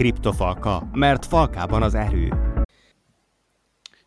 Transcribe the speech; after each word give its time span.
Kriptofalka, 0.00 0.88
mert 0.92 1.26
falkában 1.26 1.82
az 1.82 1.94
erő. 1.94 2.32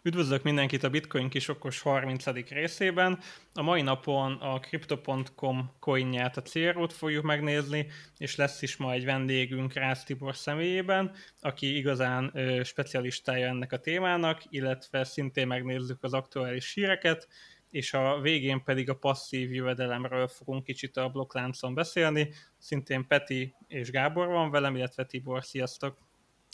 Üdvözlök 0.01 0.43
mindenkit 0.43 0.83
a 0.83 0.89
Bitcoin 0.89 1.29
kis 1.29 1.47
okos 1.47 1.81
30. 1.81 2.25
részében. 2.49 3.19
A 3.54 3.62
mai 3.62 3.81
napon 3.81 4.33
a 4.33 4.59
Crypto.com 4.59 5.71
coinját, 5.79 6.37
a 6.37 6.41
CRO-t 6.41 6.93
fogjuk 6.93 7.23
megnézni, 7.23 7.87
és 8.17 8.35
lesz 8.35 8.61
is 8.61 8.77
ma 8.77 8.91
egy 8.91 9.05
vendégünk 9.05 9.73
Rász 9.73 10.03
Tibor 10.03 10.35
személyében, 10.35 11.12
aki 11.42 11.78
igazán 11.78 12.31
ö, 12.33 12.63
specialistája 12.63 13.47
ennek 13.47 13.71
a 13.71 13.79
témának, 13.79 14.41
illetve 14.49 15.03
szintén 15.03 15.47
megnézzük 15.47 16.03
az 16.03 16.13
aktuális 16.13 16.73
híreket, 16.73 17.27
és 17.73 17.94
a 17.94 18.20
végén 18.21 18.63
pedig 18.63 18.90
a 18.90 18.95
passzív 18.95 19.53
jövedelemről 19.53 20.27
fogunk 20.27 20.63
kicsit 20.63 20.98
a 20.98 21.09
blokkláncon 21.09 21.73
beszélni. 21.73 22.34
Szintén 22.58 23.08
Peti 23.08 23.55
és 23.67 23.90
Gábor 23.90 24.27
van 24.27 24.52
velem, 24.52 24.76
illetve 24.76 25.05
Tibor. 25.05 25.44
Sziasztok! 25.44 25.98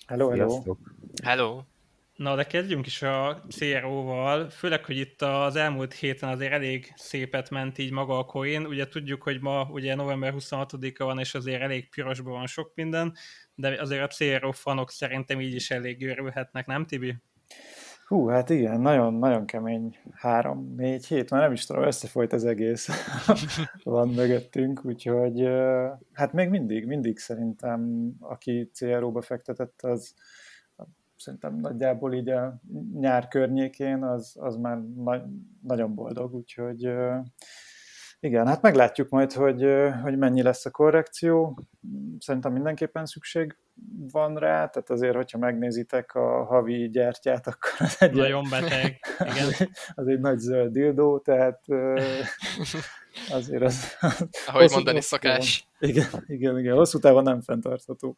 Hello, 0.08 0.30
hello! 0.30 0.76
Hello! 1.24 1.62
Na, 2.16 2.36
de 2.36 2.44
kezdjünk 2.44 2.86
is 2.86 3.02
a 3.02 3.46
CRO-val, 3.58 4.50
főleg, 4.50 4.86
hogy 4.86 4.98
itt 4.98 5.22
az 5.22 5.56
elmúlt 5.56 5.94
héten 5.94 6.30
azért 6.30 6.52
elég 6.52 6.94
szépet 6.96 7.50
ment 7.50 7.78
így 7.78 7.92
maga 7.92 8.18
a 8.18 8.26
coin. 8.26 8.66
Ugye 8.66 8.88
tudjuk, 8.88 9.24
hogy 9.24 9.40
ma 9.40 9.64
ugye 9.72 9.96
november 9.96 10.34
26-a 10.38 11.04
van, 11.04 11.20
és 11.20 11.34
azért 11.34 11.62
elég 11.62 11.90
pirosban 11.90 12.34
van 12.34 12.48
sok 12.48 12.72
minden, 12.76 13.16
de 13.56 13.82
azért 13.82 14.12
a 14.12 14.16
CRO 14.16 14.52
fanok 14.52 14.92
szerintem 14.92 15.42
így 15.42 15.54
is 15.54 15.72
elég 15.72 16.08
örülhetnek, 16.08 16.66
nem 16.66 16.86
Tibi? 16.86 17.16
Hú, 18.10 18.28
hát 18.28 18.50
igen, 18.50 18.82
nagyon-nagyon 18.82 19.46
kemény. 19.46 19.98
Három-négy 20.14 21.06
hét, 21.06 21.30
már 21.30 21.42
nem 21.42 21.52
is 21.52 21.66
tudom, 21.66 21.84
összefolyt 21.84 22.34
az 22.34 22.46
egész. 22.46 22.90
Van 23.84 24.10
mögöttünk, 24.10 24.86
úgyhogy 24.86 25.48
hát 26.14 26.34
még 26.34 26.50
mindig, 26.50 26.86
mindig 26.86 27.18
szerintem, 27.18 28.12
aki 28.20 28.70
CRO-ba 28.74 29.22
fektetett, 29.22 29.82
az 29.82 30.14
szerintem 31.16 31.56
nagyjából 31.56 32.14
így 32.14 32.30
a 32.30 32.62
nyár 32.94 33.28
környékén, 33.28 34.04
az, 34.04 34.36
az 34.40 34.56
már 34.56 34.78
na- 34.96 35.30
nagyon 35.62 35.96
boldog, 35.96 36.34
úgyhogy 36.34 36.90
igen, 38.22 38.48
hát 38.48 38.62
meglátjuk 38.62 39.10
majd, 39.10 39.34
hogy, 39.34 39.66
hogy 40.02 40.18
mennyi 40.18 40.42
lesz 40.42 40.66
a 40.66 40.72
korrekció. 40.72 41.60
Szerintem 42.20 42.52
mindenképpen 42.52 43.06
szükség 43.06 43.56
van 44.12 44.36
rá, 44.36 44.68
tehát 44.68 44.90
azért, 44.90 45.16
hogyha 45.16 45.38
megnézitek 45.38 46.16
a 46.16 46.44
havi 46.44 46.90
gyertyát, 46.90 47.48
akkor 47.48 47.72
az 47.78 47.96
egy... 48.00 48.14
Nagyon 48.14 48.48
beteg, 48.50 49.00
igen. 49.20 49.46
Az 49.48 49.56
egy, 49.60 49.70
az 49.96 50.08
egy 50.08 50.20
nagy 50.20 50.38
zöld 50.38 50.72
dildó, 50.72 51.20
tehát 51.20 51.62
azért 53.40 53.64
az... 53.64 53.98
Ahogy 54.48 54.72
mondani 54.72 55.02
szokás. 55.02 55.68
Igen, 55.80 56.08
igen, 56.28 56.60
igen, 56.60 56.76
hosszú 56.76 57.00
távon 57.00 57.24
nem 57.24 57.42
fenntartható. 57.42 58.18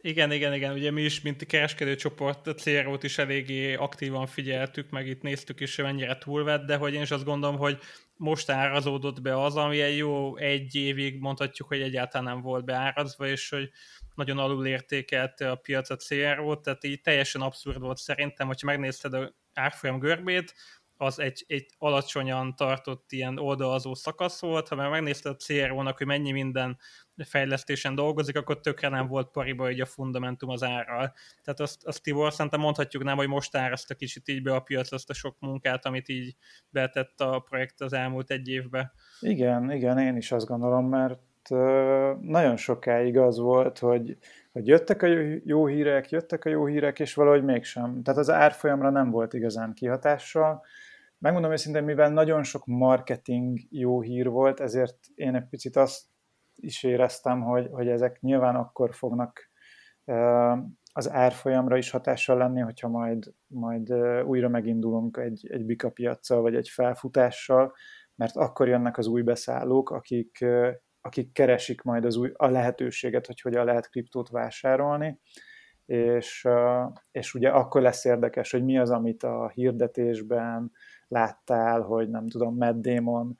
Igen, 0.00 0.32
igen, 0.32 0.54
igen, 0.54 0.72
ugye 0.72 0.90
mi 0.90 1.02
is, 1.02 1.20
mint 1.20 1.46
kereskedőcsoport, 1.46 2.46
a 2.46 2.54
CRO-t 2.54 3.02
is 3.02 3.18
eléggé 3.18 3.74
aktívan 3.74 4.26
figyeltük, 4.26 4.90
meg 4.90 5.06
itt 5.06 5.22
néztük 5.22 5.60
is, 5.60 5.76
hogy 5.76 5.84
mennyire 5.84 6.18
túlvett, 6.18 6.66
de 6.66 6.76
hogy 6.76 6.94
én 6.94 7.02
is 7.02 7.10
azt 7.10 7.24
gondolom, 7.24 7.56
hogy 7.56 7.78
most 8.16 8.50
árazódott 8.50 9.22
be 9.22 9.42
az, 9.42 9.56
ami 9.56 9.80
egy 9.80 9.96
jó 9.96 10.36
egy 10.36 10.74
évig 10.74 11.20
mondhatjuk, 11.20 11.68
hogy 11.68 11.80
egyáltalán 11.80 12.26
nem 12.26 12.42
volt 12.42 12.64
beárazva, 12.64 13.26
és 13.26 13.48
hogy 13.48 13.70
nagyon 14.14 14.38
alul 14.38 14.66
értékelte 14.66 15.50
a 15.50 15.54
piac 15.54 15.90
a 15.90 15.96
CRO-t, 15.96 16.62
tehát 16.62 16.84
így 16.84 17.00
teljesen 17.00 17.40
abszurd 17.40 17.80
volt 17.80 17.98
szerintem, 17.98 18.46
hogyha 18.46 18.66
megnézted 18.66 19.14
a 19.14 19.34
árfolyam 19.54 19.98
görbét, 19.98 20.54
az 20.96 21.18
egy, 21.18 21.44
egy 21.46 21.66
alacsonyan 21.78 22.56
tartott 22.56 23.12
ilyen 23.12 23.38
oldalazó 23.38 23.94
szakasz 23.94 24.40
volt, 24.40 24.68
ha 24.68 24.74
már 24.74 24.90
megnézted 24.90 25.32
a 25.32 25.44
CRO-nak, 25.44 25.96
hogy 25.96 26.06
mennyi 26.06 26.30
minden 26.30 26.78
fejlesztésen 27.24 27.94
dolgozik, 27.94 28.36
akkor 28.36 28.60
tökre 28.60 28.88
nem 28.88 29.06
volt 29.06 29.30
pariba 29.30 29.64
hogy 29.64 29.80
a 29.80 29.86
fundamentum 29.86 30.48
az 30.48 30.62
árral. 30.62 31.12
Tehát 31.42 31.60
azt, 31.60 31.86
azt 31.86 32.02
Tibor, 32.02 32.32
szerintem 32.32 32.60
mondhatjuk 32.60 33.02
nem, 33.02 33.16
hogy 33.16 33.28
most 33.28 33.56
áraszta 33.56 33.94
kicsit 33.94 34.28
így 34.28 34.42
be 34.42 34.54
a 34.54 34.60
piac 34.60 34.92
azt 34.92 35.10
a 35.10 35.14
sok 35.14 35.36
munkát, 35.40 35.86
amit 35.86 36.08
így 36.08 36.36
betett 36.70 37.20
a 37.20 37.44
projekt 37.48 37.80
az 37.80 37.92
elmúlt 37.92 38.30
egy 38.30 38.48
évben. 38.48 38.92
Igen, 39.20 39.70
igen, 39.70 39.98
én 39.98 40.16
is 40.16 40.32
azt 40.32 40.46
gondolom, 40.46 40.88
mert 40.88 41.20
nagyon 42.20 42.56
sokáig 42.56 43.18
az 43.18 43.38
volt, 43.38 43.78
hogy, 43.78 44.18
hogy 44.52 44.66
jöttek 44.66 45.02
a 45.02 45.06
jó 45.44 45.66
hírek, 45.66 46.10
jöttek 46.10 46.44
a 46.44 46.48
jó 46.48 46.66
hírek, 46.66 46.98
és 46.98 47.14
valahogy 47.14 47.44
mégsem. 47.44 48.02
Tehát 48.02 48.20
az 48.20 48.30
árfolyamra 48.30 48.90
nem 48.90 49.10
volt 49.10 49.34
igazán 49.34 49.72
kihatással. 49.72 50.64
Megmondom 51.18 51.52
őszintén, 51.52 51.84
mivel 51.84 52.10
nagyon 52.10 52.42
sok 52.42 52.66
marketing 52.66 53.58
jó 53.70 54.00
hír 54.00 54.28
volt, 54.28 54.60
ezért 54.60 54.96
én 55.14 55.34
egy 55.34 55.48
picit 55.48 55.76
azt 55.76 56.02
is 56.56 56.82
éreztem, 56.82 57.42
hogy, 57.42 57.68
hogy 57.70 57.88
ezek 57.88 58.20
nyilván 58.20 58.56
akkor 58.56 58.94
fognak 58.94 59.50
az 60.92 61.10
árfolyamra 61.10 61.76
is 61.76 61.90
hatással 61.90 62.36
lenni, 62.36 62.60
hogyha 62.60 62.88
majd, 62.88 63.32
majd 63.46 63.92
újra 64.24 64.48
megindulunk 64.48 65.16
egy, 65.16 65.46
egy 65.50 65.64
bika 65.64 65.90
piaccal, 65.90 66.40
vagy 66.40 66.54
egy 66.54 66.68
felfutással, 66.68 67.74
mert 68.14 68.36
akkor 68.36 68.68
jönnek 68.68 68.98
az 68.98 69.06
új 69.06 69.22
beszállók, 69.22 69.90
akik, 69.90 70.44
akik 71.00 71.32
keresik 71.32 71.82
majd 71.82 72.04
az 72.04 72.16
új, 72.16 72.30
a 72.34 72.46
lehetőséget, 72.46 73.26
hogy 73.26 73.40
hogyan 73.40 73.64
lehet 73.64 73.90
kriptót 73.90 74.28
vásárolni, 74.28 75.20
és, 75.86 76.48
és 77.10 77.34
ugye 77.34 77.48
akkor 77.48 77.82
lesz 77.82 78.04
érdekes, 78.04 78.50
hogy 78.50 78.64
mi 78.64 78.78
az, 78.78 78.90
amit 78.90 79.22
a 79.22 79.48
hirdetésben 79.48 80.72
láttál, 81.08 81.80
hogy 81.80 82.08
nem 82.08 82.28
tudom, 82.28 82.56
Matt 82.56 82.80
Damon 82.80 83.36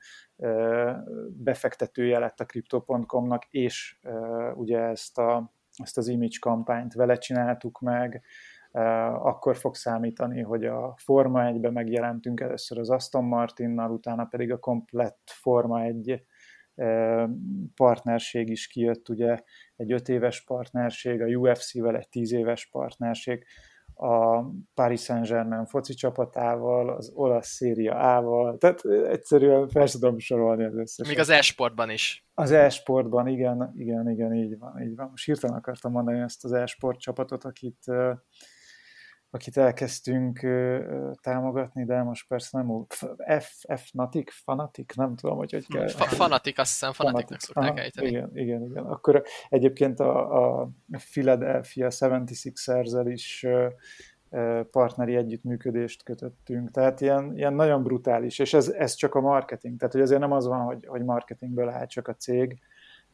befektetője 1.29 2.19
lett 2.19 2.39
a 2.39 2.45
Crypto.com-nak, 2.45 3.45
és 3.49 3.99
ugye 4.53 4.79
ezt, 4.79 5.17
a, 5.17 5.53
ezt 5.83 5.97
az 5.97 6.07
image 6.07 6.37
kampányt 6.39 6.93
vele 6.93 7.17
csináltuk 7.17 7.79
meg, 7.79 8.23
akkor 9.11 9.57
fog 9.57 9.75
számítani, 9.75 10.41
hogy 10.41 10.65
a 10.65 10.93
Forma 10.97 11.41
1-be 11.43 11.71
megjelentünk 11.71 12.39
először 12.39 12.77
az 12.77 12.89
Aston 12.89 13.23
Martinnal, 13.23 13.91
utána 13.91 14.25
pedig 14.25 14.51
a 14.51 14.59
komplett 14.59 15.21
Forma 15.25 15.83
1 15.83 16.25
partnerség 17.75 18.49
is 18.49 18.67
kijött, 18.67 19.09
ugye 19.09 19.39
egy 19.75 19.91
öt 19.91 20.09
éves 20.09 20.43
partnerség, 20.43 21.21
a 21.21 21.25
UFC-vel 21.25 21.97
egy 21.97 22.09
tíz 22.09 22.31
éves 22.31 22.69
partnerség, 22.69 23.45
a 23.97 24.45
Paris 24.73 25.01
Saint-Germain 25.01 25.65
foci 25.65 25.93
csapatával, 25.93 26.89
az 26.89 27.11
olasz 27.15 27.47
széria 27.47 28.15
A-val, 28.15 28.57
tehát 28.57 28.85
egyszerűen 28.85 29.67
fel 29.67 29.87
tudom 29.87 30.17
sorolni 30.19 30.63
az 30.63 30.75
összes. 30.75 31.07
Még 31.07 31.19
az 31.19 31.29
e-sportban 31.29 31.89
is. 31.89 32.25
Az 32.33 32.51
e-sportban, 32.51 33.27
igen, 33.27 33.73
igen, 33.75 34.09
igen, 34.09 34.33
így 34.33 34.57
van, 34.57 34.81
így 34.81 34.95
van. 34.95 35.07
Most 35.09 35.25
hirtelen 35.25 35.57
akartam 35.57 35.91
mondani 35.91 36.19
ezt 36.19 36.43
az 36.43 36.51
e-sport 36.51 36.99
csapatot, 36.99 37.43
akit 37.43 37.85
akit 39.37 39.57
elkezdtünk 39.57 40.39
támogatni, 41.21 41.85
de 41.85 42.03
most 42.03 42.27
persze 42.27 42.57
nem 42.57 42.69
úgy. 42.71 42.85
F, 43.39 43.63
F 43.75 43.91
Natic, 43.91 44.33
Fanatic, 44.33 44.95
nem 44.95 45.15
tudom, 45.15 45.37
hogy 45.37 45.51
hogy 45.51 45.67
kell. 45.67 45.87
Fa- 45.87 46.07
fanatic, 46.07 46.59
azt 46.59 46.71
hiszem 46.71 46.93
Fanaticnak 46.93 47.39
szokták 47.39 47.79
ejteni. 47.79 48.07
Igen, 48.07 48.29
igen, 48.33 48.63
igen. 48.63 48.85
Akkor 48.85 49.23
egyébként 49.49 49.99
a, 49.99 50.59
a 50.61 50.69
Philadelphia 51.11 51.87
76ers-el 51.89 53.05
is 53.05 53.45
partneri 54.71 55.15
együttműködést 55.15 56.03
kötöttünk. 56.03 56.71
Tehát 56.71 57.01
ilyen, 57.01 57.35
ilyen 57.35 57.53
nagyon 57.53 57.83
brutális, 57.83 58.39
és 58.39 58.53
ez, 58.53 58.69
ez 58.69 58.93
csak 58.93 59.15
a 59.15 59.21
marketing. 59.21 59.77
Tehát, 59.77 59.93
hogy 59.93 60.03
azért 60.03 60.19
nem 60.19 60.31
az 60.31 60.47
van, 60.47 60.59
hogy, 60.59 60.85
hogy 60.85 61.03
marketingből 61.03 61.69
áll 61.69 61.85
csak 61.85 62.07
a 62.07 62.15
cég, 62.15 62.59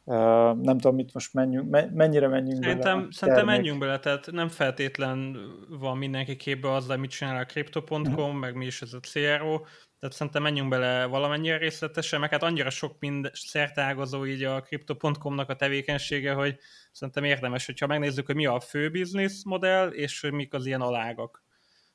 Uh, 0.06 0.16
nem 0.62 0.78
tudom, 0.78 0.94
mit 0.94 1.14
most 1.14 1.34
menjünk, 1.34 1.90
mennyire 1.92 2.28
menjünk 2.28 2.62
szerintem, 2.62 2.98
bele. 2.98 3.12
Szerintem 3.12 3.44
menjünk 3.44 3.78
bele, 3.78 3.98
tehát 3.98 4.30
nem 4.32 4.48
feltétlen 4.48 5.36
van 5.68 5.98
mindenki 5.98 6.36
képbe 6.36 6.72
azzal, 6.72 6.96
mit 6.96 7.10
csinál 7.10 7.36
a 7.36 7.44
Crypto.com, 7.44 8.00
uh-huh. 8.00 8.32
meg 8.32 8.54
mi 8.54 8.66
is 8.66 8.82
ez 8.82 8.92
a 8.92 9.00
CRO, 9.00 9.60
tehát 9.98 10.18
szerintem 10.18 10.42
menjünk 10.42 10.68
bele 10.68 11.04
valamennyire 11.04 11.56
részletesen, 11.56 12.20
meg 12.20 12.30
hát 12.30 12.42
annyira 12.42 12.70
sok 12.70 12.96
mind 12.98 13.30
szertágazó 13.32 14.26
így 14.26 14.42
a 14.42 14.60
Crypto.com-nak 14.60 15.48
a 15.50 15.56
tevékenysége, 15.56 16.32
hogy 16.32 16.58
szerintem 16.92 17.24
érdemes, 17.24 17.66
hogyha 17.66 17.86
megnézzük, 17.86 18.26
hogy 18.26 18.34
mi 18.34 18.46
a 18.46 18.60
fő 18.60 18.90
business 18.90 19.42
modell, 19.44 19.88
és 19.88 20.20
hogy 20.20 20.32
mik 20.32 20.54
az 20.54 20.66
ilyen 20.66 20.80
alágak. 20.80 21.42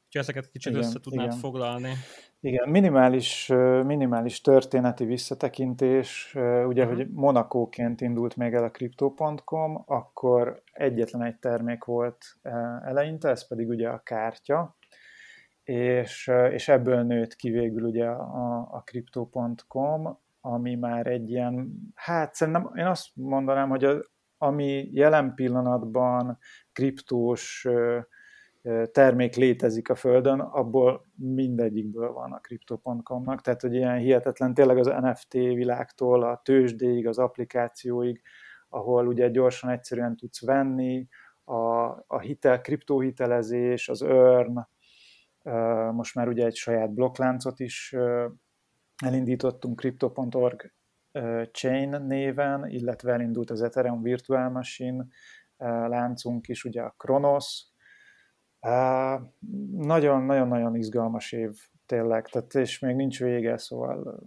Úgyhogy 0.09 0.21
ezeket 0.21 0.51
kicsit 0.51 0.71
igen, 0.71 0.83
össze 0.83 0.99
tudnád 0.99 1.25
igen. 1.25 1.37
foglalni. 1.37 1.91
Igen, 2.39 2.69
minimális, 2.69 3.47
minimális 3.85 4.41
történeti 4.41 5.05
visszatekintés, 5.05 6.31
ugye, 6.67 6.83
uh-huh. 6.83 6.97
hogy 6.97 7.09
Monakóként 7.11 8.01
indult 8.01 8.35
még 8.35 8.53
el 8.53 8.63
a 8.63 8.71
Crypto.com, 8.71 9.83
akkor 9.85 10.63
egyetlen 10.71 11.23
egy 11.23 11.39
termék 11.39 11.83
volt 11.83 12.25
eleinte, 12.85 13.29
ez 13.29 13.47
pedig 13.47 13.67
ugye 13.67 13.89
a 13.89 14.03
kártya, 14.03 14.77
és, 15.63 16.31
és 16.51 16.67
ebből 16.67 17.03
nőtt 17.03 17.35
ki 17.35 17.49
végül 17.49 17.83
ugye 17.83 18.05
a, 18.05 18.67
a 18.71 18.81
Crypto.com, 18.85 20.19
ami 20.41 20.75
már 20.75 21.07
egy 21.07 21.29
ilyen, 21.29 21.71
hát 21.95 22.33
szerintem 22.33 22.71
én 22.75 22.85
azt 22.85 23.07
mondanám, 23.13 23.69
hogy 23.69 23.83
a, 23.83 24.01
ami 24.37 24.89
jelen 24.91 25.33
pillanatban 25.35 26.37
kriptós 26.73 27.67
termék 28.91 29.35
létezik 29.35 29.89
a 29.89 29.95
Földön, 29.95 30.39
abból 30.39 31.05
mindegyikből 31.15 32.11
van 32.11 32.31
a 32.31 32.39
Crypto.com-nak, 32.39 33.41
tehát 33.41 33.61
hogy 33.61 33.73
ilyen 33.73 33.97
hihetetlen 33.97 34.53
tényleg 34.53 34.77
az 34.77 34.87
NFT 34.87 35.33
világtól 35.33 36.23
a 36.23 36.41
tőzsdéig, 36.43 37.07
az 37.07 37.17
applikációig, 37.17 38.21
ahol 38.69 39.07
ugye 39.07 39.29
gyorsan, 39.29 39.69
egyszerűen 39.69 40.15
tudsz 40.15 40.45
venni, 40.45 41.07
a, 41.43 41.87
a 42.07 42.19
hitel, 42.19 42.61
kriptóhitelezés, 42.61 43.89
az 43.89 44.01
earn, 44.01 44.59
most 45.91 46.15
már 46.15 46.27
ugye 46.27 46.45
egy 46.45 46.55
saját 46.55 46.93
blokkláncot 46.93 47.59
is 47.59 47.95
elindítottunk, 49.03 49.79
crypto.org 49.79 50.73
chain 51.51 52.01
néven, 52.01 52.69
illetve 52.69 53.11
elindult 53.11 53.49
az 53.49 53.61
Ethereum 53.61 54.01
Virtual 54.01 54.49
Machine 54.49 55.05
láncunk 55.87 56.47
is, 56.47 56.63
ugye 56.63 56.81
a 56.81 56.93
Kronos. 56.97 57.67
Nagyon-nagyon-nagyon 59.77 60.75
izgalmas 60.75 61.31
év 61.31 61.51
tényleg, 61.85 62.27
tehát 62.27 62.53
és 62.53 62.79
még 62.79 62.95
nincs 62.95 63.19
vége, 63.19 63.57
szóval 63.57 64.23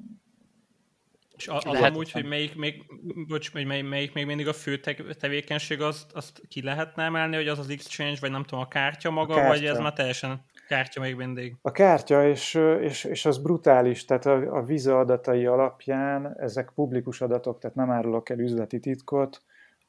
és 1.36 1.48
az 1.48 1.64
lehet, 1.64 1.90
amúgy, 1.90 2.12
hogy 2.12 2.24
melyik 2.24 2.56
még, 2.56 2.84
bocs, 3.28 3.52
melyik, 3.52 3.88
melyik 3.88 4.12
még 4.12 4.26
mindig 4.26 4.48
a 4.48 4.52
fő 4.52 4.80
tevékenység, 5.20 5.80
azt, 5.80 6.12
azt 6.12 6.42
ki 6.48 6.62
lehetne 6.62 7.02
emelni, 7.02 7.36
hogy 7.36 7.48
az 7.48 7.58
az 7.58 7.68
exchange, 7.70 8.18
vagy 8.20 8.30
nem 8.30 8.44
tudom, 8.44 8.64
a 8.64 8.68
kártya 8.68 9.10
maga, 9.10 9.32
a 9.32 9.36
kártya. 9.36 9.52
vagy 9.52 9.64
ez 9.64 9.78
már 9.78 9.92
teljesen 9.92 10.44
kártya 10.68 11.00
még 11.00 11.14
mindig? 11.14 11.56
A 11.62 11.70
kártya, 11.70 12.28
és, 12.28 12.54
és, 12.80 13.04
és 13.04 13.24
az 13.24 13.38
brutális, 13.38 14.04
tehát 14.04 14.26
a, 14.26 14.56
a 14.56 14.62
Visa 14.62 14.98
adatai 14.98 15.46
alapján 15.46 16.34
ezek 16.38 16.70
publikus 16.74 17.20
adatok, 17.20 17.58
tehát 17.58 17.76
nem 17.76 17.90
árulok 17.90 18.28
el 18.28 18.38
üzleti 18.38 18.78
titkot, 18.78 19.42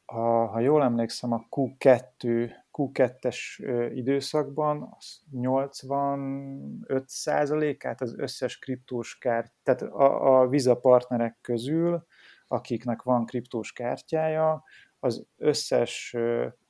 a, 0.06 0.22
ha 0.22 0.60
jól 0.60 0.84
emlékszem, 0.84 1.32
a 1.32 1.46
Q2, 1.52 2.52
Q2-es 2.78 3.38
időszakban 3.94 4.96
az 4.98 5.22
85 5.32 7.06
át 7.80 8.02
az 8.02 8.14
összes 8.18 8.60
kriptós 8.60 9.18
kárt, 9.18 9.54
tehát 9.64 9.82
a, 9.82 10.40
a 10.40 10.48
Visa 10.48 10.76
partnerek 10.76 11.38
közül, 11.42 12.06
akiknek 12.48 13.02
van 13.02 13.26
kriptós 13.26 13.74
kártyája, 13.74 14.64
az 15.00 15.26
összes 15.38 16.16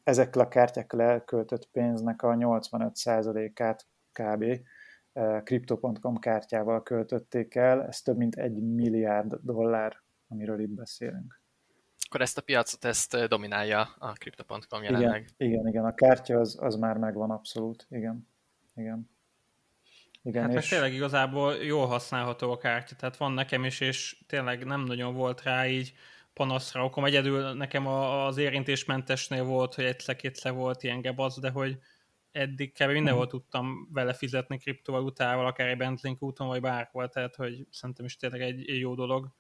ezekkel 0.04 0.42
a 0.42 0.48
kártyákkal 0.48 1.02
elköltött 1.02 1.70
pénznek 1.72 2.22
a 2.22 2.34
85%-át 2.34 3.88
kb. 4.12 4.46
Crypto.com 5.44 6.18
kártyával 6.18 6.84
költötték 6.84 7.56
el, 7.56 7.84
ez 7.88 8.02
több 8.02 8.18
mint 8.18 8.36
egy 8.36 8.62
milliárd 8.62 9.34
dollár, 9.42 10.04
amiről 10.28 10.60
itt 10.60 10.74
beszélünk 10.74 11.43
akkor 12.14 12.26
ezt 12.26 12.38
a 12.38 12.42
piacot 12.42 12.86
ezt 12.86 13.28
dominálja 13.28 13.82
a 14.00 14.12
Crypto.com 14.12 14.84
jelenleg. 14.84 15.30
Igen, 15.38 15.52
igen, 15.52 15.68
igen, 15.68 15.86
a 15.86 15.94
kártya 15.94 16.40
az, 16.40 16.58
az 16.62 16.76
már 16.76 16.98
megvan 16.98 17.32
abszolút, 17.32 17.88
igen. 17.90 18.28
igen. 18.76 19.10
Igen, 20.24 20.44
hát 20.44 20.54
és... 20.54 20.68
tényleg 20.68 20.94
igazából 20.94 21.56
jól 21.56 21.88
használható 21.88 22.52
a 22.52 22.58
kártya, 22.58 22.96
tehát 22.96 23.18
van 23.18 23.32
nekem 23.32 23.64
is, 23.64 23.80
és 23.80 24.18
tényleg 24.28 24.66
nem 24.66 24.84
nagyon 24.84 25.14
volt 25.14 25.44
rá 25.44 25.68
így 25.68 25.94
panaszra 26.34 26.84
okom. 26.84 27.06
Egyedül 27.06 27.54
nekem 27.54 27.88
az 27.88 28.38
érintésmentesnél 28.38 29.44
volt, 29.44 29.74
hogy 29.74 29.86
egyszer-kétszer 29.86 30.54
volt 30.54 30.84
ilyen 30.84 31.02
gebasz, 31.02 31.40
de 31.40 31.50
hogy 31.50 31.78
eddig 32.32 32.72
kb. 32.74 32.92
mindenhol 32.92 33.24
uh-huh. 33.24 33.40
tudtam 33.40 33.90
vele 33.92 34.14
fizetni 34.14 34.58
kriptovalutával, 34.58 35.46
akár 35.46 35.68
egy 35.68 35.78
Bentlink 35.78 36.22
úton, 36.22 36.48
vagy 36.48 36.62
bárhol, 36.62 37.10
tehát 37.10 37.36
hogy 37.36 37.68
szerintem 37.70 38.06
is 38.06 38.16
tényleg 38.16 38.42
egy, 38.42 38.70
egy 38.70 38.80
jó 38.80 38.96
dolog. 38.96 39.32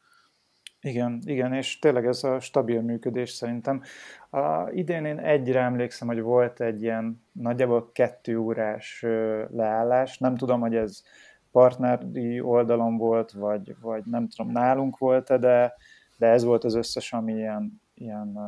Igen, 0.83 1.21
igen, 1.25 1.53
és 1.53 1.79
tényleg 1.79 2.05
ez 2.05 2.23
a 2.23 2.39
stabil 2.39 2.81
működés 2.81 3.29
szerintem. 3.29 3.81
A, 4.29 4.69
idén 4.69 5.05
én 5.05 5.19
egyre 5.19 5.59
emlékszem, 5.59 6.07
hogy 6.07 6.21
volt 6.21 6.61
egy 6.61 6.81
ilyen 6.81 7.23
nagyjából 7.31 7.91
kettő 7.91 8.37
órás 8.37 9.05
leállás. 9.49 10.17
Nem 10.17 10.35
tudom, 10.35 10.59
hogy 10.59 10.75
ez 10.75 11.03
partneri 11.51 12.41
oldalon 12.41 12.97
volt, 12.97 13.31
vagy, 13.31 13.75
vagy 13.81 14.03
nem 14.05 14.27
tudom, 14.27 14.51
nálunk 14.51 14.97
volt-e, 14.97 15.37
de, 15.37 15.73
de 16.17 16.27
ez 16.27 16.43
volt 16.43 16.63
az 16.63 16.75
összes, 16.75 17.13
ami 17.13 17.33
ilyen, 17.33 17.81
ilyen 17.93 18.39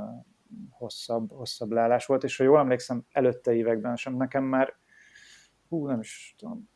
hosszabb, 0.69 1.31
hosszabb 1.31 1.71
leállás 1.71 2.05
volt, 2.05 2.23
és 2.23 2.37
ha 2.37 2.43
jól 2.43 2.59
emlékszem, 2.59 3.05
előtte 3.11 3.53
években 3.53 3.95
sem 3.95 4.15
nekem 4.15 4.43
már, 4.43 4.73
hú, 5.69 5.87
nem 5.87 5.99
is 5.99 6.35
tudom, 6.37 6.69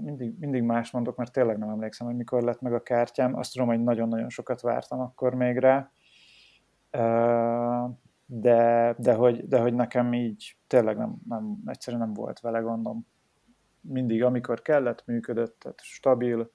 mindig, 0.00 0.38
mindig 0.38 0.62
más 0.62 0.90
mondok, 0.90 1.16
mert 1.16 1.32
tényleg 1.32 1.58
nem 1.58 1.68
emlékszem, 1.68 2.06
hogy 2.06 2.16
mikor 2.16 2.42
lett 2.42 2.60
meg 2.60 2.72
a 2.72 2.82
kártyám. 2.82 3.34
Azt 3.36 3.52
tudom, 3.52 3.68
hogy 3.68 3.82
nagyon-nagyon 3.82 4.28
sokat 4.28 4.60
vártam 4.60 5.00
akkor 5.00 5.34
még 5.34 5.56
rá. 5.56 5.90
De, 8.26 8.94
de, 8.98 9.14
hogy, 9.14 9.48
de 9.48 9.60
hogy 9.60 9.74
nekem 9.74 10.12
így 10.12 10.56
tényleg 10.66 10.96
nem, 10.96 11.16
nem, 11.28 11.58
egyszerűen 11.66 12.02
nem 12.02 12.14
volt 12.14 12.40
vele 12.40 12.58
gondom. 12.58 13.06
Mindig, 13.80 14.22
amikor 14.22 14.62
kellett, 14.62 15.06
működött, 15.06 15.58
tehát 15.58 15.80
stabil, 15.80 16.50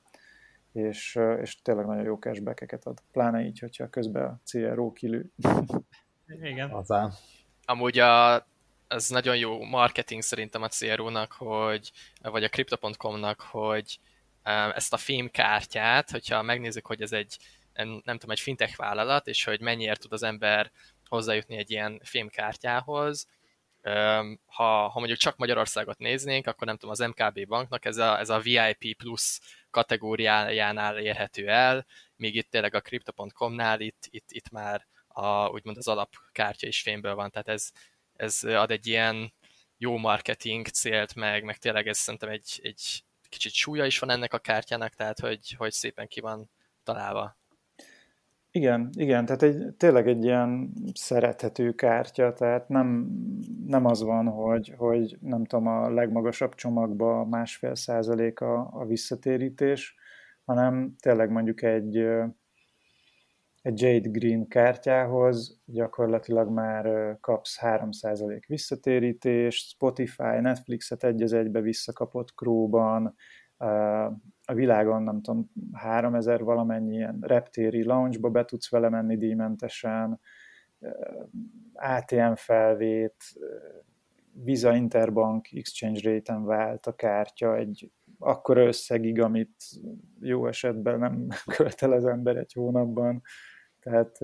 és, 0.71 1.19
és 1.41 1.61
tényleg 1.61 1.85
nagyon 1.85 2.03
jó 2.03 2.17
cashbackeket 2.17 2.85
ad. 2.85 2.99
Pláne 3.11 3.41
így, 3.41 3.59
hogyha 3.59 3.89
közben 3.89 4.25
a 4.25 4.39
CRO 4.51 4.91
kilő. 4.91 5.31
Igen. 6.27 6.69
Azán. 6.69 7.11
Amúgy 7.65 7.99
a 7.99 8.45
ez 8.93 9.09
nagyon 9.09 9.37
jó 9.37 9.63
marketing 9.63 10.21
szerintem 10.21 10.61
a 10.61 10.67
CRO-nak, 10.67 11.31
hogy, 11.31 11.91
vagy 12.21 12.43
a 12.43 12.49
Crypto.com-nak, 12.49 13.41
hogy 13.41 13.99
ezt 14.73 14.93
a 14.93 14.97
fémkártyát, 14.97 16.11
hogyha 16.11 16.41
megnézzük, 16.41 16.85
hogy 16.85 17.01
ez 17.01 17.11
egy, 17.11 17.37
nem 17.73 18.01
tudom, 18.03 18.29
egy 18.29 18.39
fintech 18.39 18.77
vállalat, 18.77 19.27
és 19.27 19.43
hogy 19.43 19.61
mennyiért 19.61 20.01
tud 20.01 20.13
az 20.13 20.23
ember 20.23 20.71
hozzájutni 21.05 21.57
egy 21.57 21.71
ilyen 21.71 22.01
fémkártyához, 22.03 23.27
ha, 24.45 24.87
ha 24.87 24.99
mondjuk 24.99 25.19
csak 25.19 25.37
Magyarországot 25.37 25.97
néznénk, 25.97 26.47
akkor 26.47 26.67
nem 26.67 26.77
tudom, 26.77 26.91
az 26.91 26.99
MKB 26.99 27.47
banknak 27.47 27.85
ez 27.85 27.97
a, 27.97 28.19
ez 28.19 28.29
a 28.29 28.39
VIP 28.39 28.97
plus 28.97 29.39
kategóriájánál 29.69 30.97
érhető 30.97 31.47
el, 31.47 31.85
míg 32.15 32.35
itt 32.35 32.49
tényleg 32.49 32.75
a 32.75 32.81
Crypto.com-nál 32.81 33.79
itt, 33.79 34.07
itt, 34.09 34.31
itt 34.31 34.49
már 34.49 34.87
a, 35.07 35.47
úgymond 35.47 35.77
az 35.77 35.87
alapkártya 35.87 36.67
is 36.67 36.81
fémből 36.81 37.15
van, 37.15 37.29
tehát 37.29 37.47
ez, 37.47 37.71
ez 38.15 38.43
ad 38.43 38.71
egy 38.71 38.87
ilyen 38.87 39.33
jó 39.77 39.97
marketing 39.97 40.67
célt, 40.67 41.15
meg, 41.15 41.43
meg 41.43 41.57
tényleg 41.57 41.87
ez 41.87 41.97
szerintem 41.97 42.29
egy, 42.29 42.59
egy 42.63 43.03
kicsit 43.29 43.53
súlya 43.53 43.85
is 43.85 43.99
van 43.99 44.09
ennek 44.09 44.33
a 44.33 44.39
kártyának, 44.39 44.93
tehát 44.93 45.19
hogy, 45.19 45.55
hogy 45.57 45.71
szépen 45.71 46.07
ki 46.07 46.19
van 46.19 46.49
találva. 46.83 47.37
Igen, 48.55 48.89
igen, 48.95 49.25
tehát 49.25 49.43
egy, 49.43 49.73
tényleg 49.77 50.07
egy 50.07 50.23
ilyen 50.23 50.73
szerethető 50.93 51.71
kártya, 51.71 52.33
tehát 52.33 52.69
nem, 52.69 53.07
nem 53.67 53.85
az 53.85 54.03
van, 54.03 54.27
hogy, 54.27 54.73
hogy 54.77 55.17
nem 55.21 55.45
tudom, 55.45 55.67
a 55.67 55.89
legmagasabb 55.89 56.55
csomagba 56.55 57.25
másfél 57.25 57.75
százalék 57.75 58.39
a, 58.39 58.69
a 58.71 58.85
visszatérítés, 58.85 59.95
hanem 60.45 60.95
tényleg 60.99 61.29
mondjuk 61.29 61.61
egy 61.61 62.05
egy 63.63 63.81
Jade 63.81 64.09
Green 64.09 64.47
kártyához 64.47 65.61
gyakorlatilag 65.65 66.49
már 66.49 67.17
kapsz 67.19 67.57
3% 67.61 68.41
visszatérítést, 68.47 69.69
Spotify, 69.69 70.39
Netflixet 70.41 71.03
egy 71.03 71.21
az 71.21 71.33
egybe 71.33 71.61
visszakapott 71.61 72.29
Crow-ban, 72.35 73.15
a 74.45 74.53
világon 74.53 75.03
nem 75.03 75.21
tudom, 75.21 75.51
3000 75.73 76.43
valamennyi 76.43 76.95
ilyen 76.95 77.17
reptéri 77.21 77.83
lounge-ba 77.83 78.29
be 78.29 78.45
tudsz 78.45 78.69
vele 78.69 78.89
menni 78.89 79.17
díjmentesen, 79.17 80.19
ATM 81.73 82.33
felvét, 82.33 83.23
Visa 84.43 84.75
Interbank 84.75 85.51
exchange 85.51 86.11
rate-en 86.11 86.45
vált 86.45 86.85
a 86.85 86.95
kártya 86.95 87.57
egy 87.57 87.91
akkor 88.19 88.57
összegig, 88.57 89.21
amit 89.21 89.63
jó 90.19 90.47
esetben 90.47 90.99
nem 90.99 91.27
költ 91.55 91.81
az 91.81 92.05
ember 92.05 92.37
egy 92.37 92.53
hónapban. 92.53 93.21
Tehát 93.83 94.17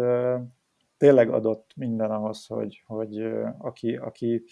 tényleg 0.98 1.30
adott 1.30 1.72
minden 1.76 2.12
ahhoz, 2.12 2.46
hogy, 2.46 2.84
hogy 2.86 3.22
aki, 3.58 3.96
aki 3.96 4.44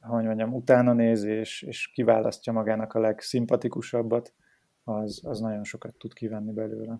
hogy 0.00 0.24
mondjam, 0.24 0.54
utána 0.54 0.92
néz 0.92 1.24
és, 1.24 1.62
és 1.62 1.90
kiválasztja 1.94 2.52
magának 2.52 2.92
a 2.92 3.00
legszimpatikusabbat, 3.00 4.34
az, 4.84 5.20
az 5.24 5.40
nagyon 5.40 5.64
sokat 5.64 5.94
tud 5.94 6.12
kivenni 6.12 6.52
belőle. 6.52 6.98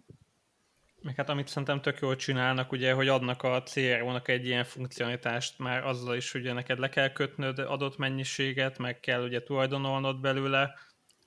Meg 1.03 1.15
hát 1.15 1.29
amit 1.29 1.49
szerintem 1.49 1.81
tök 1.81 1.99
jól 2.01 2.17
csinálnak, 2.17 2.73
ugye, 2.73 2.93
hogy 2.93 3.09
adnak 3.09 3.43
a 3.43 3.63
CRO-nak 3.63 4.29
egy 4.29 4.47
ilyen 4.47 4.65
funkcionalitást 4.65 5.59
már 5.59 5.85
azzal 5.87 6.17
is, 6.17 6.33
hogy 6.33 6.55
neked 6.55 6.79
le 6.79 6.89
kell 6.89 7.13
kötnöd 7.13 7.59
adott 7.59 7.99
mennyiséget, 7.99 8.79
meg 8.79 9.01
kell 9.01 9.25
ugye 9.25 9.43
tulajdonolnod 9.43 10.21
belőle, 10.21 10.75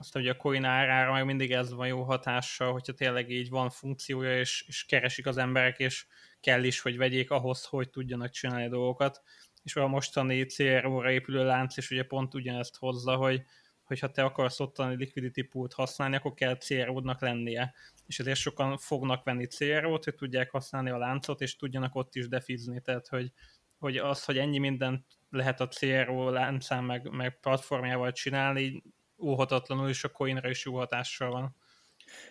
aztán 0.00 0.22
ugye 0.22 0.30
a 0.30 0.36
coin 0.36 0.64
árára 0.64 1.12
meg 1.12 1.24
mindig 1.24 1.52
ez 1.52 1.72
van 1.72 1.86
jó 1.86 2.02
hatással, 2.02 2.72
hogyha 2.72 2.92
tényleg 2.92 3.30
így 3.30 3.48
van 3.48 3.70
funkciója, 3.70 4.38
és, 4.38 4.64
és 4.66 4.84
keresik 4.84 5.26
az 5.26 5.36
emberek, 5.36 5.78
és 5.78 6.06
kell 6.40 6.64
is, 6.64 6.80
hogy 6.80 6.96
vegyék 6.96 7.30
ahhoz, 7.30 7.64
hogy 7.64 7.90
tudjanak 7.90 8.30
csinálni 8.30 8.68
dolgokat. 8.68 9.22
És 9.62 9.76
a 9.76 9.86
mostani 9.86 10.46
CRO-ra 10.46 11.10
épülő 11.10 11.44
lánc 11.44 11.76
is 11.76 11.90
ugye 11.90 12.02
pont 12.02 12.34
ugyanezt 12.34 12.76
hozza, 12.76 13.16
hogy 13.16 13.42
hogyha 13.84 14.10
te 14.10 14.24
akarsz 14.24 14.60
ottani 14.60 14.96
liquidity 14.96 15.42
pool 15.42 15.68
használni, 15.74 16.16
akkor 16.16 16.34
kell 16.34 16.56
CRO-nak 16.56 17.20
lennie. 17.20 17.74
És 18.06 18.18
ezért 18.18 18.38
sokan 18.38 18.78
fognak 18.78 19.24
venni 19.24 19.46
CRO-t, 19.46 20.04
hogy 20.04 20.14
tudják 20.14 20.50
használni 20.50 20.90
a 20.90 20.98
láncot, 20.98 21.40
és 21.40 21.56
tudjanak 21.56 21.94
ott 21.94 22.14
is 22.14 22.28
defizni. 22.28 22.80
Tehát, 22.80 23.08
hogy, 23.08 23.32
hogy 23.78 23.96
az, 23.96 24.24
hogy 24.24 24.38
ennyi 24.38 24.58
mindent 24.58 25.04
lehet 25.30 25.60
a 25.60 25.68
CRO 25.68 26.30
láncán 26.30 26.84
meg, 26.84 27.10
meg 27.10 27.40
platformjával 27.40 28.12
csinálni, 28.12 28.82
óhatatlanul, 29.22 29.88
és 29.88 30.04
a 30.04 30.08
coinra 30.08 30.48
is 30.48 30.64
jó 30.64 30.74
hatással 30.74 31.30
van. 31.30 31.54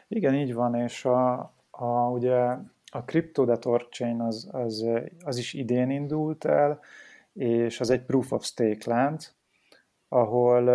Igen, 0.07 0.35
így 0.35 0.53
van, 0.53 0.75
és 0.75 1.05
a, 1.05 1.39
a, 1.69 2.09
ugye 2.09 2.57
a 2.91 3.03
Crypto.org 3.05 3.89
chain 3.89 4.21
az, 4.21 4.49
az, 4.51 4.85
az 5.23 5.37
is 5.37 5.53
idén 5.53 5.89
indult 5.89 6.45
el, 6.45 6.79
és 7.33 7.79
az 7.79 7.89
egy 7.89 8.01
proof 8.01 8.31
of 8.31 8.45
stake 8.45 8.91
lánc, 8.91 9.31
ahol, 10.07 10.67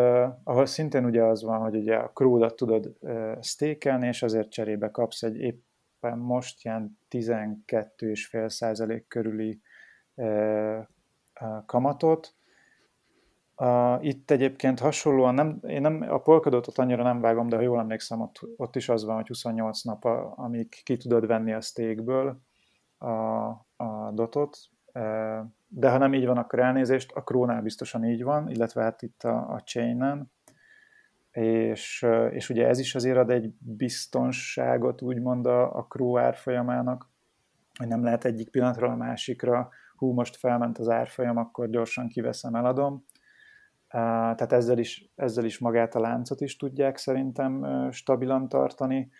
ahol 0.45 0.67
szintén 0.67 1.05
ugye 1.05 1.23
az 1.23 1.43
van, 1.43 1.61
hogy 1.61 1.75
ugye 1.77 1.97
a 1.97 2.11
crude 2.15 2.51
tudod 2.51 2.97
stékelni, 3.41 4.07
és 4.07 4.23
azért 4.23 4.51
cserébe 4.51 4.91
kapsz 4.91 5.23
egy 5.23 5.37
éppen 5.37 6.19
most 6.19 6.65
ilyen 6.65 6.99
12,5% 7.11 9.03
körüli 9.09 9.61
kamatot. 11.67 12.35
Itt 14.01 14.31
egyébként 14.31 14.81
hasonlóan, 14.81 15.35
nem, 15.35 15.59
én 15.67 15.81
nem, 15.81 16.05
a 16.09 16.19
polkadotot 16.19 16.79
annyira 16.79 17.03
nem 17.03 17.21
vágom, 17.21 17.49
de 17.49 17.57
ha 17.57 17.63
jól 17.63 17.79
emlékszem, 17.79 18.21
ott, 18.21 18.41
ott 18.57 18.77
is 18.77 18.89
az 18.89 19.05
van, 19.05 19.17
hogy 19.17 19.27
28 19.27 19.83
nap, 19.83 20.05
amíg 20.35 20.83
ki 20.83 20.97
tudod 20.97 21.27
venni 21.27 21.53
a 21.53 21.61
stékből 21.61 22.41
a, 22.99 23.09
a 23.77 24.11
dotot, 24.13 24.59
de 25.67 25.91
ha 25.91 25.99
nem 25.99 26.15
így 26.15 26.27
van, 26.27 26.37
akkor 26.37 26.59
elnézést, 26.59 27.13
a 27.13 27.23
krónál 27.23 27.63
biztosan 27.63 28.05
így 28.05 28.23
van, 28.23 28.49
illetve 28.49 28.83
hát 28.83 29.03
itt 29.03 29.23
a, 29.23 29.53
a 29.53 29.63
chainen, 29.63 30.33
és, 31.31 32.07
és 32.31 32.51
ugye 32.51 32.69
ez 32.69 32.79
is 32.79 32.95
azért 32.95 33.17
ad 33.17 33.31
egy 33.31 33.55
biztonságot 33.59 35.03
úgymond 35.03 35.47
a, 35.47 35.77
a 35.77 35.87
kró 35.87 36.19
árfolyamának, 36.19 37.11
hogy 37.79 37.89
nem 37.89 38.05
lehet 38.05 38.25
egyik 38.25 38.51
pillanatról 38.51 38.91
a 38.91 38.97
másikra, 38.97 39.69
hú, 39.97 40.13
most 40.13 40.37
felment 40.37 40.79
az 40.79 40.89
árfolyam, 40.89 41.37
akkor 41.37 41.71
gyorsan 41.71 42.09
kiveszem, 42.09 42.55
eladom. 42.55 43.05
Tehát 43.95 44.53
ezzel 44.53 44.79
is, 44.79 45.11
ezzel 45.15 45.45
is 45.45 45.59
magát 45.59 45.95
a 45.95 46.01
láncot 46.01 46.41
is 46.41 46.57
tudják 46.57 46.97
szerintem 46.97 47.89
stabilan 47.91 48.49
tartani. 48.49 49.11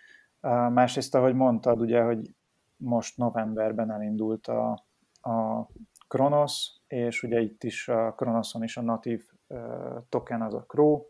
Másrészt, 0.69 1.15
ahogy 1.15 1.33
mondtad, 1.33 1.81
ugye, 1.81 2.01
hogy 2.01 2.35
most 2.77 3.17
novemberben 3.17 3.91
elindult 3.91 4.47
a, 4.47 4.85
a 5.21 5.67
Kronos, 6.07 6.71
és 6.87 7.23
ugye 7.23 7.39
itt 7.39 7.63
is 7.63 7.87
a 7.87 8.13
Kronoson 8.13 8.63
is 8.63 8.77
a 8.77 8.81
natív 8.81 9.23
token 10.09 10.41
az 10.41 10.53
a 10.53 10.65
Crow, 10.67 11.05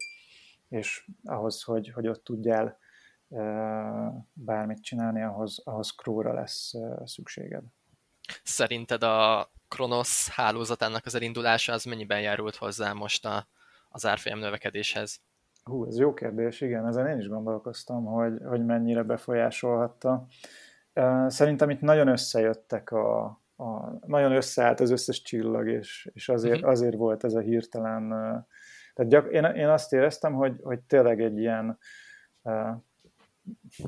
és 0.70 1.10
ahhoz, 1.24 1.64
hogy, 1.64 1.92
hogy 1.92 2.08
ott 2.08 2.24
tudjál 2.24 2.78
bármit 4.34 4.84
csinálni, 4.84 5.24
ahhoz, 5.24 5.62
ahhoz 5.64 5.90
Crow-ra 5.90 6.34
lesz 6.34 6.74
szükséged. 7.04 7.64
Szerinted 8.44 9.04
a 9.04 9.50
Kronos 9.68 10.30
hálózatának 10.30 11.06
az 11.06 11.16
elindulása 11.16 11.74
az 11.74 11.84
mennyiben 11.84 12.22
járult 12.22 12.56
hozzá 12.56 12.94
most 12.94 13.26
a, 13.26 13.48
az 13.96 14.06
árfolyam 14.06 14.40
növekedéshez? 14.40 15.22
Hú, 15.64 15.86
ez 15.86 15.98
jó 15.98 16.14
kérdés, 16.14 16.62
igen, 16.62 16.88
ezen 16.88 17.08
én 17.08 17.18
is 17.18 17.28
gondolkoztam, 17.28 18.06
hogy, 18.06 18.34
hogy 18.46 18.66
mennyire 18.66 19.04
befolyásolhatta. 19.04 20.26
Szerintem 21.28 21.70
itt 21.70 21.82
nagyon 21.82 22.08
összejöttek 22.08 22.92
a, 22.92 23.24
a, 23.56 23.90
nagyon 24.08 24.32
összeállt 24.32 24.80
az 24.80 24.92
összes 24.92 25.22
csillag, 25.22 25.68
és, 25.68 26.10
és 26.14 26.30
azért, 26.30 26.56
uh-huh. 26.56 26.70
azért 26.70 26.96
volt 26.96 27.24
ez 27.24 27.34
a 27.34 27.40
hirtelen... 27.40 28.10
Tehát 28.94 29.12
gyak, 29.12 29.32
én, 29.32 29.44
én 29.44 29.68
azt 29.68 29.94
éreztem, 29.94 30.34
hogy, 30.34 30.60
hogy 30.64 30.80
tényleg 30.80 31.22
egy 31.22 31.38
ilyen 31.38 31.78
uh, 32.42 32.70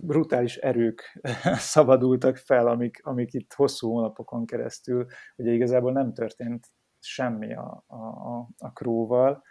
brutális 0.01 0.57
erők 0.57 1.19
szabadultak 1.73 2.37
fel, 2.37 2.67
amik, 2.67 2.99
amik 3.03 3.33
itt 3.33 3.53
hosszú 3.53 3.89
hónapokon 3.89 4.45
keresztül, 4.45 5.05
ugye 5.35 5.51
igazából 5.51 5.91
nem 5.91 6.13
történt 6.13 6.67
semmi 6.99 7.53
a, 7.53 7.83
a, 7.87 7.95
a, 7.95 8.49
a 8.57 8.73
króval. 8.73 9.43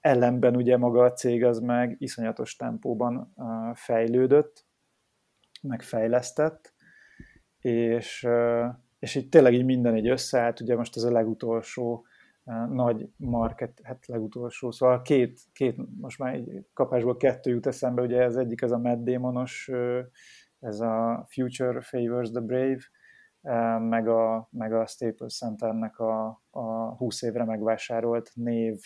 Ellenben 0.00 0.56
ugye 0.56 0.76
maga 0.76 1.04
a 1.04 1.12
cég 1.12 1.44
az 1.44 1.58
meg 1.58 1.96
iszonyatos 1.98 2.56
tempóban 2.56 3.34
fejlődött, 3.74 4.66
meg 5.62 5.82
fejlesztett, 5.82 6.74
és, 7.58 8.28
és 8.98 9.14
itt 9.14 9.30
tényleg 9.30 9.52
így 9.52 9.64
minden 9.64 9.94
egy 9.94 10.08
összeállt, 10.08 10.60
ugye 10.60 10.76
most 10.76 10.96
ez 10.96 11.02
a 11.02 11.10
legutolsó 11.10 12.06
nagy 12.70 13.08
market, 13.16 13.80
hát 13.82 14.06
legutolsó, 14.06 14.70
szóval 14.70 15.02
két, 15.02 15.40
két, 15.52 15.76
most 16.00 16.18
már 16.18 16.34
egy 16.34 16.66
kapásból 16.72 17.16
kettő 17.16 17.50
jut 17.50 17.66
eszembe, 17.66 18.02
ugye 18.02 18.24
az 18.24 18.36
egyik 18.36 18.62
az 18.62 18.72
a 18.72 18.78
Matt 18.78 19.04
Damonos, 19.04 19.70
ez 20.60 20.80
a 20.80 21.24
Future 21.28 21.80
Favors 21.80 22.30
the 22.30 22.40
Brave, 22.40 22.80
meg 23.78 24.08
a, 24.08 24.48
meg 24.50 24.72
a 24.72 24.86
Staples 24.86 25.36
Centernek 25.36 25.98
a, 25.98 26.42
a 26.50 26.96
20 26.96 27.22
évre 27.22 27.44
megvásárolt 27.44 28.30
név, 28.34 28.80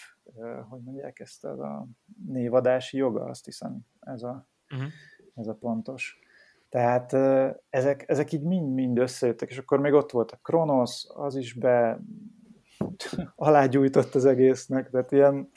hogy 0.68 0.80
mondják 0.82 1.20
ezt, 1.20 1.44
az 1.44 1.60
a 1.60 1.86
névadási 2.26 2.96
joga, 2.96 3.24
azt 3.24 3.44
hiszem 3.44 3.78
ez 4.00 4.22
a, 4.22 4.48
uh-huh. 4.70 4.88
ez 5.34 5.46
a 5.46 5.54
pontos. 5.54 6.18
Tehát 6.68 7.12
ezek, 7.70 8.04
ezek 8.06 8.32
így 8.32 8.42
mind-mind 8.42 8.98
összejöttek, 8.98 9.50
és 9.50 9.58
akkor 9.58 9.80
még 9.80 9.92
ott 9.92 10.10
volt 10.10 10.30
a 10.30 10.38
Kronos, 10.42 11.06
az 11.14 11.36
is 11.36 11.54
be 11.54 12.00
alágyújtott 13.34 14.14
az 14.14 14.24
egésznek, 14.24 14.90
tehát 14.90 15.12
ilyen... 15.12 15.50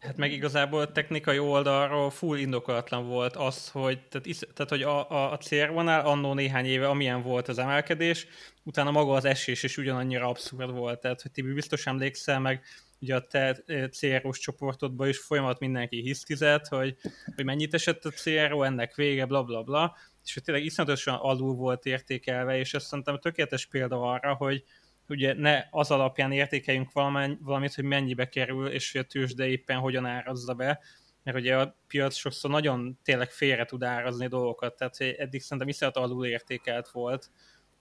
Hát 0.00 0.16
meg 0.16 0.32
igazából 0.32 0.92
technikai 0.92 1.38
oldalról 1.38 2.10
full 2.10 2.38
indokolatlan 2.38 3.06
volt 3.06 3.36
az, 3.36 3.68
hogy, 3.68 4.00
tehát, 4.08 4.26
is, 4.26 4.38
tehát, 4.38 4.70
hogy 4.70 4.82
a, 4.82 5.10
a, 5.10 5.32
a 5.32 5.36
célvonal 5.36 6.06
annó 6.06 6.34
néhány 6.34 6.64
éve, 6.64 6.88
amilyen 6.88 7.22
volt 7.22 7.48
az 7.48 7.58
emelkedés, 7.58 8.26
utána 8.62 8.90
maga 8.90 9.12
az 9.12 9.24
esés 9.24 9.62
is 9.62 9.76
ugyanannyira 9.76 10.28
abszurd 10.28 10.70
volt. 10.70 11.00
Tehát, 11.00 11.22
hogy 11.22 11.30
Tibi 11.30 11.52
biztos 11.52 11.86
emlékszel 11.86 12.40
meg, 12.40 12.62
ugye 13.00 13.16
a 13.16 13.26
te 13.26 13.62
CRO-s 13.90 14.38
csoportodban 14.38 15.08
is 15.08 15.18
folyamat 15.18 15.58
mindenki 15.58 16.00
hisztizett, 16.00 16.66
hogy, 16.66 16.96
hogy 17.34 17.44
mennyit 17.44 17.74
esett 17.74 18.04
a 18.04 18.10
CRO, 18.10 18.62
ennek 18.62 18.94
vége, 18.94 19.24
bla 19.24 19.42
bla 19.42 19.62
bla, 19.62 19.96
és 20.24 20.34
hogy 20.34 20.42
tényleg 20.42 20.64
iszonyatosan 20.64 21.14
alul 21.14 21.54
volt 21.54 21.86
értékelve, 21.86 22.58
és 22.58 22.74
ezt 22.74 22.86
szerintem 22.86 23.18
tökéletes 23.18 23.66
példa 23.66 24.00
arra, 24.00 24.34
hogy 24.34 24.64
ugye 25.10 25.34
ne 25.34 25.64
az 25.70 25.90
alapján 25.90 26.32
értékeljünk 26.32 26.92
valamit, 26.92 27.74
hogy 27.74 27.84
mennyibe 27.84 28.28
kerül, 28.28 28.68
és 28.68 28.92
hogy 28.92 29.00
a 29.00 29.04
tőzsde 29.04 29.48
éppen 29.48 29.78
hogyan 29.78 30.06
árazza 30.06 30.54
be, 30.54 30.80
mert 31.22 31.36
ugye 31.36 31.56
a 31.56 31.76
piac 31.86 32.14
sokszor 32.14 32.50
nagyon 32.50 32.98
tényleg 33.02 33.30
félre 33.30 33.64
tud 33.64 33.82
árazni 33.82 34.26
dolgokat, 34.26 34.76
tehát 34.76 35.00
eddig 35.00 35.40
szerintem 35.40 35.68
iszonyat 35.68 35.96
alul 35.96 36.26
értékelt 36.26 36.88
volt, 36.88 37.30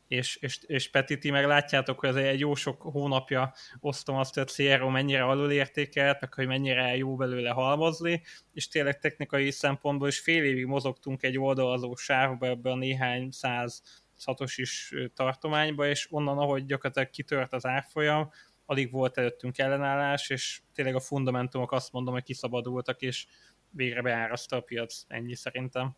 és, 0.10 0.36
és, 0.36 0.60
és 0.66 0.90
Peti, 0.90 1.18
ti 1.18 1.32
meg 1.32 1.46
látjátok, 1.46 2.00
hogy 2.00 2.10
ez 2.10 2.16
egy 2.16 2.40
jó 2.40 2.56
sok 2.56 2.82
hónapja 2.82 3.54
osztom 3.80 4.16
azt, 4.16 4.34
hogy 4.34 4.44
a 4.44 4.78
CRO 4.78 4.90
mennyire 4.90 5.24
alulértékelt, 5.24 6.22
meg 6.22 6.34
hogy 6.34 6.48
mennyire 6.48 6.96
jó 6.96 7.16
belőle 7.16 7.50
halmozni, 7.50 8.22
és 8.54 8.68
tényleg 8.68 9.00
technikai 9.00 9.52
szempontból 9.52 10.08
is 10.08 10.20
fél 10.20 10.44
évig 10.44 10.66
mozogtunk 10.66 11.24
egy 11.24 11.38
oldalazó 11.38 11.96
sávba 11.96 12.48
ebbe 12.48 12.72
a 12.72 12.76
néhány 12.76 13.32
száz 13.32 13.84
szatos 14.20 14.58
is 14.58 14.94
tartományba, 15.14 15.88
és 15.88 16.08
onnan, 16.12 16.38
ahogy 16.38 16.66
gyakorlatilag 16.66 17.10
kitört 17.10 17.54
az 17.54 17.66
árfolyam, 17.66 18.32
alig 18.66 18.92
volt 18.92 19.18
előttünk 19.18 19.58
ellenállás, 19.58 20.30
és 20.30 20.62
tényleg 20.74 20.96
a 20.96 21.00
fundamentumok 21.00 21.72
azt 21.72 21.92
mondom, 21.92 22.14
hogy 22.14 22.24
kiszabadultak, 22.24 23.02
és 23.02 23.26
végre 23.70 24.02
beáraszta 24.02 24.56
a 24.56 24.62
piac. 24.62 25.04
Ennyi 25.08 25.36
szerintem 25.36 25.96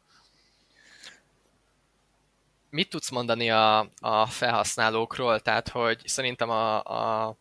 mit 2.72 2.90
tudsz 2.90 3.10
mondani 3.10 3.50
a, 3.50 3.80
a 4.00 4.26
felhasználókról? 4.26 5.40
Tehát, 5.40 5.70
hogy 5.70 6.02
szerintem 6.06 6.50
a, 6.50 6.84
a 6.84 7.38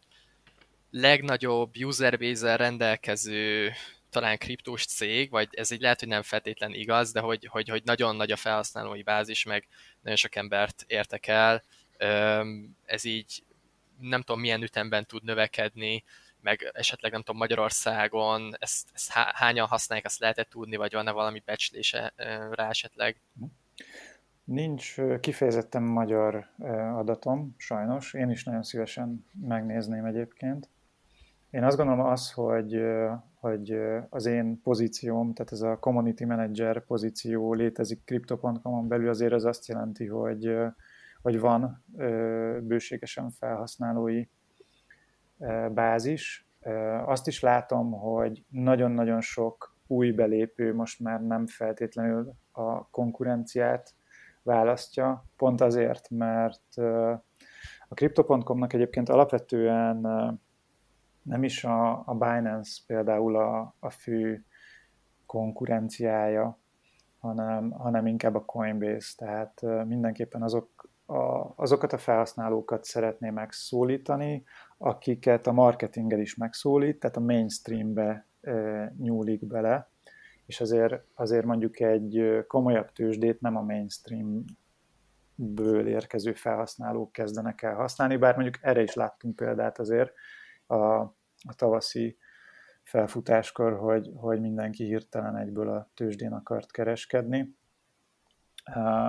legnagyobb 0.91 1.77
userbase 1.77 2.57
rendelkező 2.57 3.73
talán 4.11 4.38
kriptós 4.38 4.85
cég, 4.87 5.31
vagy 5.31 5.49
ez 5.52 5.71
így 5.71 5.81
lehet, 5.81 5.99
hogy 5.99 6.09
nem 6.09 6.23
feltétlen 6.23 6.73
igaz, 6.73 7.12
de 7.12 7.21
hogy, 7.21 7.47
hogy, 7.47 7.69
hogy 7.69 7.83
nagyon 7.85 8.17
nagy 8.17 8.31
a 8.31 8.37
felhasználói 8.37 9.02
bázis, 9.02 9.45
meg 9.45 9.67
nagyon 10.00 10.17
sok 10.17 10.35
embert 10.35 10.85
értek 10.87 11.26
el. 11.26 11.62
Ez 12.85 13.05
így 13.05 13.43
nem 14.00 14.23
tudom 14.23 14.40
milyen 14.40 14.62
ütemben 14.62 15.07
tud 15.07 15.25
növekedni, 15.25 16.05
meg 16.40 16.71
esetleg 16.73 17.12
nem 17.12 17.23
tudom 17.23 17.40
Magyarországon 17.40 18.57
ezt, 18.59 18.88
ezt 18.95 19.11
hányan 19.12 19.67
használják, 19.67 20.07
azt 20.07 20.21
lehet 20.21 20.49
tudni, 20.50 20.76
vagy 20.76 20.93
van-e 20.93 21.11
valami 21.11 21.43
becslése 21.45 22.12
rá 22.50 22.69
esetleg? 22.69 23.21
Nincs 24.45 24.95
kifejezetten 25.21 25.83
magyar 25.83 26.49
adatom, 26.95 27.55
sajnos. 27.57 28.14
Én 28.14 28.31
is 28.31 28.45
nagyon 28.45 28.62
szívesen 28.62 29.26
megnézném 29.40 30.05
egyébként. 30.05 30.69
Én 31.50 31.64
azt 31.64 31.76
gondolom 31.76 32.07
az, 32.07 32.33
hogy, 32.33 32.81
hogy 33.41 33.79
az 34.09 34.27
én 34.27 34.61
pozícióm, 34.63 35.33
tehát 35.33 35.53
ez 35.53 35.61
a 35.61 35.79
community 35.79 36.25
manager 36.25 36.85
pozíció 36.85 37.55
létezik 37.55 38.05
crypto.com-on 38.05 38.89
belül, 38.89 39.09
azért 39.09 39.33
az 39.33 39.45
azt 39.45 39.67
jelenti, 39.67 40.07
hogy, 40.07 40.57
hogy 41.23 41.41
van 41.41 41.85
bőségesen 42.63 43.31
felhasználói 43.31 44.27
bázis. 45.73 46.49
Azt 47.05 47.27
is 47.27 47.41
látom, 47.41 47.93
hogy 47.93 48.45
nagyon-nagyon 48.49 49.21
sok 49.21 49.75
új 49.87 50.11
belépő 50.11 50.75
most 50.75 51.01
már 51.01 51.21
nem 51.21 51.47
feltétlenül 51.47 52.33
a 52.53 52.89
konkurenciát 52.91 53.95
választja, 54.43 55.25
pont 55.37 55.61
azért, 55.61 56.11
mert 56.11 56.77
a 57.89 57.95
Crypto.com-nak 57.95 58.73
egyébként 58.73 59.09
alapvetően 59.09 60.07
nem 61.23 61.45
is 61.45 61.65
a, 61.65 62.03
a 62.07 62.15
Binance 62.15 62.81
például 62.87 63.37
a, 63.37 63.75
a 63.79 63.91
fő 63.91 64.45
konkurenciája, 65.27 66.59
hanem, 67.19 67.71
hanem 67.71 68.07
inkább 68.07 68.35
a 68.35 68.45
Coinbase, 68.45 69.12
tehát 69.17 69.62
mindenképpen 69.87 70.43
azok 70.43 70.91
a, 71.07 71.53
azokat 71.57 71.93
a 71.93 71.99
felhasználókat 71.99 72.85
szeretné 72.85 73.31
megszólítani, 73.31 74.45
akiket 74.79 75.47
a 75.47 75.53
marketinggel 75.53 76.21
is 76.21 76.35
megszólít, 76.35 77.00
tehát 77.00 77.17
a 77.17 77.21
mainstreambe 77.21 78.27
nyúlik 78.99 79.47
bele, 79.47 79.91
és 80.47 80.61
azért, 80.61 81.05
azért 81.15 81.45
mondjuk 81.45 81.81
egy 81.81 82.45
komolyabb 82.47 82.93
tőzsdét 82.93 83.41
nem 83.41 83.57
a 83.57 83.62
mainstreamből 83.62 85.87
érkező 85.87 86.33
felhasználók 86.33 87.12
kezdenek 87.12 87.62
el 87.62 87.75
használni, 87.75 88.17
bár 88.17 88.35
mondjuk 88.35 88.59
erre 88.61 88.83
is 88.83 88.95
láttunk 88.95 89.37
példát 89.37 89.79
azért 89.79 90.12
a, 90.71 91.00
a 91.49 91.55
tavaszi 91.57 92.19
felfutáskor, 92.83 93.79
hogy, 93.79 94.11
hogy 94.15 94.41
mindenki 94.41 94.85
hirtelen 94.85 95.37
egyből 95.37 95.69
a 95.69 95.91
tőzsdén 95.95 96.33
akart 96.33 96.73
kereskedni. 96.73 97.55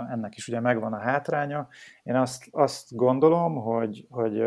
Ennek 0.09 0.35
is 0.35 0.47
ugye 0.47 0.59
megvan 0.59 0.93
a 0.93 0.99
hátránya. 0.99 1.67
Én 2.03 2.15
azt, 2.15 2.47
azt 2.51 2.95
gondolom, 2.95 3.55
hogy, 3.55 4.07
hogy 4.09 4.41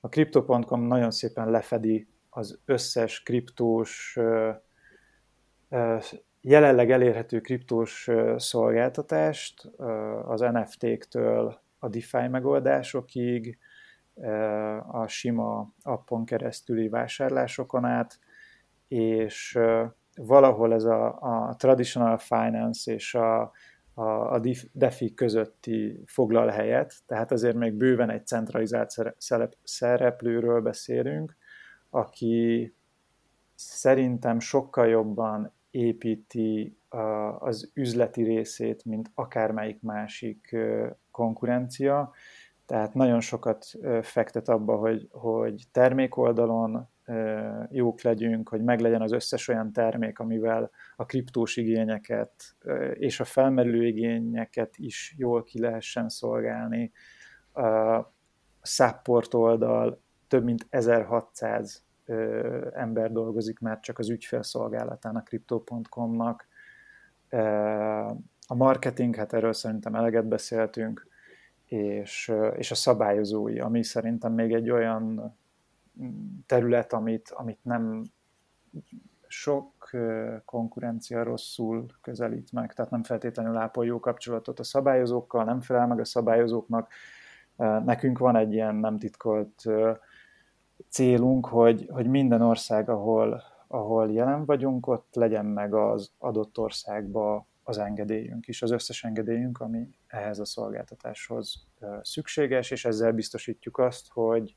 a 0.00 0.08
Crypto.com 0.08 0.82
nagyon 0.82 1.10
szépen 1.10 1.50
lefedi 1.50 2.08
az 2.30 2.60
összes 2.64 3.22
kriptós, 3.22 4.18
jelenleg 6.40 6.90
elérhető 6.90 7.40
kriptós 7.40 8.10
szolgáltatást, 8.36 9.64
az 10.24 10.40
NFT-któl 10.40 11.62
a 11.78 11.88
DeFi 11.88 12.28
megoldásokig, 12.28 13.58
a 14.86 15.06
sima 15.06 15.72
appon 15.82 16.24
keresztüli 16.24 16.88
vásárlásokon 16.88 17.84
át, 17.84 18.18
és 18.88 19.58
valahol 20.14 20.74
ez 20.74 20.84
a, 20.84 21.18
a 21.20 21.54
traditional 21.56 22.18
finance 22.18 22.92
és 22.92 23.14
a, 23.14 23.52
a, 23.94 24.02
a 24.32 24.40
DeFi 24.72 25.14
közötti 25.14 26.02
foglal 26.06 26.48
helyet, 26.48 26.94
tehát 27.06 27.32
azért 27.32 27.56
még 27.56 27.72
bőven 27.72 28.10
egy 28.10 28.26
centralizált 28.26 28.94
szereplőről 29.62 30.60
beszélünk, 30.60 31.36
aki 31.90 32.74
szerintem 33.54 34.40
sokkal 34.40 34.86
jobban 34.86 35.52
építi 35.70 36.78
az 37.38 37.70
üzleti 37.74 38.22
részét, 38.22 38.84
mint 38.84 39.10
akármelyik 39.14 39.82
másik 39.82 40.56
konkurencia. 41.10 42.12
Tehát 42.66 42.94
nagyon 42.94 43.20
sokat 43.20 43.66
fektet 44.02 44.48
abba, 44.48 44.76
hogy, 44.76 45.08
hogy 45.10 45.64
termékoldalon 45.72 46.88
jók 47.70 48.02
legyünk, 48.02 48.48
hogy 48.48 48.62
meglegyen 48.62 49.02
az 49.02 49.12
összes 49.12 49.48
olyan 49.48 49.72
termék, 49.72 50.18
amivel 50.18 50.70
a 50.96 51.04
kriptós 51.04 51.56
igényeket 51.56 52.32
és 52.92 53.20
a 53.20 53.24
felmerülő 53.24 53.86
igényeket 53.86 54.76
is 54.76 55.14
jól 55.18 55.42
ki 55.42 55.60
lehessen 55.60 56.08
szolgálni. 56.08 56.92
A 57.52 58.00
support 58.62 59.34
oldal 59.34 60.02
több 60.28 60.44
mint 60.44 60.66
1600 60.70 61.84
ember 62.72 63.12
dolgozik 63.12 63.58
már 63.58 63.80
csak 63.80 63.98
az 63.98 64.10
ügyfélszolgálatán 64.10 65.16
a 65.16 65.22
Crypto.com-nak. 65.22 66.48
A 68.46 68.54
marketing, 68.54 69.16
hát 69.16 69.32
erről 69.32 69.52
szerintem 69.52 69.94
eleget 69.94 70.26
beszéltünk, 70.26 71.06
és, 71.66 72.32
és 72.56 72.70
a 72.70 72.74
szabályozói, 72.74 73.60
ami 73.60 73.82
szerintem 73.82 74.32
még 74.32 74.52
egy 74.52 74.70
olyan 74.70 75.36
terület, 76.46 76.92
amit, 76.92 77.30
amit 77.30 77.58
nem 77.62 78.02
sok 79.26 79.90
konkurencia 80.44 81.22
rosszul 81.22 81.86
közelít 82.00 82.52
meg, 82.52 82.72
tehát 82.72 82.90
nem 82.90 83.02
feltétlenül 83.02 83.56
ápol 83.56 83.84
jó 83.84 84.00
kapcsolatot 84.00 84.58
a 84.58 84.64
szabályozókkal, 84.64 85.44
nem 85.44 85.60
felel 85.60 85.86
meg 85.86 86.00
a 86.00 86.04
szabályozóknak. 86.04 86.92
Nekünk 87.84 88.18
van 88.18 88.36
egy 88.36 88.52
ilyen 88.52 88.74
nem 88.74 88.98
titkolt 88.98 89.64
célunk, 90.88 91.46
hogy, 91.46 91.88
hogy 91.92 92.06
minden 92.06 92.42
ország, 92.42 92.88
ahol, 92.88 93.42
ahol 93.66 94.12
jelen 94.12 94.44
vagyunk, 94.44 94.86
ott 94.86 95.14
legyen 95.14 95.46
meg 95.46 95.74
az 95.74 96.12
adott 96.18 96.58
országba 96.58 97.46
az 97.64 97.78
engedélyünk 97.78 98.48
is, 98.48 98.62
az 98.62 98.70
összes 98.70 99.04
engedélyünk, 99.04 99.60
ami 99.60 99.88
ehhez 100.06 100.38
a 100.38 100.44
szolgáltatáshoz 100.44 101.66
szükséges, 102.02 102.70
és 102.70 102.84
ezzel 102.84 103.12
biztosítjuk 103.12 103.78
azt, 103.78 104.08
hogy, 104.08 104.56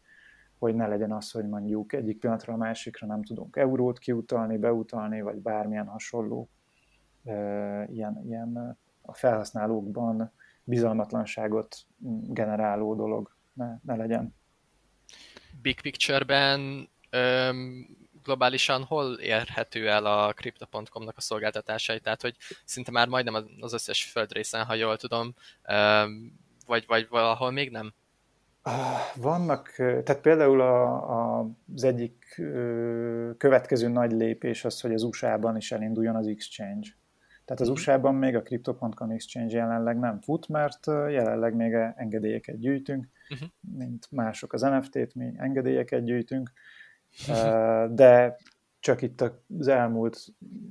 hogy 0.58 0.76
ne 0.76 0.88
legyen 0.88 1.12
az, 1.12 1.32
hogy 1.32 1.48
mondjuk 1.48 1.94
egyik 1.94 2.20
pillanatra 2.20 2.54
a 2.54 2.58
másikra 2.58 3.08
nem 3.08 3.24
tudunk 3.24 3.56
eurót 3.56 4.00
kiutalni, 4.00 4.58
beutalni, 4.58 5.22
vagy 5.22 5.38
bármilyen 5.38 5.88
hasonló 5.88 6.50
ilyen, 7.88 8.22
ilyen 8.26 8.78
a 9.02 9.14
felhasználókban 9.14 10.32
bizalmatlanságot 10.64 11.78
generáló 12.28 12.96
dolog 12.96 13.36
ne, 13.54 13.80
ne 13.82 13.96
legyen. 13.96 14.36
Big 15.62 15.82
picture-ben 15.82 16.90
globálisan 18.28 18.84
hol 18.84 19.14
érhető 19.14 19.90
el 19.90 20.06
a 20.06 20.34
Crypto.com-nak 20.34 21.18
a 21.18 21.22
szolgáltatásai? 21.22 22.00
Tehát, 22.00 22.22
hogy 22.22 22.36
szinte 22.66 22.92
már 22.92 23.08
majdnem 23.08 23.46
az 23.60 23.74
összes 23.74 24.04
földrészen, 24.04 24.66
ha 24.66 24.74
jól 24.74 24.98
tudom, 24.98 25.34
vagy, 26.66 26.84
vagy 26.88 27.08
valahol 27.10 27.52
még 27.52 27.72
nem? 27.72 27.94
Vannak, 29.16 29.74
tehát 29.78 30.22
például 30.22 30.62
a, 30.62 30.94
a, 30.94 31.50
az 31.76 31.84
egyik 31.84 32.42
következő 33.38 33.88
nagy 33.88 34.12
lépés 34.12 34.66
az, 34.66 34.82
hogy 34.82 34.94
az 34.94 35.04
USA-ban 35.04 35.58
is 35.58 35.72
elinduljon 35.72 36.16
az 36.16 36.28
exchange. 36.28 36.88
Tehát 37.46 37.62
az 37.62 37.68
mhm. 37.68 37.78
USA-ban 37.78 38.16
még 38.16 38.36
a 38.36 38.42
Crypto.com 38.42 39.10
exchange 39.10 39.58
jelenleg 39.58 40.00
nem 40.00 40.20
fut, 40.22 40.48
mert 40.48 40.86
jelenleg 40.88 41.56
még 41.56 41.74
engedélyeket 41.96 42.60
gyűjtünk, 42.60 43.08
uh-huh. 43.30 43.50
mint 43.78 44.08
mások 44.12 44.54
az 44.54 44.62
NFT-t, 44.62 45.16
mi 45.16 45.34
engedélyeket 45.38 46.04
gyűjtünk, 46.04 46.52
de 47.90 48.38
csak 48.80 49.02
itt 49.02 49.24
az 49.60 49.68
elmúlt 49.68 50.26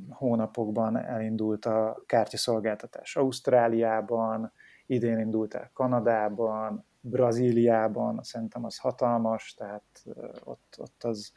hónapokban 0.09 0.97
elindult 0.97 1.65
a 1.65 2.03
kártyaszolgáltatás 2.07 3.17
Ausztráliában, 3.17 4.53
idén 4.87 5.19
indult 5.19 5.55
el 5.55 5.71
Kanadában, 5.73 6.87
Brazíliában, 7.01 8.23
szerintem 8.23 8.65
az 8.65 8.79
hatalmas, 8.79 9.55
tehát 9.55 10.03
ott, 10.45 10.75
ott 10.79 11.05
az 11.05 11.33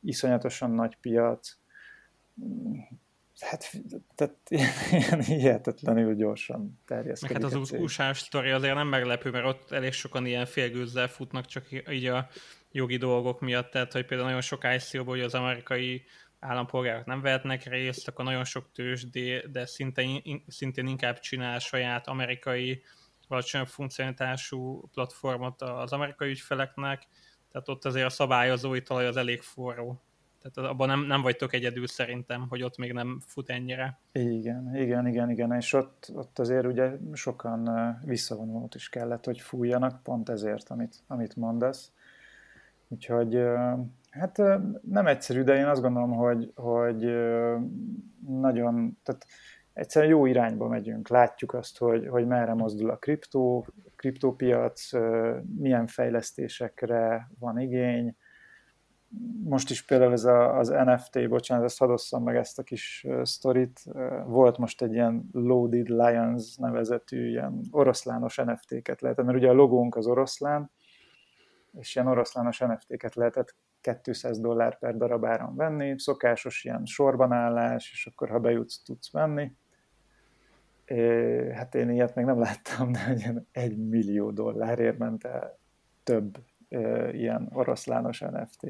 iszonyatosan 0.00 0.70
nagy 0.70 0.96
piac. 1.00 1.56
Hát, 3.38 3.70
tehát 4.14 4.36
ilyen 4.48 5.20
hihetetlenül 5.20 6.14
gyorsan 6.14 6.80
terjeszkedik. 6.86 7.38
Meg 7.38 7.50
hát 7.50 7.60
az 7.60 7.72
usa 7.72 8.14
sztori 8.14 8.50
azért 8.50 8.74
nem 8.74 8.88
meglepő, 8.88 9.30
mert 9.30 9.46
ott 9.46 9.70
elég 9.70 9.92
sokan 9.92 10.26
ilyen 10.26 10.46
félgőzzel 10.46 11.08
futnak, 11.08 11.44
csak 11.44 11.64
így 11.90 12.06
a 12.06 12.28
jogi 12.72 12.96
dolgok 12.96 13.40
miatt, 13.40 13.70
tehát 13.70 13.92
hogy 13.92 14.04
például 14.04 14.28
nagyon 14.28 14.42
sok 14.42 14.64
ico 14.74 15.04
hogy 15.04 15.20
az 15.20 15.34
amerikai 15.34 16.04
állampolgárok 16.40 17.04
nem 17.04 17.20
vehetnek 17.20 17.64
részt, 17.64 18.08
akkor 18.08 18.24
nagyon 18.24 18.44
sok 18.44 18.72
tőzsdé, 18.72 19.44
de 19.50 19.66
szintén, 19.66 20.42
szintén 20.46 20.86
inkább 20.86 21.18
csinál 21.18 21.58
saját 21.58 22.06
amerikai 22.06 22.82
alacsonyabb 23.28 23.66
funkcionalitású 23.66 24.88
platformot 24.92 25.62
az 25.62 25.92
amerikai 25.92 26.30
ügyfeleknek, 26.30 27.06
tehát 27.52 27.68
ott 27.68 27.84
azért 27.84 28.06
a 28.06 28.10
szabályozói 28.10 28.82
talaj 28.82 29.06
az 29.06 29.16
elég 29.16 29.40
forró. 29.40 30.02
Tehát 30.42 30.70
abban 30.70 30.88
nem, 30.88 31.00
nem 31.00 31.22
vagytok 31.22 31.52
egyedül 31.52 31.86
szerintem, 31.86 32.46
hogy 32.48 32.62
ott 32.62 32.76
még 32.76 32.92
nem 32.92 33.20
fut 33.26 33.50
ennyire. 33.50 34.00
Igen, 34.12 34.76
igen, 34.76 35.06
igen, 35.06 35.30
igen, 35.30 35.52
és 35.52 35.72
ott, 35.72 36.10
ott 36.14 36.38
azért 36.38 36.66
ugye 36.66 36.90
sokan 37.12 37.70
visszavonulót 38.04 38.74
is 38.74 38.88
kellett, 38.88 39.24
hogy 39.24 39.40
fújjanak, 39.40 40.02
pont 40.02 40.28
ezért, 40.28 40.70
amit, 40.70 41.02
amit 41.06 41.36
mondasz. 41.36 41.92
Úgyhogy 42.88 43.42
hát 44.10 44.36
nem 44.82 45.06
egyszerű, 45.06 45.42
de 45.42 45.54
én 45.54 45.66
azt 45.66 45.82
gondolom, 45.82 46.12
hogy, 46.12 46.52
hogy 46.54 47.04
nagyon, 48.26 48.98
tehát 49.02 49.26
egyszerűen 49.72 50.10
jó 50.10 50.26
irányba 50.26 50.68
megyünk. 50.68 51.08
Látjuk 51.08 51.54
azt, 51.54 51.78
hogy, 51.78 52.08
hogy 52.08 52.26
merre 52.26 52.54
mozdul 52.54 52.90
a 52.90 52.96
kriptó, 52.96 53.66
kriptópiac, 53.96 54.90
milyen 55.58 55.86
fejlesztésekre 55.86 57.30
van 57.38 57.58
igény. 57.58 58.16
Most 59.44 59.70
is 59.70 59.84
például 59.84 60.12
ez 60.12 60.24
a, 60.24 60.58
az 60.58 60.68
NFT, 60.68 61.28
bocsánat, 61.28 61.64
ezt 61.64 61.78
hadosszam 61.78 62.22
meg 62.22 62.36
ezt 62.36 62.58
a 62.58 62.62
kis 62.62 63.06
sztorit. 63.22 63.84
Volt 64.26 64.58
most 64.58 64.82
egy 64.82 64.92
ilyen 64.92 65.28
Loaded 65.32 65.88
Lions 65.88 66.56
nevezetű 66.56 67.28
ilyen 67.28 67.60
oroszlános 67.70 68.36
NFT-ket 68.36 69.00
lehetett, 69.00 69.24
mert 69.24 69.38
ugye 69.38 69.48
a 69.48 69.52
logónk 69.52 69.96
az 69.96 70.06
oroszlán, 70.06 70.70
és 71.72 71.94
ilyen 71.94 72.08
oroszlános 72.08 72.58
NFT-ket 72.58 73.14
lehetett 73.14 73.54
200 74.02 74.40
dollár 74.40 74.78
per 74.78 74.96
darab 74.96 75.24
áron 75.24 75.56
venni, 75.56 75.98
szokásos 75.98 76.64
ilyen 76.64 76.84
sorbanállás, 76.84 77.90
és 77.92 78.06
akkor 78.06 78.28
ha 78.28 78.38
bejutsz, 78.38 78.82
tudsz 78.82 79.12
venni 79.12 79.52
hát 81.54 81.74
én 81.74 81.90
ilyet 81.90 82.14
még 82.14 82.24
nem 82.24 82.38
láttam, 82.38 82.92
de 82.92 83.14
ilyen 83.16 83.48
egy 83.52 83.76
millió 83.76 84.30
dollárért 84.30 84.98
ment 84.98 85.24
el 85.24 85.58
több 86.02 86.38
ilyen 87.12 87.48
oroszlános 87.52 88.20
NFT, 88.20 88.66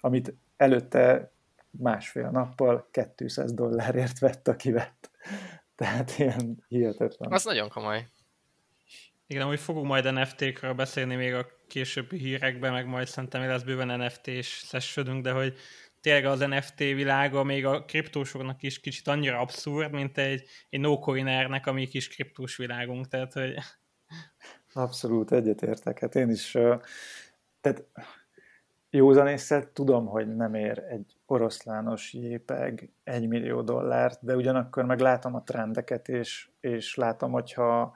amit 0.00 0.34
előtte 0.56 1.32
másfél 1.70 2.30
nappal 2.30 2.88
200 3.14 3.52
dollárért 3.52 4.18
vett, 4.18 4.48
aki 4.48 4.70
vett. 4.70 5.10
Tehát 5.74 6.18
ilyen 6.18 6.64
hihetetlen. 6.68 7.32
Az 7.32 7.44
nagyon 7.44 7.68
komoly. 7.68 8.06
Igen, 9.26 9.46
hogy 9.46 9.60
fogunk 9.60 9.86
majd 9.86 10.12
NFT-kről 10.12 10.72
beszélni 10.72 11.14
még 11.14 11.34
a 11.34 11.46
későbbi 11.68 12.18
hírekben, 12.18 12.72
meg 12.72 12.86
majd 12.86 13.06
szerintem 13.06 13.42
lesz 13.42 13.62
bőven 13.62 14.00
NFT-s 14.00 14.66
sessionünk, 14.68 15.22
de 15.22 15.32
hogy 15.32 15.56
tényleg 16.00 16.24
az 16.24 16.38
NFT 16.38 16.78
világa 16.78 17.42
még 17.42 17.66
a 17.66 17.84
kriptósoknak 17.84 18.62
is 18.62 18.80
kicsit 18.80 19.08
annyira 19.08 19.38
abszurd, 19.38 19.92
mint 19.92 20.18
egy, 20.18 20.44
egy 20.70 20.80
no 20.80 20.98
coinernek 20.98 21.66
a 21.66 21.72
mi 21.72 21.86
kis 21.86 22.08
kriptós 22.08 22.56
világunk, 22.56 23.08
tehát 23.08 23.32
hogy... 23.32 23.54
Abszolút 24.72 25.32
egyetértek, 25.32 25.98
hát 25.98 26.14
én 26.14 26.30
is, 26.30 26.50
tehát 27.60 27.84
józanészet 28.90 29.68
tudom, 29.68 30.06
hogy 30.06 30.36
nem 30.36 30.54
ér 30.54 30.78
egy 30.78 31.16
oroszlános 31.26 32.12
jépeg 32.12 32.90
egy 33.04 33.28
millió 33.28 33.62
dollárt, 33.62 34.18
de 34.22 34.36
ugyanakkor 34.36 34.84
meg 34.84 35.00
látom 35.00 35.34
a 35.34 35.42
trendeket, 35.42 36.08
és, 36.08 36.48
és 36.60 36.94
látom, 36.94 37.30
hogyha 37.30 37.94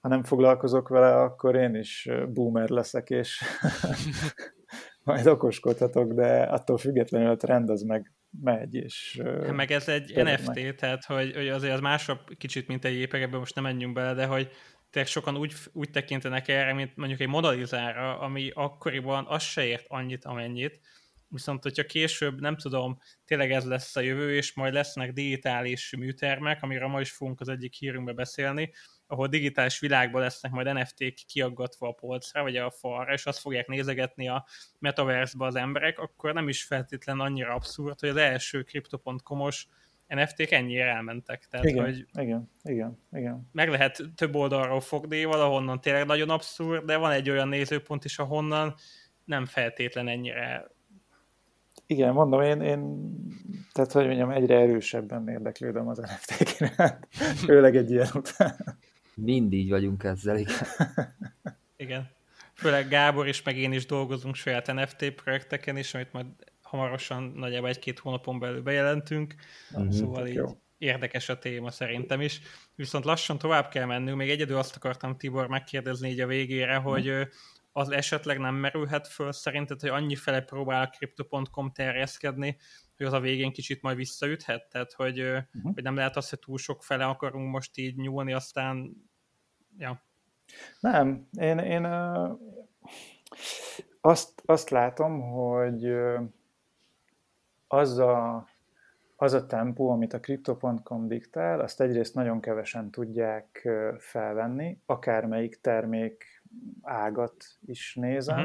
ha 0.00 0.08
nem 0.08 0.24
foglalkozok 0.24 0.88
vele, 0.88 1.14
akkor 1.14 1.54
én 1.54 1.74
is 1.74 2.08
boomer 2.28 2.68
leszek, 2.68 3.10
és 3.10 3.42
majd 5.04 5.26
okoskodhatok, 5.26 6.12
de 6.12 6.42
attól 6.42 6.78
függetlenül 6.78 7.30
a 7.30 7.36
trend 7.36 7.70
az 7.70 7.82
meg 7.82 8.12
megy, 8.40 8.74
és... 8.74 9.20
Hát 9.24 9.52
meg 9.52 9.70
ez 9.70 9.88
egy 9.88 10.16
NFT, 10.16 10.54
meg. 10.54 10.74
tehát 10.74 11.04
hogy, 11.04 11.34
hogy 11.34 11.48
azért 11.48 11.72
az 11.72 11.80
másabb 11.80 12.20
kicsit, 12.38 12.68
mint 12.68 12.84
egy 12.84 12.94
jépeg, 12.94 13.22
ebben 13.22 13.38
most 13.38 13.54
nem 13.54 13.64
menjünk 13.64 13.94
bele, 13.94 14.14
de 14.14 14.26
hogy 14.26 14.50
tényleg 14.90 15.10
sokan 15.10 15.36
úgy, 15.36 15.54
úgy 15.72 15.90
tekintenek 15.90 16.48
erre, 16.48 16.72
mint 16.72 16.96
mondjuk 16.96 17.20
egy 17.20 17.28
modalizára, 17.28 18.18
ami 18.18 18.50
akkoriban 18.54 19.24
az 19.28 19.42
se 19.42 19.64
ért 19.64 19.84
annyit, 19.88 20.24
amennyit, 20.24 20.80
viszont 21.28 21.62
hogyha 21.62 21.84
később, 21.84 22.40
nem 22.40 22.56
tudom, 22.56 22.98
tényleg 23.24 23.50
ez 23.50 23.64
lesz 23.64 23.96
a 23.96 24.00
jövő, 24.00 24.34
és 24.34 24.54
majd 24.54 24.72
lesznek 24.72 25.12
digitális 25.12 25.94
műtermek, 25.96 26.62
amiről 26.62 26.88
ma 26.88 27.00
is 27.00 27.10
fogunk 27.10 27.40
az 27.40 27.48
egyik 27.48 27.74
hírünkbe 27.74 28.12
beszélni, 28.12 28.72
ahol 29.10 29.26
digitális 29.26 29.78
világban 29.78 30.20
lesznek 30.20 30.52
majd 30.52 30.72
NFT-k 30.72 31.14
kiaggatva 31.26 31.88
a 31.88 31.92
polcra, 31.92 32.42
vagy 32.42 32.56
a 32.56 32.70
falra, 32.70 33.12
és 33.12 33.26
azt 33.26 33.38
fogják 33.38 33.66
nézegetni 33.66 34.28
a 34.28 34.44
metaverse 34.78 35.34
az 35.38 35.54
emberek, 35.54 35.98
akkor 35.98 36.32
nem 36.32 36.48
is 36.48 36.64
feltétlen 36.64 37.20
annyira 37.20 37.54
abszurd, 37.54 38.00
hogy 38.00 38.08
az 38.08 38.16
első 38.16 38.62
Crypto.com-os 38.62 39.66
NFT-k 40.06 40.50
ennyire 40.50 40.84
elmentek. 40.84 41.46
Tehát, 41.50 41.66
igen, 41.66 41.84
hogy 41.84 42.06
igen, 42.12 42.50
igen, 42.62 42.98
igen. 43.12 43.48
Meg 43.52 43.68
lehet 43.68 44.02
több 44.14 44.34
oldalról 44.34 44.80
fogni, 44.80 45.24
valahonnan 45.24 45.80
tényleg 45.80 46.06
nagyon 46.06 46.30
abszurd, 46.30 46.84
de 46.84 46.96
van 46.96 47.10
egy 47.10 47.30
olyan 47.30 47.48
nézőpont 47.48 48.04
is, 48.04 48.18
ahonnan 48.18 48.74
nem 49.24 49.46
feltétlen 49.46 50.08
ennyire 50.08 50.70
igen, 51.90 52.12
mondom, 52.12 52.40
én, 52.42 52.60
én 52.60 53.10
tehát 53.72 53.92
hogy 53.92 54.06
mondjam, 54.06 54.30
egyre 54.30 54.58
erősebben 54.58 55.28
érdeklődöm 55.28 55.88
az 55.88 55.98
NFT-k 55.98 56.60
iránt, 56.60 57.08
főleg 57.44 57.76
egy 57.76 57.90
ilyen 57.90 58.08
után. 58.14 58.78
Mind 59.20 59.52
így 59.52 59.70
vagyunk 59.70 60.04
ezzel, 60.04 60.36
igen. 60.36 60.66
igen. 61.76 62.10
Főleg 62.54 62.88
Gábor 62.88 63.28
is, 63.28 63.42
meg 63.42 63.56
én 63.56 63.72
is 63.72 63.86
dolgozunk 63.86 64.34
saját 64.34 64.72
NFT 64.74 65.10
projekteken 65.10 65.76
is, 65.76 65.94
amit 65.94 66.12
majd 66.12 66.26
hamarosan, 66.62 67.22
nagyjából 67.22 67.68
egy-két 67.68 67.98
hónapon 67.98 68.38
belül 68.38 68.62
bejelentünk, 68.62 69.34
uh-huh, 69.70 69.92
szóval 69.92 70.26
így 70.26 70.34
jó. 70.34 70.46
érdekes 70.78 71.28
a 71.28 71.38
téma 71.38 71.70
szerintem 71.70 72.20
is. 72.20 72.40
Viszont 72.74 73.04
lassan 73.04 73.38
tovább 73.38 73.68
kell 73.68 73.84
mennünk, 73.84 74.16
még 74.16 74.30
egyedül 74.30 74.56
azt 74.56 74.76
akartam 74.76 75.16
Tibor 75.16 75.48
megkérdezni 75.48 76.10
így 76.10 76.20
a 76.20 76.26
végére, 76.26 76.78
uh-huh. 76.78 76.92
hogy 76.92 77.28
az 77.72 77.90
esetleg 77.90 78.38
nem 78.38 78.54
merülhet 78.54 79.08
föl 79.08 79.32
szerinted, 79.32 79.80
hogy 79.80 79.90
annyi 79.90 80.16
fele 80.16 80.40
próbál 80.40 80.82
a 80.82 80.88
Crypto.com 80.88 81.70
terjeszkedni, 81.72 82.56
hogy 82.96 83.06
az 83.06 83.12
a 83.12 83.20
végén 83.20 83.52
kicsit 83.52 83.82
majd 83.82 83.96
visszaüthet? 83.96 84.68
Tehát, 84.70 84.92
hogy, 84.92 85.20
uh-huh. 85.20 85.74
hogy 85.74 85.82
nem 85.82 85.96
lehet 85.96 86.16
az, 86.16 86.28
hogy 86.28 86.38
túl 86.38 86.58
sok 86.58 86.82
fele 86.82 87.04
akarunk 87.04 87.50
most 87.50 87.78
így 87.78 87.96
nyúlni, 87.96 88.32
aztán 88.32 88.96
ja. 89.80 90.02
Nem, 90.80 91.28
én, 91.38 91.58
én 91.58 91.84
azt, 94.00 94.42
azt 94.44 94.70
látom, 94.70 95.20
hogy 95.20 95.92
az 97.66 97.98
a, 97.98 98.46
az 99.16 99.32
a 99.32 99.46
tempó, 99.46 99.90
amit 99.90 100.12
a 100.12 100.20
Crypto.com 100.20 101.08
diktál, 101.08 101.60
azt 101.60 101.80
egyrészt 101.80 102.14
nagyon 102.14 102.40
kevesen 102.40 102.90
tudják 102.90 103.68
felvenni, 103.98 104.80
akármelyik 104.86 105.60
termék 105.60 106.42
ágat 106.82 107.44
is 107.66 107.94
nézem. 107.94 108.38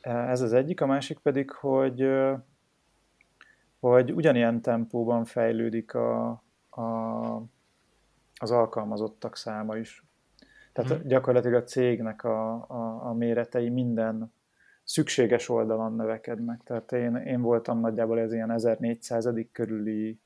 Uh-huh. 0.00 0.30
Ez 0.30 0.40
az 0.40 0.52
egyik, 0.52 0.80
a 0.80 0.86
másik 0.86 1.18
pedig, 1.18 1.50
hogy, 1.50 2.08
hogy 3.80 4.12
ugyanilyen 4.12 4.62
tempóban 4.62 5.24
fejlődik 5.24 5.94
a, 5.94 6.28
a, 6.70 6.82
az 8.36 8.50
alkalmazottak 8.50 9.36
száma 9.36 9.76
is. 9.76 10.04
Tehát 10.72 10.90
uh-huh. 10.90 11.06
gyakorlatilag 11.06 11.62
a 11.62 11.64
cégnek 11.64 12.24
a, 12.24 12.52
a, 12.68 13.06
a 13.08 13.12
méretei 13.12 13.68
minden 13.68 14.32
szükséges 14.84 15.48
oldalon 15.48 15.94
növekednek. 15.94 16.62
Tehát 16.62 16.92
én, 16.92 17.16
én 17.16 17.40
voltam 17.40 17.80
nagyjából 17.80 18.20
ez 18.20 18.32
ilyen 18.32 18.50
1400 18.50 19.28
körüli 19.52 20.20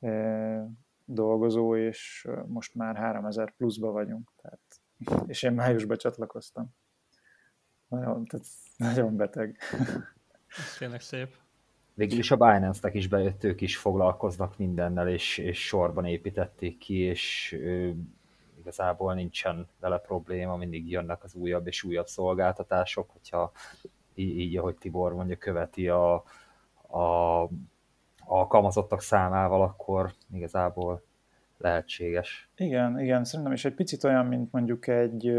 e, 0.00 0.70
dolgozó, 1.04 1.76
és 1.76 2.28
most 2.46 2.74
már 2.74 2.96
3000 2.96 3.54
pluszba 3.56 3.90
vagyunk. 3.90 4.32
Tehát, 4.42 4.60
és 5.26 5.42
én 5.42 5.52
májusban 5.52 5.96
csatlakoztam. 5.96 6.74
Nagyon, 7.88 8.24
tehát 8.24 8.46
nagyon 8.76 9.16
beteg. 9.16 9.58
Ez 10.46 10.76
tényleg 10.78 11.00
szép. 11.00 11.36
Végül 11.94 12.18
is 12.18 12.30
a 12.30 12.36
Binance-nek 12.36 12.94
is 12.94 13.08
bejött, 13.08 13.44
ők 13.44 13.60
is 13.60 13.76
foglalkoznak 13.76 14.58
mindennel, 14.58 15.08
és, 15.08 15.38
és 15.38 15.66
sorban 15.66 16.04
építették 16.04 16.78
ki, 16.78 16.98
és 16.98 17.56
igazából 18.68 19.14
nincsen 19.14 19.68
vele 19.80 19.98
probléma, 19.98 20.56
mindig 20.56 20.90
jönnek 20.90 21.24
az 21.24 21.34
újabb 21.34 21.66
és 21.66 21.82
újabb 21.82 22.06
szolgáltatások, 22.06 23.10
hogyha 23.10 23.52
így, 24.14 24.38
így 24.38 24.56
ahogy 24.56 24.74
Tibor 24.74 25.14
mondja, 25.14 25.36
követi 25.36 25.88
a, 25.88 26.14
a 26.98 27.48
alkalmazottak 28.24 29.00
számával, 29.00 29.62
akkor 29.62 30.12
igazából 30.32 31.02
lehetséges. 31.58 32.48
Igen, 32.56 33.00
igen, 33.00 33.24
szerintem 33.24 33.54
is 33.54 33.64
egy 33.64 33.74
picit 33.74 34.04
olyan, 34.04 34.26
mint 34.26 34.52
mondjuk 34.52 34.86
egy, 34.86 35.32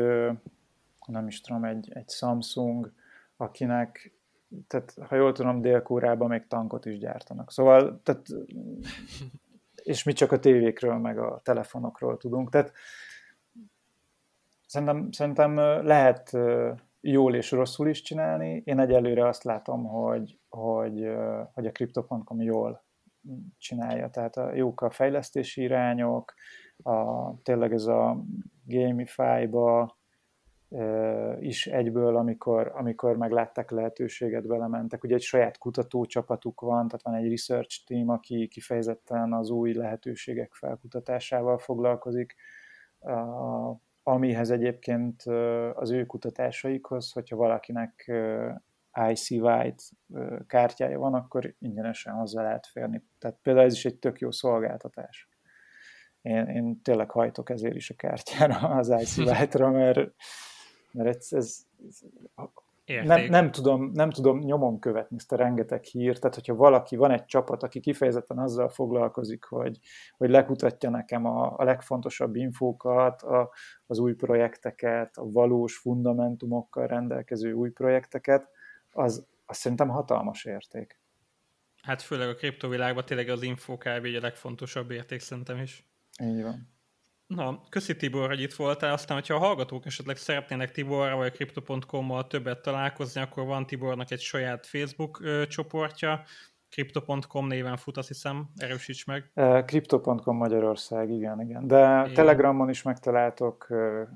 nem 1.06 1.28
is 1.28 1.42
tudom, 1.42 1.64
egy, 1.64 1.92
egy 1.94 2.10
Samsung, 2.10 2.92
akinek, 3.38 4.14
tehát 4.68 4.96
ha 5.08 5.16
jól 5.16 5.32
tudom, 5.32 5.62
dél 5.62 5.84
még 6.18 6.48
tankot 6.48 6.86
is 6.86 6.98
gyártanak. 6.98 7.52
Szóval, 7.52 8.00
tehát, 8.04 8.26
és 9.84 10.04
mi 10.04 10.14
csak 10.14 10.32
a 10.32 10.40
tévékről, 10.40 10.98
meg 10.98 11.20
a 11.20 11.40
telefonokról 11.44 12.18
tudunk. 12.18 12.50
Tehát 12.50 12.72
Szerintem, 14.70 15.12
szerintem 15.12 15.56
lehet 15.86 16.38
jól 17.02 17.36
és 17.36 17.52
rosszul 17.52 17.90
is 17.90 18.02
csinálni. 18.02 18.62
Én 18.66 18.80
egyelőre 18.80 19.28
azt 19.28 19.44
látom, 19.44 19.84
hogy, 19.84 20.40
hogy, 20.50 21.10
hogy 21.54 21.66
a 21.66 21.72
Crypto.com 21.72 22.42
jól 22.42 22.84
csinálja. 23.58 24.10
Tehát 24.10 24.38
a 24.38 24.54
jók 24.54 24.82
a 24.82 24.90
fejlesztési 24.90 25.62
irányok, 25.62 26.34
a, 26.84 27.34
tényleg 27.44 27.74
ez 27.74 27.86
a 27.86 28.24
gamify-ba 28.66 29.98
is 31.40 31.68
egyből, 31.68 32.16
amikor, 32.16 32.72
amikor 32.76 33.18
meglátták 33.18 33.72
lehetőséget, 33.72 34.48
belementek. 34.48 35.04
Ugye 35.04 35.16
egy 35.16 35.22
saját 35.22 35.58
kutatócsapatuk 35.58 36.62
van, 36.62 36.88
tehát 36.88 37.04
van 37.04 37.14
egy 37.14 37.30
research 37.30 37.86
team, 37.86 38.10
aki 38.10 38.48
kifejezetten 38.48 39.34
az 39.34 39.50
új 39.50 39.74
lehetőségek 39.74 40.54
felkutatásával 40.54 41.58
foglalkozik 41.58 42.36
amihez 44.10 44.50
egyébként 44.52 45.22
az 45.74 45.92
ő 45.92 46.06
kutatásaikhoz, 46.06 47.12
hogyha 47.12 47.36
valakinek 47.36 48.12
IC 49.10 49.30
White 49.30 49.84
kártyája 50.48 51.00
van, 51.00 51.14
akkor 51.14 51.56
ingyenesen 51.60 52.14
hozzá 52.14 52.42
lehet 52.44 52.68
férni. 52.68 53.04
Tehát 53.20 53.38
például 53.42 53.66
ez 53.66 53.74
is 53.74 53.86
egy 53.86 54.00
tök 54.00 54.20
jó 54.20 54.32
szolgáltatás. 54.32 55.30
Én, 56.22 56.48
én 56.48 56.82
tényleg 56.82 57.12
hajtok 57.12 57.50
ezért 57.50 57.76
is 57.76 57.90
a 57.90 57.96
kártyára, 57.96 58.56
az 58.56 58.90
IC 58.90 59.18
White-ra, 59.18 59.70
mert, 59.70 60.00
mert 60.92 61.08
ez, 61.08 61.28
ez, 61.30 61.66
nem, 63.04 63.26
nem, 63.26 63.52
tudom, 63.52 63.92
nem 63.94 64.10
tudom 64.10 64.40
nyomon 64.40 64.80
követni 64.80 65.16
ezt 65.18 65.32
a 65.32 65.36
rengeteg 65.36 65.84
hírt, 65.84 66.20
tehát 66.20 66.36
hogyha 66.36 66.56
valaki, 66.56 66.96
van 66.96 67.12
egy 67.12 67.26
csapat, 67.26 67.64
aki 67.64 67.80
kifejezetten 67.80 68.38
azzal 68.38 68.70
foglalkozik, 68.70 69.44
hogy, 69.44 69.80
hogy 70.18 70.30
lekutatja 70.30 70.90
nekem 70.90 71.26
a, 71.26 71.54
a 71.58 71.64
legfontosabb 71.64 72.36
infókat, 72.36 73.22
a, 73.22 73.52
az 73.86 74.00
új 74.00 74.14
projekteket, 74.14 75.18
a 75.18 75.32
valós 75.32 75.78
fundamentumokkal 75.78 76.88
rendelkező 76.88 77.52
új 77.52 77.70
projekteket, 77.70 78.50
az, 78.92 79.28
az 79.46 79.58
szerintem 79.58 79.90
hatalmas 79.90 80.46
érték. 80.46 81.00
Hát 81.82 82.02
főleg 82.02 82.30
a 82.30 82.36
kriptovilágban 82.36 83.06
tényleg 83.06 83.30
az 83.30 83.42
info 83.42 83.78
kb. 83.78 84.06
a 84.06 84.22
legfontosabb 84.22 84.92
érték 84.92 85.20
szerintem 85.20 85.58
is. 85.58 85.86
Így 86.22 86.42
van. 86.42 86.79
Na, 87.36 87.64
köszi 87.70 87.96
Tibor, 87.96 88.28
hogy 88.30 88.42
itt 88.42 88.54
voltál. 88.54 88.94
Aztán, 88.94 89.18
hogyha 89.18 89.36
a 89.36 89.40
hallgatók 89.40 89.86
esetleg 89.86 90.18
szeretnének 90.18 90.72
Tiborra 90.72 91.16
vagy 91.16 91.32
Crypto.com-mal 91.32 92.28
többet 92.28 92.62
találkozni, 92.62 93.22
akkor 93.22 93.46
van 93.46 93.66
Tibornak 93.66 94.12
egy 94.12 94.22
saját 94.22 94.66
Facebook 94.66 95.20
ö, 95.22 95.48
csoportja, 95.48 96.26
Crypto.com 96.70 97.48
néven 97.48 97.78
fut, 97.78 97.98
azt 97.98 98.08
hiszem, 98.08 98.50
erősíts 98.56 99.06
meg. 99.06 99.32
Crypto.com 99.66 100.38
Magyarország, 100.38 101.10
igen, 101.10 101.42
igen. 101.42 101.68
De 101.68 102.02
igen. 102.04 102.14
Telegramon 102.14 102.70
is 102.70 102.82
megtaláltok 102.82 103.68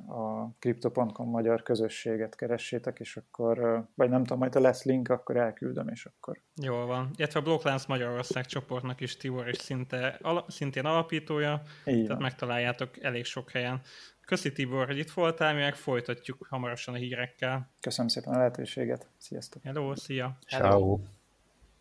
a 0.07 0.49
Crypto.com 0.59 1.29
magyar 1.29 1.63
közösséget 1.63 2.35
keressétek, 2.35 2.99
és 2.99 3.17
akkor, 3.17 3.85
vagy 3.95 4.09
nem 4.09 4.23
tudom, 4.23 4.37
majd 4.37 4.53
ha 4.53 4.59
lesz 4.59 4.83
link, 4.83 5.09
akkor 5.09 5.37
elküldöm, 5.37 5.87
és 5.87 6.05
akkor. 6.05 6.41
Jól 6.61 6.85
van. 6.85 7.11
Illetve 7.15 7.39
a 7.39 7.43
Blokklánc 7.43 7.85
Magyarország 7.85 8.45
csoportnak 8.45 9.01
is 9.01 9.17
Tibor 9.17 9.47
is 9.47 9.57
szinte, 9.57 10.17
ala, 10.21 10.45
szintén 10.47 10.85
alapítója, 10.85 11.61
így 11.85 12.05
tehát 12.05 12.21
megtaláljátok 12.21 13.03
elég 13.03 13.25
sok 13.25 13.51
helyen. 13.51 13.81
Köszi 14.25 14.51
Tibor, 14.51 14.85
hogy 14.85 14.97
itt 14.97 15.11
voltál, 15.11 15.53
mi 15.53 15.59
meg 15.59 15.75
folytatjuk 15.75 16.47
hamarosan 16.49 16.93
a 16.93 16.97
hírekkel. 16.97 17.69
Köszönöm 17.79 18.07
szépen 18.07 18.33
a 18.33 18.37
lehetőséget. 18.37 19.07
Sziasztok. 19.17 19.63
Hello, 19.63 19.95
szia. 19.95 20.37
Ciao. 20.47 20.99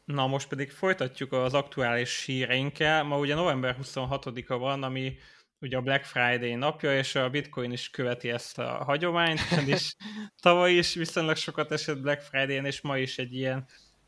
Na 0.04 0.26
most 0.26 0.48
pedig 0.48 0.70
folytatjuk 0.70 1.32
az 1.32 1.54
aktuális 1.54 2.24
híreinkkel. 2.24 3.02
Ma 3.02 3.18
ugye 3.18 3.34
november 3.34 3.76
26-a 3.82 4.58
van, 4.58 4.82
ami 4.82 5.16
ugye 5.60 5.76
a 5.76 5.80
Black 5.80 6.04
Friday 6.04 6.54
napja, 6.54 6.96
és 6.98 7.14
a 7.14 7.30
Bitcoin 7.30 7.72
is 7.72 7.90
követi 7.90 8.30
ezt 8.30 8.58
a 8.58 8.84
hagyományt, 8.84 9.40
és 9.66 9.94
tavaly 10.42 10.72
is 10.72 10.94
viszonylag 10.94 11.36
sokat 11.36 11.72
esett 11.72 12.00
Black 12.00 12.22
Friday-n, 12.22 12.64
és 12.64 12.80
ma 12.80 12.98
is 12.98 13.18
egy 13.18 13.34
ilyen 13.34 13.66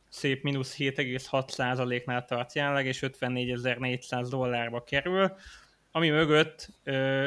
szép 0.08 0.42
mínusz 0.42 0.76
7,6%-nál 0.78 2.24
tart 2.24 2.54
jelenleg, 2.54 2.86
és 2.86 3.02
54.400 3.02 4.26
dollárba 4.30 4.84
kerül 4.84 5.36
ami 5.96 6.10
mögött 6.10 6.68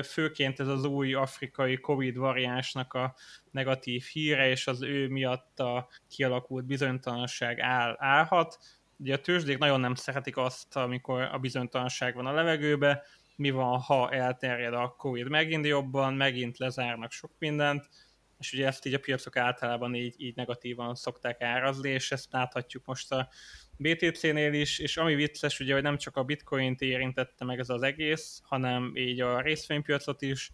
főként 0.04 0.60
ez 0.60 0.68
az 0.68 0.84
új 0.84 1.14
afrikai 1.14 1.78
Covid 1.78 2.18
variánsnak 2.18 2.94
a 2.94 3.16
negatív 3.52 4.04
híre, 4.04 4.50
és 4.50 4.68
az 4.68 4.82
ő 4.82 5.08
miatt 5.08 5.60
a 5.60 5.90
kialakult 6.10 6.66
bizonytalanság 6.66 7.60
áll, 7.60 7.96
állhat. 8.00 8.58
Ugye 8.98 9.14
a 9.14 9.22
tőzsdék 9.22 9.58
nagyon 9.58 9.80
nem 9.80 9.96
szeretik 9.96 10.38
azt, 10.38 10.76
amikor 10.76 11.22
a 11.22 11.38
bizonytalanság 11.38 12.16
van 12.16 12.26
a 12.26 12.32
levegőbe, 12.34 13.04
mi 13.36 13.50
van, 13.50 13.80
ha 13.80 14.12
elterjed 14.12 14.74
a 14.74 14.96
Covid 14.98 15.30
megint 15.30 15.66
jobban, 15.66 16.14
megint 16.14 16.58
lezárnak 16.58 17.12
sok 17.12 17.32
mindent, 17.40 17.90
és 18.39 18.54
ugye 18.54 18.67
ezt 18.67 18.86
így 18.86 18.93
a 18.93 19.00
piacok 19.00 19.38
általában 19.38 19.95
így, 19.95 20.15
így 20.17 20.36
negatívan 20.36 20.95
szokták 20.95 21.41
árazni, 21.41 21.89
és 21.89 22.12
ezt 22.12 22.32
láthatjuk 22.32 22.86
most 22.86 23.12
a 23.12 23.30
BTC-nél 23.78 24.54
is, 24.54 24.80
és 24.80 24.97
ami 24.97 25.15
vicces, 25.15 25.60
ugye, 25.60 25.73
hogy 25.73 25.84
nem 25.84 25.97
csak 25.97 26.15
a 26.15 26.23
bitcoint 26.23 26.82
érintette 26.82 27.45
meg 27.45 27.60
ez 27.60 27.69
az 27.69 27.82
egész, 27.82 28.41
hanem 28.43 28.91
így 28.95 29.21
a 29.21 29.41
részvénypiacot 29.41 30.21
is, 30.21 30.52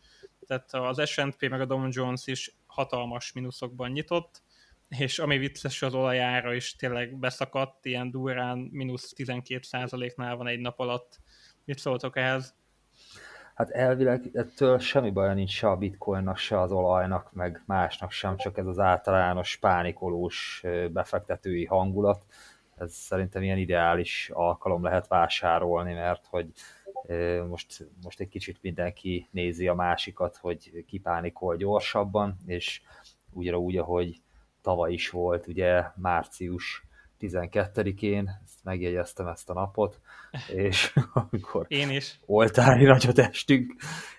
tehát 0.48 0.74
az 0.74 1.10
S&P 1.10 1.50
meg 1.50 1.62
a 1.62 1.66
Dow 1.66 1.88
Jones 1.90 2.28
is 2.28 2.56
hatalmas 2.66 3.32
mínuszokban 3.32 3.92
nyitott, 3.92 4.44
és 4.88 5.20
ami 5.20 5.38
vicces, 5.38 5.82
az 5.82 5.94
olajára 5.94 6.54
is 6.54 6.76
tényleg 6.76 7.20
beszakadt, 7.20 7.86
ilyen 7.86 8.12
durán 8.12 8.58
mínusz 8.58 9.14
12%-nál 9.18 10.36
van 10.36 10.48
egy 10.48 10.60
nap 10.60 10.80
alatt. 10.80 11.20
Mit 11.66 11.80
szóltok 11.80 12.18
ehhez? 12.18 12.56
Hát 13.54 13.70
elvileg 13.70 14.30
ettől 14.34 14.80
semmi 14.80 15.12
baj 15.12 15.34
nincs 15.34 15.52
se 15.52 15.70
a 15.70 15.78
bitcoinnak, 15.78 16.38
se 16.38 16.60
az 16.60 16.72
olajnak, 16.72 17.34
meg 17.34 17.64
másnak 17.66 18.12
sem, 18.12 18.38
csak 18.38 18.58
ez 18.58 18.66
az 18.66 18.80
általános 18.80 19.58
pánikolós 19.58 20.64
befektetői 20.92 21.66
hangulat. 21.66 22.26
Ez 22.76 22.94
szerintem 22.94 23.44
ilyen 23.44 23.58
ideális 23.58 24.30
alkalom 24.34 24.84
lehet 24.84 25.08
vásárolni, 25.08 25.94
mert 25.94 26.26
hogy 26.30 26.52
most, 27.48 27.88
most 28.04 28.20
egy 28.20 28.30
kicsit 28.30 28.62
mindenki 28.62 29.28
nézi 29.32 29.68
a 29.68 29.74
másikat, 29.74 30.38
hogy 30.38 30.86
kipánikol 30.88 31.56
gyorsabban, 31.56 32.38
és 32.46 32.82
ugyanúgy, 33.32 33.78
ahogy 33.78 34.22
tavaly 34.62 34.94
is 34.94 35.10
volt, 35.10 35.48
ugye 35.48 35.84
március 35.96 36.86
12-én, 37.30 38.40
ezt 38.46 38.64
megjegyeztem 38.64 39.28
ezt 39.28 39.50
a 39.50 39.54
napot, 39.54 40.00
és 40.48 40.94
amikor 41.30 41.66
Én 41.68 41.90
is. 41.90 42.20
oltári 42.26 42.86
nagyot 42.86 43.20
estünk, 43.20 43.76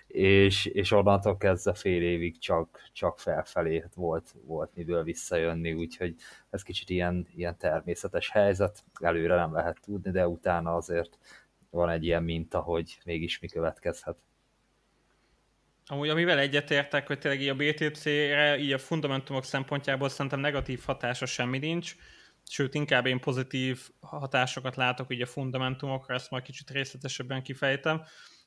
és, 0.07 0.65
és 0.65 0.91
onnantól 0.91 1.37
kezdve 1.37 1.73
fél 1.73 2.01
évig 2.01 2.39
csak, 2.39 2.89
csak 2.93 3.19
felfelé 3.19 3.83
volt, 3.95 4.35
volt 4.45 4.75
miből 4.75 5.03
visszajönni, 5.03 5.73
úgyhogy 5.73 6.15
ez 6.49 6.63
kicsit 6.63 6.89
ilyen, 6.89 7.27
ilyen 7.35 7.57
természetes 7.57 8.29
helyzet, 8.29 8.83
előre 8.99 9.35
nem 9.35 9.53
lehet 9.53 9.77
tudni, 9.81 10.11
de 10.11 10.27
utána 10.27 10.75
azért 10.75 11.17
van 11.69 11.89
egy 11.89 12.03
ilyen 12.03 12.23
minta, 12.23 12.59
hogy 12.59 12.97
mégis 13.05 13.39
mi 13.39 13.47
következhet. 13.47 14.17
Amúgy 15.87 16.09
amivel 16.09 16.39
egyetértek, 16.39 17.07
hogy 17.07 17.19
tényleg 17.19 17.41
így 17.41 17.49
a 17.49 17.55
BTC-re, 17.55 18.57
így 18.57 18.73
a 18.73 18.77
fundamentumok 18.77 19.43
szempontjából 19.43 20.09
szerintem 20.09 20.39
negatív 20.39 20.81
hatása 20.85 21.25
semmi 21.25 21.57
nincs, 21.57 21.95
sőt 22.49 22.73
inkább 22.73 23.05
én 23.05 23.19
pozitív 23.19 23.89
hatásokat 23.99 24.75
látok 24.75 25.13
így 25.13 25.21
a 25.21 25.25
fundamentumokra, 25.25 26.13
ezt 26.13 26.29
majd 26.29 26.43
kicsit 26.43 26.69
részletesebben 26.69 27.43
kifejtem. 27.43 28.03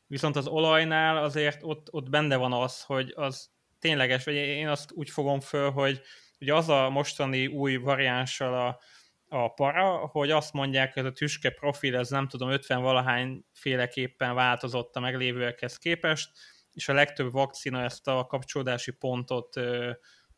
Viszont 0.07 0.37
az 0.37 0.47
olajnál 0.47 1.17
azért 1.17 1.63
ott, 1.63 1.93
ott 1.93 2.11
benne 2.11 2.37
van 2.37 2.53
az, 2.53 2.83
hogy 2.83 3.13
az 3.17 3.51
tényleges, 3.79 4.25
vagy 4.25 4.35
én 4.35 4.69
azt 4.69 4.93
úgy 4.93 5.11
fogom 5.11 5.41
föl, 5.41 5.71
hogy 5.71 6.01
ugye 6.41 6.55
az 6.55 6.69
a 6.69 6.91
mostani 6.91 7.47
új 7.47 7.77
variánssal 7.77 8.55
a, 8.67 8.81
a 9.29 9.49
para, 9.55 9.97
hogy 9.97 10.31
azt 10.31 10.53
mondják, 10.53 10.93
hogy 10.93 11.03
ez 11.03 11.09
a 11.09 11.13
tüske 11.13 11.51
profil, 11.51 11.97
ez 11.97 12.09
nem 12.09 12.29
tudom, 12.29 12.51
50 12.51 12.83
valahány 12.83 13.45
féleképpen 13.53 14.35
változott 14.35 14.97
a 14.97 15.01
meglévőekhez 15.01 15.79
képest, 15.79 16.31
és 16.73 16.89
a 16.89 16.93
legtöbb 16.93 17.33
vakcina 17.33 17.83
ezt 17.83 18.09
a 18.09 18.27
kapcsolódási 18.27 18.91
pontot 18.91 19.61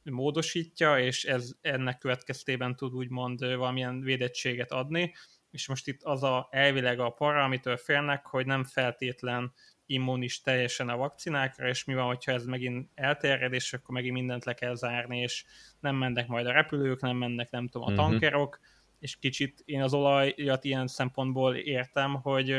módosítja, 0.02 0.98
és 0.98 1.24
ez 1.24 1.52
ennek 1.60 1.98
következtében 1.98 2.76
tud 2.76 2.94
úgymond 2.94 3.40
valamilyen 3.40 4.00
védettséget 4.00 4.72
adni, 4.72 5.14
és 5.50 5.68
most 5.68 5.88
itt 5.88 6.02
az 6.02 6.22
a 6.22 6.48
elvileg 6.50 7.00
a 7.00 7.10
para, 7.10 7.44
amitől 7.44 7.76
félnek, 7.76 8.26
hogy 8.26 8.46
nem 8.46 8.64
feltétlen 8.64 9.52
immunis 9.86 10.40
teljesen 10.40 10.88
a 10.88 10.96
vakcinákra, 10.96 11.68
és 11.68 11.84
mi 11.84 11.94
van, 11.94 12.06
hogyha 12.06 12.32
ez 12.32 12.44
megint 12.44 12.90
elterjed, 12.94 13.52
és 13.52 13.72
akkor 13.72 13.94
megint 13.94 14.14
mindent 14.14 14.44
le 14.44 14.54
kell 14.54 14.74
zárni, 14.74 15.20
és 15.20 15.44
nem 15.80 15.96
mennek 15.96 16.26
majd 16.26 16.46
a 16.46 16.52
repülők, 16.52 17.00
nem 17.00 17.16
mennek, 17.16 17.50
nem 17.50 17.68
tudom, 17.68 17.86
a 17.86 17.90
mhm. 17.90 18.00
tankerok, 18.00 18.54
uh-huh. 18.54 18.70
és 18.98 19.16
kicsit 19.18 19.62
én 19.64 19.82
az 19.82 19.94
olajat 19.94 20.64
ilyen 20.64 20.86
szempontból 20.86 21.56
értem, 21.56 22.14
hogy, 22.14 22.56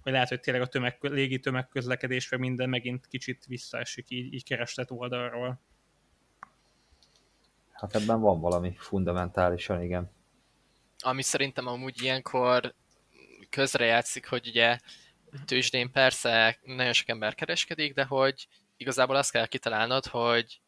hogy 0.00 0.12
lehet, 0.12 0.28
hogy 0.28 0.40
tényleg 0.40 0.62
a 0.62 0.66
tömeg, 0.66 0.96
légi 1.00 1.38
tömegközlekedésre 1.38 2.36
minden 2.36 2.68
megint 2.68 3.06
kicsit 3.06 3.44
visszaesik 3.46 4.10
így, 4.10 4.32
így 4.32 4.44
kereslet 4.44 4.90
oldalról. 4.90 5.60
Hát 7.82 7.94
ebben 7.94 8.20
van 8.20 8.40
valami 8.40 8.74
fundamentálisan, 8.78 9.82
igen 9.82 10.10
ami 11.02 11.22
szerintem 11.22 11.66
amúgy 11.66 12.02
ilyenkor 12.02 12.74
közrejátszik, 13.50 14.28
hogy 14.28 14.48
ugye 14.48 14.78
tőzsdén 15.44 15.90
persze 15.90 16.58
nagyon 16.62 16.92
sok 16.92 17.08
ember 17.08 17.34
kereskedik, 17.34 17.94
de 17.94 18.04
hogy 18.04 18.48
igazából 18.76 19.16
azt 19.16 19.30
kell 19.30 19.46
kitalálnod, 19.46 20.06
hogy 20.06 20.60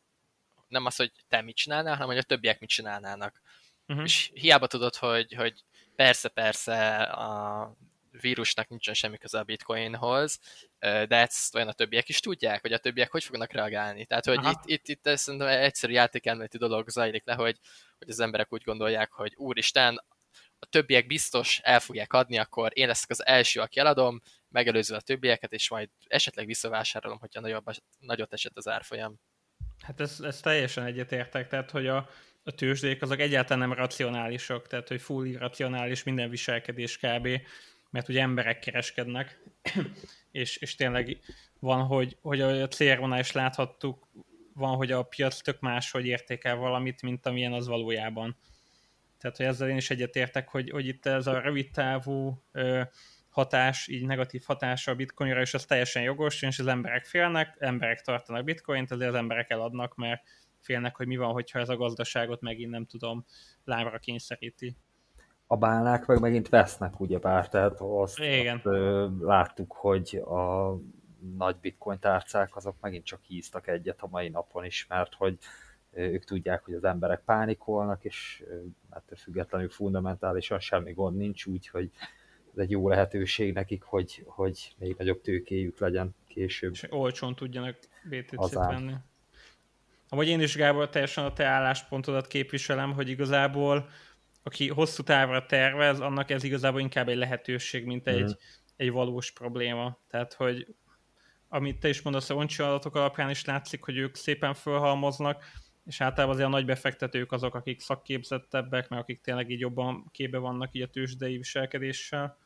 nem 0.69 0.87
az, 0.87 0.97
hogy 0.97 1.13
te 1.29 1.41
mit 1.41 1.57
csinálnál, 1.57 1.93
hanem 1.93 2.07
hogy 2.09 2.19
a 2.19 2.23
többiek 2.23 2.61
mit 2.61 2.69
csinálnának. 2.69 3.41
Uh-huh. 3.89 4.05
És 4.05 4.31
hiába 4.35 4.67
tudod, 4.67 4.97
hogy, 4.97 5.35
hogy 5.35 5.65
persze-persze 5.97 7.03
a 7.03 7.77
vírusnak 8.21 8.69
nincsen 8.69 8.95
semmi 8.95 9.19
köze 9.19 9.39
a 9.39 9.45
bitcoinhoz, 9.45 10.39
de 10.79 11.17
ezt 11.17 11.55
olyan 11.55 11.69
a 11.69 11.73
többiek 11.73 12.09
is 12.09 12.21
tudják, 12.21 12.61
hogy 12.61 12.73
a 12.73 12.79
többiek 12.79 13.11
hogy 13.11 13.25
fognak 13.25 13.53
reagálni. 13.53 14.07
Tehát, 14.07 14.25
hogy 14.25 14.45
itt, 14.45 14.61
itt, 14.65 14.89
itt 14.89 15.07
ez 15.07 15.21
szerintem 15.21 15.49
egyszerű 15.49 15.93
játékelméleti 15.93 16.59
dolog 16.59 16.89
zajlik 16.89 17.27
le, 17.27 17.35
hogy, 17.35 17.59
hogy 17.99 18.09
az 18.09 18.21
emberek 18.21 18.53
úgy 18.53 18.63
gondolják, 18.63 19.13
hogy 19.13 19.33
úristen, 19.37 20.05
a 20.59 20.67
többiek 20.67 21.07
biztos 21.07 21.61
el 21.63 21.81
fogják 21.81 22.13
adni, 22.13 22.39
akkor 22.39 22.71
én 22.75 22.87
leszek 22.87 23.11
az 23.11 23.27
első, 23.27 23.61
aki 23.61 23.81
eladom, 23.81 24.21
megelőzve 24.49 24.97
a 24.97 25.01
többieket, 25.01 25.53
és 25.53 25.69
majd 25.69 25.89
esetleg 26.07 26.47
visszavásárolom, 26.47 27.19
hogyha 27.19 27.41
nagyobb, 27.41 27.65
nagyot 27.99 28.33
esett 28.33 28.57
az 28.57 28.69
árfolyam. 28.69 29.21
Hát 29.79 30.01
ez, 30.01 30.21
ez 30.21 30.41
teljesen 30.41 30.85
egyetértek, 30.85 31.49
tehát 31.49 31.71
hogy 31.71 31.87
a, 31.87 32.09
a 32.43 32.51
tőzsdék 32.51 33.03
azok 33.03 33.21
egyáltalán 33.21 33.69
nem 33.69 33.79
racionálisok, 33.79 34.67
tehát 34.67 34.89
hogy 34.89 35.01
full 35.01 35.27
irracionális 35.27 36.03
minden 36.03 36.31
viselkedés 36.31 36.99
kb., 36.99 37.29
mert 37.95 38.09
ugye 38.09 38.21
emberek 38.21 38.59
kereskednek, 38.59 39.41
és, 40.31 40.57
és 40.57 40.75
tényleg 40.75 41.19
van, 41.59 41.83
hogy, 41.83 42.17
hogy 42.21 42.41
a 42.41 42.69
célvonal 42.69 43.19
is 43.19 43.33
láthattuk, 43.33 44.09
van, 44.55 44.77
hogy 44.77 44.93
a 44.93 45.03
piac 45.03 45.41
tök 45.41 45.61
máshogy 45.61 46.07
értékel 46.07 46.57
valamit, 46.57 47.03
mint 47.03 47.27
amilyen 47.27 47.53
az 47.53 47.67
valójában. 47.67 48.37
Tehát, 49.19 49.37
hogy 49.37 49.47
ezzel 49.47 49.69
én 49.69 49.77
is 49.77 49.91
egyetértek, 49.91 50.49
hogy, 50.49 50.71
hogy 50.71 50.87
itt 50.87 51.07
ez 51.07 51.27
a 51.27 51.41
rövid 51.41 51.71
távú 51.71 52.43
ö, 52.53 52.83
hatás, 53.29 53.89
így 53.89 54.07
negatív 54.07 54.43
hatása 54.47 54.91
a 54.91 54.95
bitcoinra, 54.95 55.41
és 55.41 55.55
az 55.55 55.65
teljesen 55.65 56.03
jogos, 56.03 56.43
és 56.43 56.59
az 56.59 56.67
emberek 56.67 57.05
félnek, 57.05 57.57
emberek 57.59 58.01
tartanak 58.01 58.45
bitcoint, 58.45 58.91
azért 58.91 59.11
az 59.11 59.17
emberek 59.17 59.51
eladnak, 59.51 59.95
mert 59.95 60.23
félnek, 60.61 60.97
hogy 60.97 61.07
mi 61.07 61.17
van, 61.17 61.33
hogyha 61.33 61.59
ez 61.59 61.69
a 61.69 61.77
gazdaságot 61.77 62.41
megint 62.41 62.71
nem 62.71 62.87
tudom, 62.87 63.25
lábra 63.65 63.99
kényszeríti. 63.99 64.77
A 65.47 65.57
bálnák 65.57 66.07
meg 66.07 66.21
megint 66.21 66.49
vesznek, 66.49 67.01
ugyebár, 67.01 67.49
tehát 67.49 67.81
azt, 67.81 68.19
Igen. 68.19 68.57
azt 68.57 68.67
ö, 68.67 69.09
láttuk, 69.21 69.73
hogy 69.73 70.17
a 70.17 70.77
nagy 71.37 71.57
bitcoin 71.57 71.99
tárcák 71.99 72.57
azok 72.57 72.77
megint 72.81 73.05
csak 73.05 73.21
híztak 73.23 73.67
egyet 73.67 74.03
a 74.03 74.09
mai 74.11 74.29
napon 74.29 74.65
is, 74.65 74.87
mert 74.89 75.15
hogy 75.15 75.39
ők 75.91 76.25
tudják, 76.25 76.65
hogy 76.65 76.75
az 76.75 76.85
emberek 76.85 77.23
pánikolnak, 77.25 78.05
és 78.05 78.45
ettől 78.91 79.19
függetlenül 79.19 79.69
fundamentálisan 79.69 80.59
semmi 80.59 80.93
gond 80.93 81.17
nincs, 81.17 81.47
úgyhogy 81.47 81.91
ez 82.53 82.59
egy 82.63 82.71
jó 82.71 82.89
lehetőség 82.89 83.53
nekik, 83.53 83.83
hogy, 83.83 84.23
hogy 84.27 84.75
még 84.79 84.95
nagyobb 84.99 85.21
tőkéjük 85.21 85.79
legyen 85.79 86.15
később. 86.29 86.73
És 86.73 86.87
olcsón 86.91 87.35
tudjanak 87.35 87.77
BTC-t 88.09 88.53
venni. 88.53 88.95
Amúgy 90.09 90.29
én 90.29 90.41
is, 90.41 90.57
Gábor, 90.57 90.89
teljesen 90.89 91.25
a 91.25 91.33
te 91.33 91.45
álláspontodat 91.45 92.27
képviselem, 92.27 92.93
hogy 92.93 93.09
igazából 93.09 93.89
aki 94.47 94.69
hosszú 94.69 95.03
távra 95.03 95.47
tervez, 95.47 96.01
annak 96.01 96.31
ez 96.31 96.45
igazából 96.45 96.81
inkább 96.81 97.09
egy 97.09 97.17
lehetőség, 97.17 97.85
mint 97.85 98.07
egy, 98.07 98.23
mm. 98.23 98.33
egy 98.77 98.91
valós 98.91 99.33
probléma. 99.33 99.99
Tehát, 100.09 100.33
hogy 100.33 100.75
amit 101.49 101.79
te 101.79 101.89
is 101.89 102.03
mondasz, 102.03 102.31
a 102.31 102.47
adatok 102.59 102.95
alapján 102.95 103.31
is 103.31 103.45
látszik, 103.45 103.85
hogy 103.85 103.97
ők 103.97 104.15
szépen 104.15 104.55
fölhalmoznak, 104.55 105.45
és 105.87 106.01
általában 106.01 106.35
azért 106.35 106.49
a 106.49 106.53
nagy 106.53 106.65
befektetők 106.65 107.33
azok, 107.33 107.55
akik 107.55 107.81
szakképzettebbek, 107.81 108.89
meg 108.89 108.99
akik 108.99 109.21
tényleg 109.21 109.51
így 109.51 109.61
jobban 109.61 110.09
képbe 110.13 110.39
vannak 110.39 110.69
így 110.73 110.83
a 110.83 110.89
tőzsdei 110.89 111.37
viselkedéssel. 111.37 112.39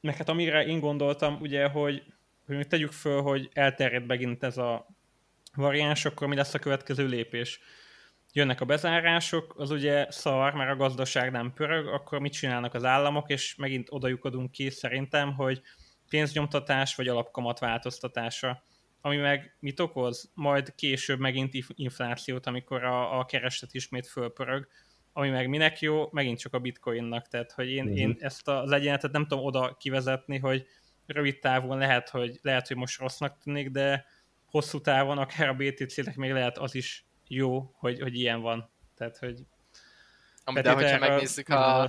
Meg 0.00 0.16
hát 0.16 0.28
amire 0.28 0.66
én 0.66 0.80
gondoltam, 0.80 1.40
ugye, 1.40 1.68
hogy, 1.68 2.02
hogy 2.46 2.68
tegyük 2.68 2.92
föl, 2.92 3.22
hogy 3.22 3.48
elterjed 3.52 4.06
megint 4.06 4.42
ez 4.42 4.56
a 4.56 4.86
variáns, 5.54 6.04
akkor 6.04 6.28
mi 6.28 6.36
lesz 6.36 6.54
a 6.54 6.58
következő 6.58 7.06
lépés? 7.06 7.60
Jönnek 8.36 8.60
a 8.60 8.64
bezárások, 8.64 9.54
az 9.58 9.70
ugye 9.70 10.06
szar, 10.10 10.54
mert 10.54 10.70
a 10.70 10.76
gazdaság 10.76 11.30
nem 11.30 11.52
pörög, 11.52 11.86
akkor 11.86 12.18
mit 12.18 12.32
csinálnak 12.32 12.74
az 12.74 12.84
államok, 12.84 13.30
és 13.30 13.54
megint 13.54 13.86
odajukadunk 13.90 14.50
ki 14.50 14.70
szerintem, 14.70 15.34
hogy 15.34 15.60
pénznyomtatás 16.08 16.94
vagy 16.94 17.08
alapkamat 17.08 17.58
változtatása 17.58 18.62
ami 19.00 19.16
meg 19.16 19.56
mit 19.60 19.80
okoz? 19.80 20.30
Majd 20.34 20.74
később 20.74 21.18
megint 21.18 21.52
inflációt, 21.68 22.46
amikor 22.46 22.84
a, 22.84 23.18
a 23.18 23.24
kereslet 23.24 23.74
ismét 23.74 24.06
fölpörög, 24.06 24.68
ami 25.12 25.28
meg 25.28 25.48
minek 25.48 25.80
jó, 25.80 26.08
megint 26.12 26.38
csak 26.38 26.54
a 26.54 26.58
bitcoinnak, 26.58 27.28
tehát 27.28 27.52
hogy 27.52 27.68
én, 27.68 27.84
uh-huh. 27.84 27.98
én 27.98 28.16
ezt 28.18 28.48
az 28.48 28.72
egyenetet 28.72 29.12
nem 29.12 29.26
tudom 29.26 29.44
oda 29.44 29.76
kivezetni, 29.80 30.38
hogy 30.38 30.66
rövid 31.06 31.38
távon 31.38 31.78
lehet, 31.78 32.08
hogy, 32.08 32.38
lehet, 32.42 32.66
hogy 32.66 32.76
most 32.76 33.00
rossznak 33.00 33.38
tűnik, 33.38 33.70
de 33.70 34.06
hosszú 34.44 34.80
távon 34.80 35.18
akár 35.18 35.48
a 35.48 35.54
BTC-nek 35.54 36.16
még 36.16 36.32
lehet 36.32 36.58
az 36.58 36.74
is 36.74 37.05
jó, 37.28 37.74
hogy, 37.78 38.00
hogy 38.00 38.14
ilyen 38.14 38.40
van. 38.40 38.70
Tehát, 38.96 39.18
hogy 39.18 39.38
Ami, 40.44 40.60
de 40.60 40.72
hogyha 40.72 40.98
megnézzük 40.98 41.48
a, 41.48 41.88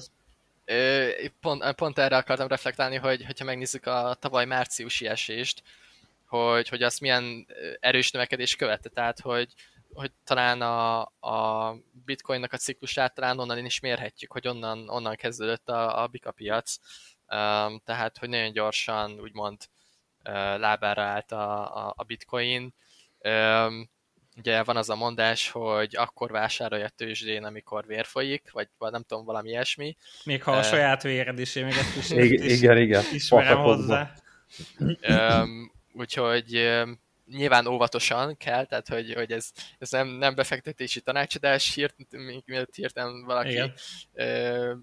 pont, 1.39 1.75
pont 1.75 1.97
erre 1.97 2.17
akartam 2.17 2.47
reflektálni, 2.47 2.95
hogy 2.95 3.25
hogyha 3.25 3.45
megnézzük 3.45 3.85
a 3.85 4.15
tavaly 4.19 4.45
márciusi 4.45 5.07
esést, 5.07 5.63
hogy, 6.25 6.69
hogy 6.69 6.83
azt 6.83 7.01
milyen 7.01 7.47
erős 7.79 8.11
növekedés 8.11 8.55
követte, 8.55 8.89
tehát 8.89 9.19
hogy, 9.19 9.53
hogy 9.93 10.11
talán 10.23 10.61
a, 10.61 10.99
a 11.19 11.75
bitcoinnak 12.05 12.53
a 12.53 12.57
ciklusát 12.57 13.13
talán 13.13 13.39
onnan 13.39 13.65
is 13.65 13.79
mérhetjük, 13.79 14.31
hogy 14.31 14.47
onnan, 14.47 14.89
onnan 14.89 15.15
kezdődött 15.15 15.69
a, 15.69 16.03
a 16.03 16.07
bika 16.07 16.31
piac, 16.31 16.77
um, 17.27 17.81
tehát 17.85 18.17
hogy 18.17 18.29
nagyon 18.29 18.51
gyorsan 18.51 19.19
úgymond 19.19 19.57
uh, 20.23 20.33
lábára 20.33 21.01
állt 21.01 21.31
a, 21.31 21.75
a, 21.87 21.93
a 21.97 22.03
bitcoin. 22.03 22.73
Um, 23.19 23.89
ugye 24.37 24.63
van 24.63 24.77
az 24.77 24.89
a 24.89 24.95
mondás, 24.95 25.49
hogy 25.49 25.95
akkor 25.95 26.31
vásárolja 26.31 26.85
a 26.85 26.89
tőzsdén, 26.95 27.43
amikor 27.43 27.85
vér 27.85 28.05
folyik, 28.05 28.49
vagy 28.51 28.69
nem 28.77 29.03
tudom, 29.03 29.25
valami 29.25 29.49
ilyesmi. 29.49 29.95
Még 30.23 30.43
ha 30.43 30.51
a 30.51 30.57
uh, 30.57 30.63
saját 30.63 31.03
véred 31.03 31.39
is, 31.39 31.55
én 31.55 31.65
még 31.65 31.73
ezt 31.73 31.97
is, 31.97 32.09
igen, 32.09 32.43
is 32.43 32.57
igen, 32.57 32.77
igen. 32.77 33.03
ismerem 33.13 33.57
hozzá. 33.57 34.13
Um, 35.09 35.71
úgyhogy 35.93 36.69
nyilván 37.31 37.67
óvatosan 37.67 38.37
kell, 38.37 38.65
tehát 38.65 38.87
hogy, 38.87 39.13
hogy 39.13 39.31
ez, 39.31 39.51
ez 39.79 39.91
nem, 39.91 40.07
nem 40.07 40.35
befektetési 40.35 41.01
tanácsadás, 41.01 41.73
hírt, 41.73 41.95
mielőtt 42.45 42.75
hirtelen 42.75 43.25
valaki 43.25 43.51
Igen. 43.51 43.73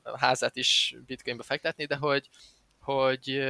a 0.03 0.19
házát 0.19 0.57
is 0.57 0.97
bitcoinba 1.07 1.43
fektetni, 1.43 1.85
de 1.85 1.97
hogy, 1.97 2.29
hogy 2.79 3.45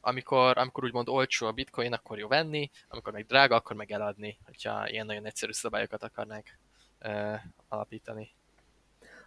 amikor, 0.00 0.58
amikor 0.58 0.84
úgymond 0.84 1.08
olcsó 1.08 1.46
a 1.46 1.52
bitcoin, 1.52 1.92
akkor 1.92 2.18
jó 2.18 2.28
venni, 2.28 2.70
amikor 2.88 3.12
meg 3.12 3.26
drága, 3.26 3.54
akkor 3.54 3.76
meg 3.76 3.90
eladni, 3.90 4.38
hogyha 4.44 4.88
ilyen 4.88 5.06
nagyon 5.06 5.26
egyszerű 5.26 5.52
szabályokat 5.52 6.02
akarnák 6.02 6.58
alapítani. 7.68 8.30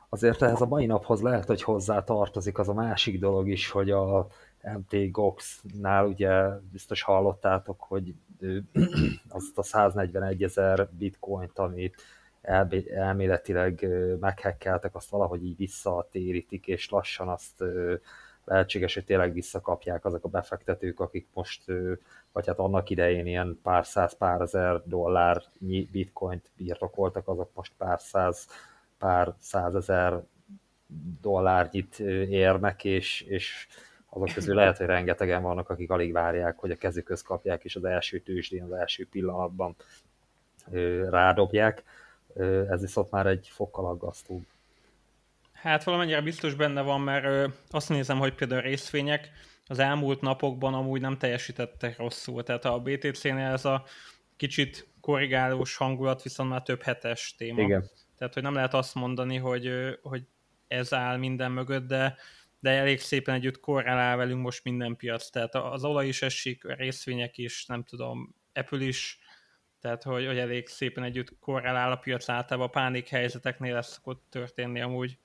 Azért 0.10 0.42
ehhez 0.42 0.62
a 0.62 0.66
mai 0.66 0.86
naphoz 0.86 1.22
lehet, 1.22 1.46
hogy 1.46 1.64
hozzá 1.64 2.04
tartozik 2.04 2.60
az 2.60 2.70
a 2.70 2.74
másik 2.74 3.20
dolog 3.20 3.50
is, 3.50 3.70
hogy 3.70 3.92
a 3.92 4.28
MT 4.62 5.12
Gox-nál 5.12 6.06
ugye 6.06 6.48
biztos 6.72 7.02
hallottátok, 7.02 7.82
hogy 7.82 8.14
azt 9.30 9.58
a 9.58 9.64
141 9.64 10.44
ezer 10.44 10.90
bitcoint, 10.92 11.60
amit 11.60 12.02
elméletileg 12.96 13.88
meghekkeltek, 14.20 14.96
azt 14.96 15.10
valahogy 15.10 15.46
így 15.46 15.58
visszatérítik, 15.58 16.68
és 16.68 16.90
lassan 16.90 17.28
azt 17.28 17.64
lehetséges, 18.46 18.94
hogy 18.94 19.06
tényleg 19.06 19.34
visszakapják 19.34 20.06
azok 20.06 20.24
a 20.24 20.30
befektetők, 20.30 21.00
akik 21.00 21.28
most, 21.34 21.64
vagy 22.32 22.48
hát 22.48 22.60
annak 22.60 22.90
idején 22.90 23.26
ilyen 23.26 23.60
pár 23.64 23.86
száz, 23.86 24.18
pár 24.18 24.42
ezer 24.42 24.82
dollár 24.86 25.44
bitcoint 25.92 26.50
birtokoltak, 26.56 27.28
azok 27.28 27.50
most 27.54 27.74
pár 27.78 28.00
száz, 28.00 28.48
pár 28.98 29.34
százezer 29.40 30.22
dollárnyit 31.22 32.00
érnek, 32.30 32.84
és, 32.84 33.22
és 33.22 33.68
azok 34.10 34.34
közül 34.34 34.56
lehet, 34.56 34.78
hogy 34.78 34.86
rengetegen 34.86 35.42
vannak, 35.42 35.70
akik 35.70 35.90
alig 35.90 36.12
várják, 36.12 36.58
hogy 36.58 36.72
a 36.72 36.76
kezükhöz 36.76 37.22
kapják, 37.22 37.64
és 37.64 37.76
az 37.76 37.84
első 37.84 38.20
tőzsdén, 38.20 38.64
az 38.64 38.72
első 38.72 39.08
pillanatban 39.12 39.76
rádobják. 41.10 41.84
Ez 42.70 42.82
viszont 42.82 43.12
már 43.12 43.26
egy 43.26 43.48
fokkal 43.52 43.86
aggasztóbb. 43.86 44.46
Hát 45.62 45.84
valamennyire 45.84 46.22
biztos 46.22 46.54
benne 46.54 46.82
van, 46.82 47.02
mert 47.02 47.52
azt 47.70 47.90
nézem, 47.90 48.18
hogy 48.18 48.34
például 48.34 48.60
a 48.60 48.64
részvények 48.64 49.32
az 49.66 49.80
elmúlt 49.80 50.22
napokban 50.22 50.74
amúgy 50.74 51.02
nem 51.02 51.18
teljesítettek 51.18 51.98
rosszul. 51.98 52.44
Tehát 52.44 52.66
a 52.66 52.80
BTC-nél 52.80 53.52
ez 53.52 53.66
a 53.66 53.86
kicsit 54.38 54.88
korrigálós 55.02 55.76
hangulat 55.76 56.24
viszont 56.24 56.50
már 56.50 56.62
több 56.62 56.82
hetes 56.82 57.36
téma. 57.38 57.62
Igen. 57.62 57.90
Tehát, 58.18 58.34
hogy 58.34 58.44
nem 58.44 58.54
lehet 58.54 58.74
azt 58.74 58.96
mondani, 58.96 59.38
hogy, 59.38 59.72
hogy 60.02 60.24
ez 60.68 60.94
áll 60.94 61.18
minden 61.18 61.52
mögött, 61.52 61.88
de 61.88 62.18
de 62.62 62.70
elég 62.70 63.00
szépen 63.00 63.36
együtt 63.36 63.60
korrelál 63.60 64.18
velünk 64.18 64.42
most 64.42 64.64
minden 64.64 64.96
piac, 64.96 65.30
tehát 65.30 65.56
az 65.56 65.84
olaj 65.84 66.08
is 66.08 66.22
esik, 66.22 66.66
a 66.66 66.74
részvények 66.74 67.38
is, 67.38 67.66
nem 67.66 67.84
tudom, 67.84 68.36
Apple 68.54 68.84
is, 68.84 69.20
tehát 69.80 70.04
hogy, 70.04 70.26
hogy 70.26 70.38
elég 70.38 70.68
szépen 70.68 71.04
együtt 71.04 71.40
korrelál 71.40 71.92
a 71.92 71.96
piac 71.96 72.30
általában, 72.30 72.68
a 72.68 72.72
pánik 72.72 73.08
helyzeteknél 73.08 73.76
ez 73.76 73.88
szokott 73.88 74.26
történni 74.30 74.82
amúgy. 74.82 75.18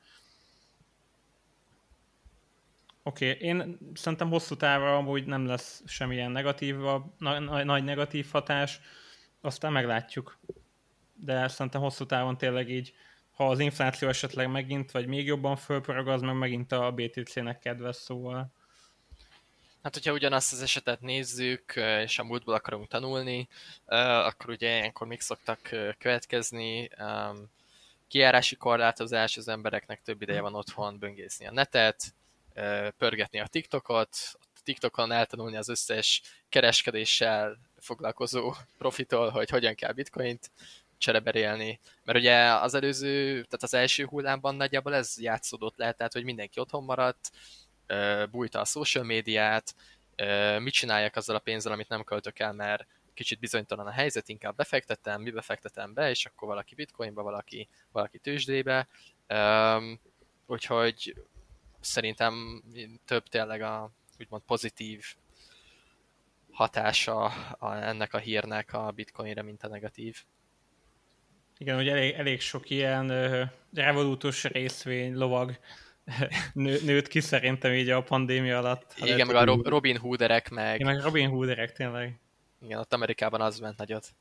Oké, 3.07 3.31
okay. 3.31 3.49
én 3.49 3.79
szerintem 3.95 4.29
hosszú 4.29 4.57
távra 4.57 4.97
amúgy 4.97 5.25
nem 5.25 5.47
lesz 5.47 5.83
semmilyen 5.87 6.31
negatív, 6.31 6.77
nagy, 7.19 7.65
nagy 7.65 7.85
negatív 7.85 8.27
hatás, 8.33 8.81
aztán 9.41 9.73
meglátjuk. 9.73 10.39
De 11.15 11.49
szerintem 11.49 11.81
hosszú 11.81 12.07
távon 12.07 12.39
tényleg 12.39 12.71
így 12.71 12.95
ha 13.31 13.49
az 13.49 13.59
infláció 13.59 14.09
esetleg 14.09 14.51
megint, 14.51 14.91
vagy 14.91 15.07
még 15.07 15.27
jobban 15.27 15.57
fölpörög, 15.57 16.09
az 16.09 16.21
meg 16.21 16.37
megint 16.37 16.73
a 16.73 16.93
BTC-nek 16.93 17.59
kedves, 17.59 17.97
szóval. 17.97 18.53
Hát, 19.83 19.95
hogyha 19.95 20.13
ugyanazt 20.13 20.53
az 20.53 20.63
esetet 20.63 21.01
nézzük, 21.01 21.77
és 22.03 22.19
a 22.19 22.25
múltból 22.25 22.55
akarunk 22.55 22.89
tanulni, 22.89 23.49
akkor 23.85 24.51
ugye 24.51 24.77
ilyenkor 24.77 25.07
még 25.07 25.21
szoktak 25.21 25.61
következni. 25.99 26.91
Kiárási 28.09 28.57
korlátozás, 28.57 29.37
az 29.37 29.49
embereknek 29.49 30.03
több 30.03 30.23
ideje 30.23 30.41
van 30.41 30.55
otthon 30.55 30.99
böngészni 30.99 31.47
a 31.47 31.53
netet, 31.53 32.15
pörgetni 32.97 33.41
a 33.41 33.47
TikTokot, 33.47 34.17
a 34.33 34.61
TikTokon 34.65 35.13
eltanulni 35.13 35.57
az 35.57 35.69
összes 35.69 36.23
kereskedéssel 36.49 37.59
foglalkozó 37.77 38.55
profitól, 38.79 39.29
hogy 39.29 39.51
hogyan 39.51 39.75
kell 39.75 39.93
bitcoint 39.93 40.51
csereberélni. 40.99 41.81
Mert 42.05 42.19
ugye 42.19 42.53
az 42.53 42.75
előző, 42.75 43.33
tehát 43.33 43.63
az 43.63 43.75
első 43.75 44.05
hullámban 44.05 44.55
nagyjából 44.55 44.95
ez 44.95 45.21
játszódott 45.21 45.77
le, 45.77 45.93
tehát 45.93 46.13
hogy 46.13 46.25
mindenki 46.25 46.61
otthon 46.61 46.85
maradt, 46.85 47.31
bújta 48.31 48.61
a 48.61 48.65
social 48.65 49.05
médiát, 49.05 49.75
mit 50.59 50.73
csináljak 50.73 51.17
azzal 51.17 51.37
a 51.37 51.39
pénzzel, 51.39 51.73
amit 51.73 51.89
nem 51.89 52.05
költök 52.05 52.39
el, 52.39 52.53
mert 52.53 52.87
kicsit 53.15 53.39
bizonytalan 53.39 53.87
a 53.87 53.91
helyzet, 53.91 54.29
inkább 54.29 54.57
befektetem, 54.57 55.23
mi 55.23 55.31
befektetem 55.31 55.95
be, 55.95 56.11
és 56.11 56.27
akkor 56.27 56.49
valaki 56.49 56.75
bitcoinba, 56.75 57.23
valaki, 57.23 57.69
valaki 57.93 58.19
tőzsdébe. 58.19 58.89
úgyhogy 60.47 61.15
szerintem 61.87 62.63
több 63.05 63.27
tényleg 63.29 63.63
a 63.63 63.93
úgymond 64.19 64.43
pozitív 64.43 65.05
hatása 66.51 67.25
a, 67.59 67.75
ennek 67.75 68.15
a 68.15 68.19
hírnek 68.19 68.73
a 68.73 68.91
bitcoinre, 68.91 69.43
mint 69.43 69.63
a 69.63 69.69
negatív. 69.69 70.25
Igen, 71.59 71.77
hogy 71.77 71.89
elég, 71.89 72.15
elég 72.15 72.41
sok 72.41 72.71
ilyen 72.71 73.11
uh, 73.11 73.43
revolútus 73.75 74.45
részvény, 74.45 75.15
lovag 75.15 75.59
nő, 76.53 76.79
nőtt 76.85 77.09
ki 77.09 77.21
szerintem 77.21 77.73
így 77.73 77.91
a 77.91 78.03
pandémia 78.03 78.59
alatt. 78.59 78.95
Igen, 78.97 79.27
meg 79.27 79.37
a 79.37 79.45
Rob, 79.45 79.67
Robin 79.67 79.97
Hooderek 79.97 80.51
meg... 80.51 80.81
Igen, 80.81 80.95
meg 80.95 81.03
Robin 81.03 81.29
Hooderek 81.29 81.73
tényleg. 81.73 82.21
Igen, 82.63 82.79
ott 82.79 82.93
Amerikában 82.93 83.41
az 83.41 83.59
ment 83.59 83.79
nagyot. 83.79 84.15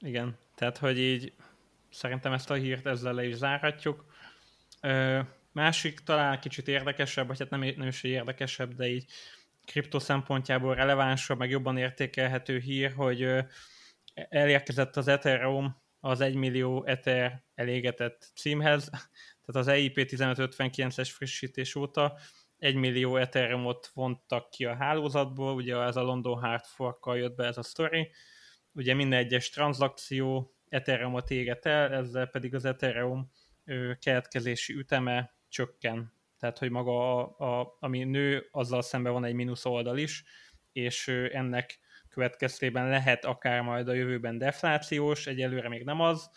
Igen, 0.00 0.38
tehát 0.54 0.78
hogy 0.78 0.98
így 0.98 1.32
szerintem 1.90 2.32
ezt 2.32 2.50
a 2.50 2.54
hírt 2.54 2.86
ezzel 2.86 3.12
le 3.12 3.26
is 3.26 3.34
zárhatjuk. 3.34 4.04
Ö, 4.80 5.20
másik 5.52 6.00
talán 6.00 6.40
kicsit 6.40 6.68
érdekesebb, 6.68 7.26
vagy 7.26 7.38
hát 7.38 7.50
nem, 7.50 7.60
nem 7.60 7.88
is 7.88 8.02
érdekesebb, 8.02 8.74
de 8.74 8.86
így 8.86 9.04
kripto 9.64 9.98
szempontjából 9.98 10.74
relevánsabb, 10.74 11.38
meg 11.38 11.50
jobban 11.50 11.76
értékelhető 11.76 12.58
hír, 12.58 12.92
hogy 12.92 13.28
elérkezett 14.14 14.96
az 14.96 15.08
Ethereum 15.08 15.76
az 16.00 16.20
1 16.20 16.34
millió 16.34 16.84
Ether 16.84 17.42
elégetett 17.54 18.32
címhez, 18.34 18.84
tehát 19.44 19.66
az 19.66 19.68
EIP 19.68 19.96
1559-es 19.96 21.10
frissítés 21.12 21.74
óta 21.74 22.18
1 22.58 22.74
millió 22.74 23.16
Ethereumot 23.16 23.90
vontak 23.94 24.50
ki 24.50 24.64
a 24.64 24.76
hálózatból, 24.76 25.54
ugye 25.54 25.76
ez 25.76 25.96
a 25.96 26.02
London 26.02 26.38
Hard 26.38 26.64
fork 26.64 26.98
jött 27.14 27.36
be 27.36 27.44
ez 27.44 27.58
a 27.58 27.62
story, 27.62 28.10
ugye 28.72 28.94
minden 28.94 29.18
egyes 29.18 29.50
tranzakció 29.50 30.54
Ethereumot 30.68 31.30
éget 31.30 31.66
el, 31.66 31.92
ezzel 31.92 32.26
pedig 32.26 32.54
az 32.54 32.64
Ethereum 32.64 33.30
keletkezési 33.98 34.74
üteme 34.74 35.37
csökken. 35.48 36.12
Tehát, 36.38 36.58
hogy 36.58 36.70
maga, 36.70 37.26
a, 37.26 37.60
a, 37.60 37.76
ami 37.80 38.04
nő, 38.04 38.48
azzal 38.50 38.82
szemben 38.82 39.12
van 39.12 39.24
egy 39.24 39.34
mínusz 39.34 39.64
oldal 39.64 39.98
is, 39.98 40.24
és 40.72 41.08
ennek 41.08 41.78
következtében 42.08 42.88
lehet 42.88 43.24
akár 43.24 43.62
majd 43.62 43.88
a 43.88 43.92
jövőben 43.92 44.38
deflációs, 44.38 45.26
egyelőre 45.26 45.68
még 45.68 45.84
nem 45.84 46.00
az. 46.00 46.30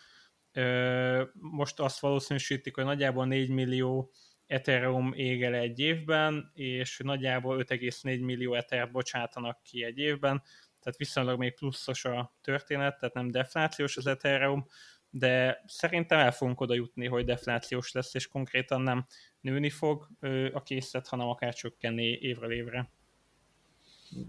Most 1.33 1.79
azt 1.79 1.99
valószínűsítik, 1.99 2.75
hogy 2.75 2.83
nagyjából 2.83 3.25
4 3.25 3.49
millió 3.49 4.11
Ethereum 4.45 5.13
ég 5.13 5.43
el 5.43 5.53
egy 5.53 5.79
évben, 5.79 6.51
és 6.53 6.97
nagyjából 7.03 7.63
5,4 7.63 8.25
millió 8.25 8.53
Ether 8.53 8.91
bocsátanak 8.91 9.63
ki 9.63 9.83
egy 9.83 9.97
évben, 9.97 10.41
tehát 10.79 10.97
viszonylag 10.97 11.37
még 11.37 11.55
pluszos 11.55 12.05
a 12.05 12.35
történet, 12.41 12.99
tehát 12.99 13.15
nem 13.15 13.31
deflációs 13.31 13.97
az 13.97 14.07
Ethereum, 14.07 14.65
de 15.11 15.63
szerintem 15.67 16.19
el 16.19 16.31
fogunk 16.31 16.61
oda 16.61 16.73
jutni, 16.73 17.07
hogy 17.07 17.25
deflációs 17.25 17.91
lesz, 17.91 18.13
és 18.13 18.27
konkrétan 18.27 18.81
nem 18.81 19.05
nőni 19.41 19.69
fog 19.69 20.07
a 20.53 20.61
készlet, 20.61 21.07
hanem 21.07 21.27
akár 21.27 21.53
csökkenni 21.53 22.17
évről 22.21 22.51
évre. 22.51 22.89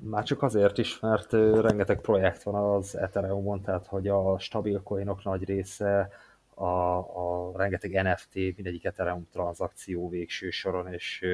Már 0.03 0.25
csak 0.25 0.43
azért 0.43 0.79
is, 0.79 1.01
mert 1.01 1.33
rengeteg 1.33 2.01
projekt 2.01 2.43
van 2.43 2.75
az 2.75 2.97
Ethereumon, 2.97 3.63
tehát 3.63 3.87
hogy 3.87 4.09
a 4.09 4.39
stabil 4.39 4.83
coinok 4.83 5.25
nagy 5.25 5.45
része, 5.45 6.11
a, 6.55 6.97
a 6.99 7.53
rengeteg 7.57 8.03
NFT, 8.03 8.35
mindegyik 8.35 8.85
Ethereum 8.85 9.29
tranzakció 9.31 10.09
végső 10.09 10.51
soron, 10.51 10.93
és 10.93 11.27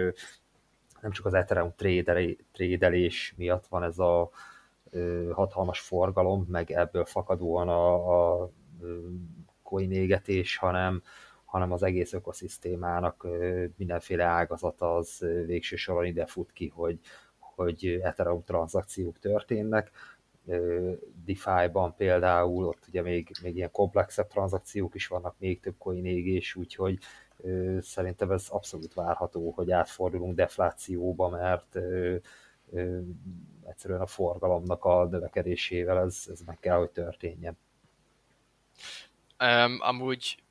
nem 1.01 1.11
csak 1.11 1.27
az 1.27 1.35
Ethereum 1.35 1.75
trédelés 2.53 3.35
miatt 3.37 3.67
van 3.67 3.83
ez 3.83 3.99
a 3.99 4.31
hatalmas 5.33 5.81
forgalom, 5.81 6.47
meg 6.49 6.71
ebből 6.71 7.05
fakadóan 7.05 7.69
a, 7.69 8.43
a 8.43 8.51
coin 9.63 9.93
égetés, 9.93 10.57
hanem, 10.57 11.03
hanem 11.45 11.73
az 11.73 11.83
egész 11.83 12.13
ökoszisztémának 12.13 13.27
mindenféle 13.77 14.25
ágazata 14.25 14.97
az 14.97 15.27
végső 15.47 15.77
soron 15.77 16.05
ide 16.05 16.27
fut 16.27 16.53
ki, 16.53 16.69
hogy, 16.69 16.99
hogy 17.39 18.01
Ethereum 18.03 18.45
tranzakciók 18.45 19.19
történnek. 19.19 19.91
DeFi-ban 21.25 21.95
például 21.97 22.67
ott 22.67 22.85
ugye 22.89 23.03
még, 23.03 23.31
még 23.43 23.57
ilyen 23.57 23.71
komplexebb 23.71 24.27
tranzakciók 24.27 24.95
is 24.95 25.07
vannak, 25.07 25.35
még 25.39 25.61
több 25.61 25.75
coin 25.79 26.07
égés, 26.07 26.55
úgyhogy 26.55 26.99
szerintem 27.81 28.31
ez 28.31 28.47
abszolút 28.49 28.95
várható, 28.95 29.51
hogy 29.51 29.71
átfordulunk 29.71 30.35
deflációba, 30.35 31.29
mert 31.29 31.79
egyszerűen 33.67 34.01
a 34.01 34.07
forgalomnak 34.07 34.85
a 34.85 35.05
növekedésével 35.05 35.99
ez, 35.99 36.25
ez 36.31 36.41
meg 36.47 36.59
kell, 36.61 36.77
hogy 36.77 36.91
történjen. 36.91 37.57
Um, 39.39 39.77
amúgy 39.81 40.43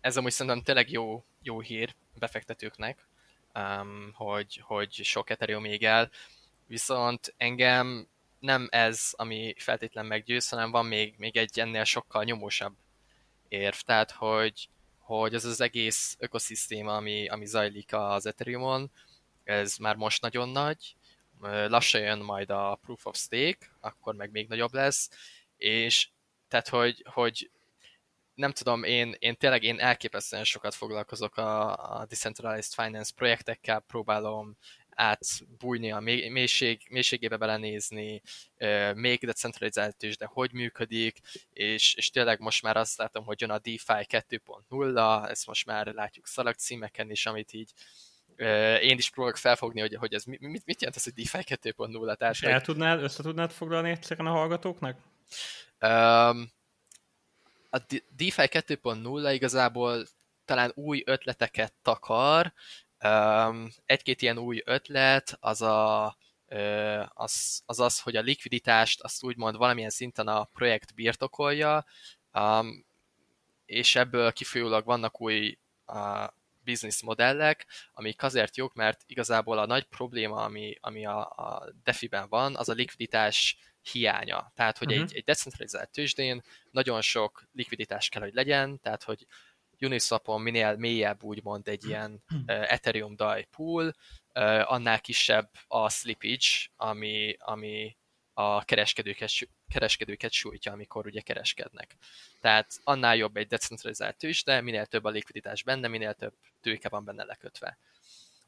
ez 0.00 0.16
amúgy 0.16 0.32
szerintem 0.32 0.62
tényleg 0.62 0.90
jó, 0.90 1.24
jó 1.42 1.60
hír 1.60 1.94
befektetőknek, 2.18 3.06
um, 3.54 4.10
hogy, 4.14 4.60
hogy 4.64 4.92
sok 4.92 5.30
Ethereum 5.30 5.62
még 5.62 5.84
el, 5.84 6.10
viszont 6.66 7.34
engem 7.36 8.08
nem 8.38 8.68
ez, 8.70 9.12
ami 9.12 9.54
feltétlen 9.58 10.06
meggyőz, 10.06 10.48
hanem 10.48 10.70
van 10.70 10.86
még, 10.86 11.14
még 11.18 11.36
egy 11.36 11.60
ennél 11.60 11.84
sokkal 11.84 12.24
nyomósabb 12.24 12.74
érv, 13.48 13.76
tehát 13.76 14.10
hogy, 14.10 14.68
hogy 14.98 15.34
az 15.34 15.44
az 15.44 15.60
egész 15.60 16.16
ökoszisztéma, 16.18 16.96
ami, 16.96 17.28
ami 17.28 17.46
zajlik 17.46 17.92
az 17.92 18.26
Ethereumon, 18.26 18.90
ez 19.44 19.76
már 19.76 19.96
most 19.96 20.22
nagyon 20.22 20.48
nagy, 20.48 20.96
lassan 21.40 22.00
jön 22.00 22.18
majd 22.18 22.50
a 22.50 22.78
Proof 22.82 23.06
of 23.06 23.16
Stake, 23.16 23.70
akkor 23.80 24.14
meg 24.14 24.30
még 24.30 24.48
nagyobb 24.48 24.72
lesz, 24.72 25.10
és 25.56 26.08
tehát, 26.48 26.68
hogy, 26.68 27.04
hogy 27.12 27.50
nem 28.34 28.52
tudom, 28.52 28.84
én, 28.84 29.14
én 29.18 29.36
tényleg 29.36 29.62
én 29.62 29.80
elképesztően 29.80 30.44
sokat 30.44 30.74
foglalkozok 30.74 31.36
a, 31.36 31.76
a 31.98 32.06
Decentralized 32.06 32.72
Finance 32.72 33.12
projektekkel, 33.14 33.80
próbálom 33.80 34.56
átbújni 34.90 35.92
a 35.92 36.00
mélység, 36.00 36.86
mélységébe 36.90 37.36
belenézni, 37.36 38.22
még 38.94 39.24
decentralizált 39.24 40.02
is, 40.02 40.16
de 40.16 40.26
hogy 40.32 40.52
működik, 40.52 41.20
és, 41.52 41.94
és 41.94 42.10
tényleg 42.10 42.40
most 42.40 42.62
már 42.62 42.76
azt 42.76 42.98
látom, 42.98 43.24
hogy 43.24 43.40
jön 43.40 43.50
a 43.50 43.58
DeFi 43.58 44.06
2.0, 44.08 45.28
ezt 45.28 45.46
most 45.46 45.66
már 45.66 45.86
látjuk 45.86 46.26
szalagcímeken 46.26 47.10
is, 47.10 47.26
amit 47.26 47.52
így 47.52 47.72
én 48.82 48.98
is 48.98 49.10
próbálok 49.10 49.36
felfogni, 49.36 49.80
hogy, 49.80 49.94
hogy 49.94 50.14
ez 50.14 50.24
mit, 50.24 50.40
mit 50.40 50.80
jelent 50.80 50.96
ez, 50.96 51.04
hogy 51.04 51.12
DeFi 51.12 51.56
2.0? 51.72 52.16
Tehát, 52.16 52.34
és 52.34 52.42
el 52.42 52.60
tudnád, 52.60 53.02
össze 53.02 53.22
tudnád 53.22 53.50
foglalni 53.50 53.90
egyszerűen 53.90 54.26
a 54.26 54.30
hallgatóknak? 54.30 54.96
A 57.70 57.78
DeFi 58.16 58.48
2.0 58.48 59.30
igazából 59.34 60.06
talán 60.44 60.72
új 60.74 61.02
ötleteket 61.06 61.72
takar. 61.82 62.52
Egy-két 63.84 64.22
ilyen 64.22 64.38
új 64.38 64.62
ötlet 64.64 65.36
az 65.40 65.62
a, 65.62 66.06
az, 67.08 67.62
az 67.66 67.80
az, 67.80 68.00
hogy 68.00 68.16
a 68.16 68.20
likviditást 68.20 69.00
azt 69.00 69.24
úgymond 69.24 69.56
valamilyen 69.56 69.90
szinten 69.90 70.28
a 70.28 70.44
projekt 70.44 70.94
birtokolja, 70.94 71.84
és 73.66 73.96
ebből 73.96 74.32
kifolyólag 74.32 74.84
vannak 74.84 75.20
új 75.20 75.58
business 76.68 77.02
modellek, 77.02 77.66
amik 77.92 78.22
azért 78.22 78.56
jók, 78.56 78.74
mert 78.74 79.02
igazából 79.06 79.58
a 79.58 79.66
nagy 79.66 79.84
probléma, 79.84 80.36
ami, 80.36 80.76
ami 80.80 81.06
a, 81.06 81.18
a 81.18 81.72
DeFi-ben 81.82 82.28
van, 82.28 82.56
az 82.56 82.68
a 82.68 82.72
likviditás 82.72 83.56
hiánya. 83.92 84.52
Tehát, 84.54 84.78
hogy 84.78 84.92
uh-huh. 84.92 85.02
egy, 85.02 85.16
egy 85.16 85.24
decentralizált 85.24 85.90
tőzsdén 85.90 86.42
nagyon 86.70 87.00
sok 87.00 87.48
likviditás 87.52 88.08
kell, 88.08 88.22
hogy 88.22 88.34
legyen, 88.34 88.80
tehát, 88.80 89.02
hogy 89.02 89.26
Uniswapon 89.80 90.40
minél 90.40 90.76
mélyebb 90.76 91.22
úgymond 91.22 91.68
egy 91.68 91.86
ilyen 91.86 92.22
uh, 92.30 92.72
Ethereum 92.72 93.16
DAI 93.16 93.44
pool, 93.56 93.86
uh, 93.86 94.72
annál 94.72 95.00
kisebb 95.00 95.50
a 95.66 95.90
slippage, 95.90 96.46
ami, 96.76 97.36
ami 97.38 97.96
a 98.32 98.64
kereskedőket, 98.64 99.28
kereskedőket 99.68 100.32
sújtja, 100.32 100.72
amikor 100.72 101.06
ugye 101.06 101.20
kereskednek. 101.20 101.96
Tehát 102.40 102.80
annál 102.84 103.16
jobb 103.16 103.36
egy 103.36 103.46
decentralizált 103.46 104.16
tőzsde, 104.16 104.60
minél 104.60 104.86
több 104.86 105.04
a 105.04 105.10
likviditás 105.10 105.62
benne, 105.62 105.88
minél 105.88 106.14
több 106.14 106.34
tőke 106.60 106.88
van 106.88 107.04
benne 107.04 107.24
lekötve. 107.24 107.78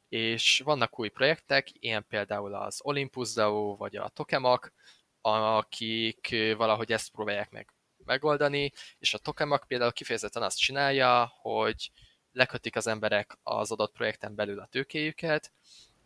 És 0.09 0.59
vannak 0.59 0.99
új 0.99 1.09
projektek, 1.09 1.67
ilyen 1.79 2.05
például 2.07 2.55
az 2.55 2.81
Olympus 2.83 3.33
DAO, 3.33 3.75
vagy 3.75 3.95
a 3.95 4.09
Tokemak, 4.09 4.73
akik 5.21 6.35
valahogy 6.57 6.91
ezt 6.91 7.11
próbálják 7.11 7.49
meg 7.49 7.73
megoldani, 8.05 8.71
és 8.99 9.13
a 9.13 9.17
Tokemak 9.17 9.67
például 9.67 9.91
kifejezetten 9.91 10.43
azt 10.43 10.59
csinálja, 10.59 11.33
hogy 11.41 11.91
lekötik 12.31 12.75
az 12.75 12.87
emberek 12.87 13.37
az 13.43 13.71
adott 13.71 13.93
projekten 13.93 14.35
belül 14.35 14.59
a 14.59 14.65
tőkéjüket, 14.65 15.51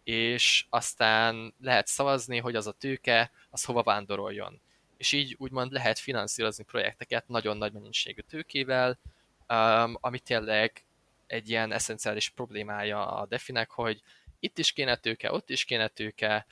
és 0.03 0.65
aztán 0.69 1.53
lehet 1.59 1.87
szavazni, 1.87 2.37
hogy 2.37 2.55
az 2.55 2.67
a 2.67 2.71
tőke, 2.71 3.31
az 3.49 3.63
hova 3.63 3.83
vándoroljon. 3.83 4.61
És 4.97 5.11
így 5.11 5.35
úgymond 5.37 5.71
lehet 5.71 5.99
finanszírozni 5.99 6.63
projekteket 6.63 7.27
nagyon 7.27 7.57
nagy 7.57 7.73
mennyiségű 7.73 8.21
tőkével, 8.21 8.99
um, 9.47 9.97
ami 9.99 10.19
tényleg 10.19 10.85
egy 11.27 11.49
ilyen 11.49 11.71
eszenciális 11.71 12.29
problémája 12.29 13.07
a 13.07 13.25
Definek, 13.25 13.71
hogy 13.71 14.01
itt 14.39 14.57
is 14.57 14.71
kéne 14.71 14.95
tőke, 14.95 15.31
ott 15.31 15.49
is 15.49 15.63
kéne 15.63 15.87
tőke, 15.87 16.45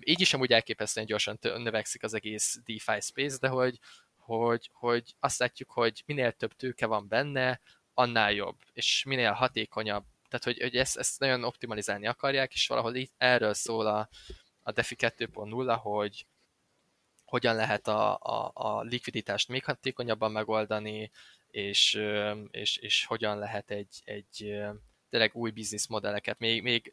így 0.00 0.20
is 0.20 0.34
amúgy 0.34 0.52
elképesztően 0.52 1.06
gyorsan 1.06 1.38
növekszik 1.40 2.02
az 2.02 2.14
egész 2.14 2.58
DeFi 2.64 3.00
space, 3.00 3.38
de 3.40 3.48
hogy, 3.48 3.78
hogy, 4.16 4.70
hogy 4.72 5.14
azt 5.20 5.38
látjuk, 5.38 5.70
hogy 5.70 6.02
minél 6.06 6.32
több 6.32 6.52
tőke 6.52 6.86
van 6.86 7.08
benne, 7.08 7.60
annál 7.94 8.32
jobb, 8.32 8.56
és 8.72 9.04
minél 9.06 9.32
hatékonyabb. 9.32 10.04
Tehát, 10.28 10.44
hogy, 10.44 10.60
hogy 10.60 10.76
ezt, 10.76 10.96
ezt 10.96 11.20
nagyon 11.20 11.44
optimalizálni 11.44 12.06
akarják, 12.06 12.52
és 12.52 12.66
valahol 12.66 12.94
így 12.94 13.10
erről 13.16 13.54
szól 13.54 13.86
a, 13.86 14.08
a 14.62 14.72
DeFi 14.72 14.96
2.0, 14.98 15.78
hogy 15.82 16.26
hogyan 17.34 17.54
lehet 17.54 17.88
a, 17.88 18.18
a, 18.20 18.50
a 18.54 18.82
likviditást 18.82 19.48
még 19.48 19.64
hatékonyabban 19.64 20.32
megoldani, 20.32 21.10
és, 21.50 22.00
és, 22.50 22.76
és 22.76 23.04
hogyan 23.04 23.38
lehet 23.38 23.70
egy, 23.70 24.02
egy 24.04 24.56
tényleg 25.10 25.34
új 25.34 25.50
bizniszmodelleket, 25.50 26.38
még, 26.38 26.62
még 26.62 26.92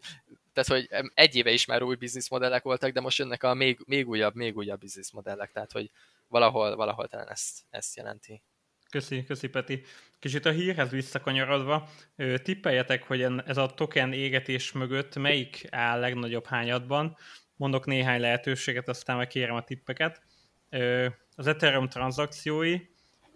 tehát, 0.53 0.69
hogy 0.69 1.09
egy 1.13 1.35
éve 1.35 1.51
is 1.51 1.65
már 1.65 1.81
új 1.81 1.95
bizniszmodellek 1.95 2.63
voltak, 2.63 2.91
de 2.91 3.01
most 3.01 3.17
jönnek 3.17 3.43
a 3.43 3.53
még, 3.53 3.79
még 3.85 4.07
újabb, 4.07 4.35
még 4.35 4.57
újabb 4.57 4.79
bizniszmodellek, 4.79 5.51
tehát, 5.51 5.71
hogy, 5.71 5.91
valahol, 6.27 6.75
valahol 6.75 7.07
talán 7.07 7.29
ezt, 7.29 7.59
ezt 7.69 7.95
jelenti. 7.95 8.41
Köszi, 8.89 9.23
köszi 9.23 9.47
Peti. 9.47 9.83
Kicsit 10.19 10.45
a 10.45 10.51
hírhez 10.51 10.89
visszakanyarodva, 10.89 11.89
tippeljetek, 12.43 13.03
hogy 13.03 13.21
ez 13.45 13.57
a 13.57 13.73
token 13.75 14.13
égetés 14.13 14.71
mögött 14.71 15.15
melyik 15.15 15.67
áll 15.69 15.99
legnagyobb 15.99 16.45
hányadban. 16.45 17.17
Mondok 17.55 17.85
néhány 17.85 18.19
lehetőséget, 18.19 18.87
aztán 18.87 19.17
meg 19.17 19.27
kérem 19.27 19.55
a 19.55 19.63
tippeket. 19.63 20.21
Az 21.35 21.47
Ethereum 21.47 21.89
tranzakciói, 21.89 22.79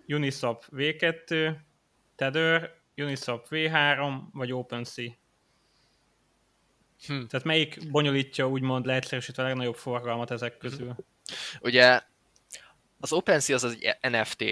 Uniswap 0.07 0.65
V2, 0.71 1.55
Tether, 2.15 2.73
Uniswap 2.97 3.47
V3 3.49 4.21
vagy 4.31 4.51
OpenSea. 4.51 5.09
Hm. 7.05 7.25
Tehát 7.25 7.45
melyik 7.45 7.91
bonyolítja 7.91 8.49
úgymond 8.49 8.86
leegyszerűsítve 8.86 9.43
a 9.43 9.45
legnagyobb 9.45 9.75
forgalmat 9.75 10.31
ezek 10.31 10.57
közül? 10.57 10.95
Ugye 11.59 12.01
az 12.99 13.13
OpenSea 13.13 13.55
az 13.55 13.63
az 13.63 13.77
egy 13.79 14.11
NFT 14.11 14.43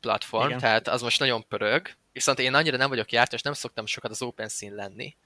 platform, 0.00 0.46
Igen. 0.46 0.58
tehát 0.58 0.88
az 0.88 1.02
most 1.02 1.18
nagyon 1.18 1.46
pörög, 1.48 1.90
viszont 2.12 2.38
én 2.38 2.54
annyira 2.54 2.76
nem 2.76 2.88
vagyok 2.88 3.12
jártas, 3.12 3.42
nem 3.42 3.52
szoktam 3.52 3.86
sokat 3.86 4.10
az 4.10 4.22
OpenSea-n 4.22 4.74
lenni. 4.74 5.16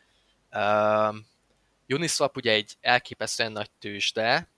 Uh, 0.50 1.16
Uniswap 1.88 2.36
ugye 2.36 2.52
egy 2.52 2.76
elképesztően 2.80 3.52
nagy 3.52 3.70
tőzsde, 3.70 4.48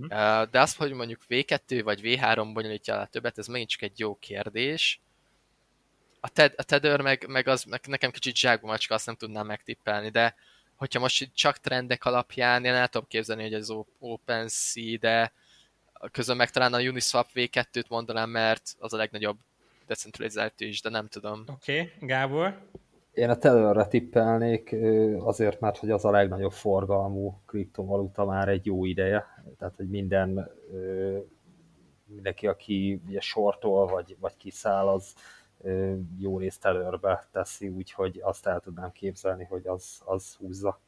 uh-huh. 0.00 0.42
uh, 0.42 0.50
de 0.50 0.60
azt, 0.60 0.76
hogy 0.76 0.92
mondjuk 0.92 1.22
V2 1.28 1.80
vagy 1.84 2.00
V3 2.02 2.50
bonyolítja 2.52 3.00
a 3.00 3.06
többet, 3.06 3.38
ez 3.38 3.46
megint 3.46 3.70
csak 3.70 3.82
egy 3.82 3.98
jó 3.98 4.14
kérdés. 4.18 5.00
A, 6.20 6.28
ted, 6.28 6.54
a 6.56 6.62
Tether 6.62 7.00
meg, 7.00 7.26
meg, 7.28 7.48
az, 7.48 7.64
meg 7.64 7.80
nekem 7.86 8.10
kicsit 8.10 8.36
zsákba 8.36 8.66
macska, 8.66 8.94
azt 8.94 9.06
nem 9.06 9.14
tudnám 9.14 9.46
megtippelni, 9.46 10.08
de 10.08 10.34
hogyha 10.74 11.00
most 11.00 11.30
csak 11.34 11.58
trendek 11.58 12.04
alapján, 12.04 12.64
én 12.64 12.72
el 12.72 12.88
tudom 12.88 13.08
képzelni, 13.08 13.42
hogy 13.42 13.54
az 13.54 13.74
OpenSea, 13.98 14.98
de 15.00 15.32
közben 16.12 16.36
meg 16.36 16.50
talán 16.50 16.72
a 16.72 16.80
Uniswap 16.80 17.30
V2-t 17.34 17.88
mondanám, 17.88 18.30
mert 18.30 18.74
az 18.78 18.92
a 18.92 18.96
legnagyobb 18.96 19.38
decentralizált 19.86 20.60
is, 20.60 20.80
de 20.80 20.88
nem 20.88 21.08
tudom. 21.08 21.44
Oké, 21.46 21.80
okay. 21.80 22.08
Gábor? 22.08 22.68
Én 23.14 23.30
a 23.30 23.36
Tetherre 23.36 23.86
tippelnék, 23.86 24.76
azért, 25.18 25.60
mert 25.60 25.78
hogy 25.78 25.90
az 25.90 26.04
a 26.04 26.10
legnagyobb 26.10 26.52
forgalmú 26.52 27.40
kriptovaluta 27.46 28.24
már 28.24 28.48
egy 28.48 28.66
jó 28.66 28.84
ideje. 28.84 29.44
Tehát, 29.58 29.76
hogy 29.76 29.88
minden 29.88 30.50
mindenki, 32.06 32.46
aki 32.46 33.00
ugye 33.06 33.20
sortol, 33.20 33.86
vagy, 33.86 34.16
vagy 34.20 34.36
kiszáll, 34.36 34.88
az 34.88 35.14
jó 36.18 36.38
részt 36.38 36.64
előrbe 36.64 37.28
teszi, 37.32 37.68
úgyhogy 37.68 38.20
azt 38.22 38.46
el 38.46 38.60
tudnám 38.60 38.92
képzelni, 38.92 39.44
hogy 39.44 39.66
az, 39.66 40.02
az 40.04 40.34
húzza. 40.34 40.80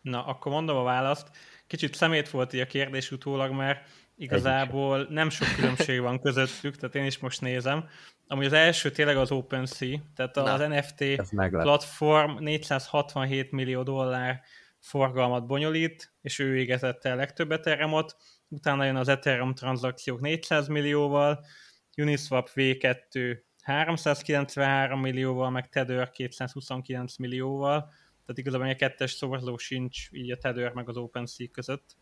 Na, 0.00 0.24
akkor 0.24 0.52
mondom 0.52 0.76
a 0.76 0.82
választ. 0.82 1.30
Kicsit 1.66 1.94
szemét 1.94 2.30
volt 2.30 2.52
így 2.52 2.60
a 2.60 2.66
kérdés 2.66 3.10
utólag, 3.10 3.52
mert 3.52 3.88
igazából 4.20 5.06
nem 5.10 5.30
sok 5.30 5.48
különbség 5.54 6.00
van 6.00 6.20
közöttük, 6.20 6.76
tehát 6.76 6.94
én 6.94 7.04
is 7.04 7.18
most 7.18 7.40
nézem. 7.40 7.88
Amúgy 8.26 8.44
az 8.44 8.52
első 8.52 8.90
tényleg 8.90 9.16
az 9.16 9.30
OpenSea, 9.30 9.98
tehát 10.14 10.34
Na, 10.34 10.42
az 10.42 10.60
NFT 10.60 11.04
platform 11.50 12.38
467 12.38 13.50
millió 13.50 13.82
dollár 13.82 14.40
forgalmat 14.78 15.46
bonyolít, 15.46 16.12
és 16.22 16.38
ő 16.38 16.56
égetette 16.56 17.12
a 17.12 17.14
legtöbb 17.14 17.52
Ethereumot, 17.52 18.16
utána 18.48 18.84
jön 18.84 18.96
az 18.96 19.08
Ethereum 19.08 19.54
tranzakciók 19.54 20.20
400 20.20 20.68
millióval, 20.68 21.44
Uniswap 21.96 22.50
V2 22.54 23.38
393 23.62 25.00
millióval, 25.00 25.50
meg 25.50 25.68
Tether 25.68 26.10
229 26.10 27.16
millióval, 27.16 27.80
tehát 28.26 28.38
igazából 28.38 28.68
a 28.68 28.74
kettes 28.74 29.10
szorzó 29.10 29.56
sincs 29.56 30.08
így 30.12 30.30
a 30.30 30.36
Tether 30.36 30.72
meg 30.72 30.88
az 30.88 30.96
OpenSea 30.96 31.46
között. 31.52 31.96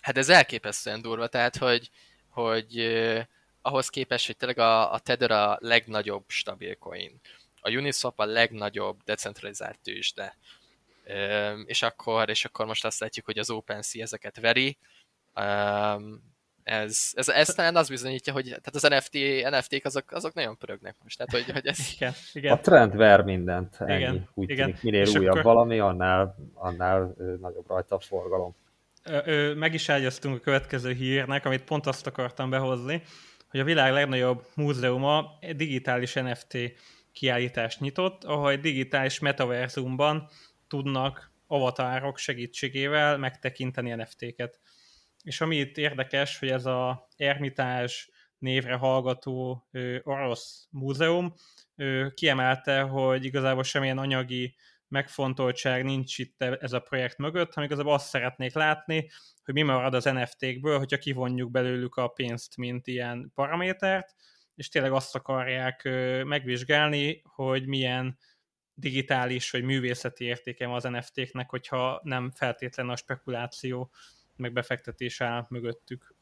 Hát 0.00 0.16
ez 0.16 0.28
elképesztően 0.28 1.02
durva, 1.02 1.26
tehát 1.26 1.56
hogy, 1.56 1.90
hogy 2.28 2.78
eh, 2.78 3.24
ahhoz 3.62 3.88
képest, 3.88 4.26
hogy 4.26 4.36
tényleg 4.36 4.58
a, 4.58 4.92
a 4.92 4.98
Tether 4.98 5.30
a 5.30 5.56
legnagyobb 5.60 6.24
stabil 6.26 6.76
coin, 6.76 7.20
a 7.60 7.70
Uniswap 7.70 8.18
a 8.18 8.24
legnagyobb 8.24 9.02
decentralizált 9.04 9.78
tőzsde, 9.78 10.36
eh, 11.04 11.54
és 11.64 11.82
akkor, 11.82 12.28
és 12.28 12.44
akkor 12.44 12.66
most 12.66 12.84
azt 12.84 13.00
látjuk, 13.00 13.24
hogy 13.24 13.38
az 13.38 13.50
OpenSea 13.50 14.02
ezeket 14.02 14.40
veri, 14.40 14.78
um, 15.34 16.34
ez, 16.66 17.10
ez, 17.14 17.28
ez 17.28 17.48
talán 17.48 17.76
az 17.76 17.88
bizonyítja, 17.88 18.32
hogy 18.32 18.44
tehát 18.44 18.74
az 18.74 18.82
NFT, 18.82 19.14
NFT-k 19.50 19.84
azok, 19.84 20.12
azok 20.12 20.34
nagyon 20.34 20.58
pörögnek 20.58 20.96
most. 21.02 21.18
Tehát, 21.18 21.32
hogy, 21.32 21.54
hogy 21.54 21.66
ez... 21.66 21.78
igen, 21.94 22.12
igen. 22.32 22.52
A 22.52 22.60
trend 22.60 22.96
ver 22.96 23.22
mindent, 23.22 23.76
ennyi. 23.78 23.96
Igen, 23.96 24.28
Úgy 24.34 24.50
igen. 24.50 24.66
tűnik, 24.66 24.82
minél 24.82 25.00
És 25.00 25.14
újabb 25.14 25.30
akkor... 25.30 25.42
valami, 25.42 25.78
annál, 25.78 26.36
annál 26.54 27.14
nagyobb 27.40 27.68
rajta 27.68 27.94
a 27.94 28.00
forgalom. 28.00 28.54
Ö, 29.06 29.54
meg 29.54 29.74
is 29.74 29.88
ágyaztunk 29.88 30.36
a 30.36 30.40
következő 30.40 30.92
hírnek, 30.92 31.44
amit 31.44 31.64
pont 31.64 31.86
azt 31.86 32.06
akartam 32.06 32.50
behozni, 32.50 33.02
hogy 33.48 33.60
a 33.60 33.64
világ 33.64 33.92
legnagyobb 33.92 34.46
múzeuma 34.54 35.38
digitális 35.56 36.12
NFT 36.12 36.58
kiállítást 37.12 37.80
nyitott, 37.80 38.24
ahol 38.24 38.50
egy 38.50 38.60
digitális 38.60 39.18
metaverzumban 39.18 40.28
tudnak 40.68 41.32
avatárok 41.46 42.18
segítségével 42.18 43.18
megtekinteni 43.18 43.94
NFT-ket. 43.94 44.60
És 45.22 45.40
ami 45.40 45.56
itt 45.56 45.76
érdekes, 45.76 46.38
hogy 46.38 46.48
ez 46.48 46.66
a 46.66 47.08
Ermitás 47.16 48.10
névre 48.38 48.74
hallgató 48.74 49.66
ö, 49.70 49.98
orosz 50.02 50.66
múzeum 50.70 51.34
ö, 51.76 52.06
kiemelte, 52.14 52.80
hogy 52.80 53.24
igazából 53.24 53.62
semmilyen 53.62 53.98
anyagi 53.98 54.54
megfontoltság 54.88 55.84
nincs 55.84 56.18
itt 56.18 56.42
e, 56.42 56.58
ez 56.60 56.72
a 56.72 56.80
projekt 56.80 57.18
mögött, 57.18 57.54
hanem 57.54 57.68
igazából 57.68 57.92
azt 57.92 58.08
szeretnék 58.08 58.54
látni, 58.54 59.10
hogy 59.44 59.54
mi 59.54 59.62
marad 59.62 59.94
az 59.94 60.04
NFT-kből, 60.04 60.78
hogyha 60.78 60.98
kivonjuk 60.98 61.50
belőlük 61.50 61.94
a 61.94 62.08
pénzt, 62.08 62.56
mint 62.56 62.86
ilyen 62.86 63.32
paramétert, 63.34 64.14
és 64.54 64.68
tényleg 64.68 64.92
azt 64.92 65.14
akarják 65.14 65.88
megvizsgálni, 66.24 67.22
hogy 67.24 67.66
milyen 67.66 68.18
digitális 68.74 69.50
vagy 69.50 69.62
művészeti 69.62 70.24
értéke 70.24 70.72
az 70.72 70.82
NFT-knek, 70.82 71.50
hogyha 71.50 72.00
nem 72.02 72.30
feltétlen 72.30 72.88
a 72.88 72.96
spekuláció 72.96 73.90
meg 74.36 74.52
befektetés 74.52 75.20
áll 75.20 75.46
mögöttük. 75.48 76.14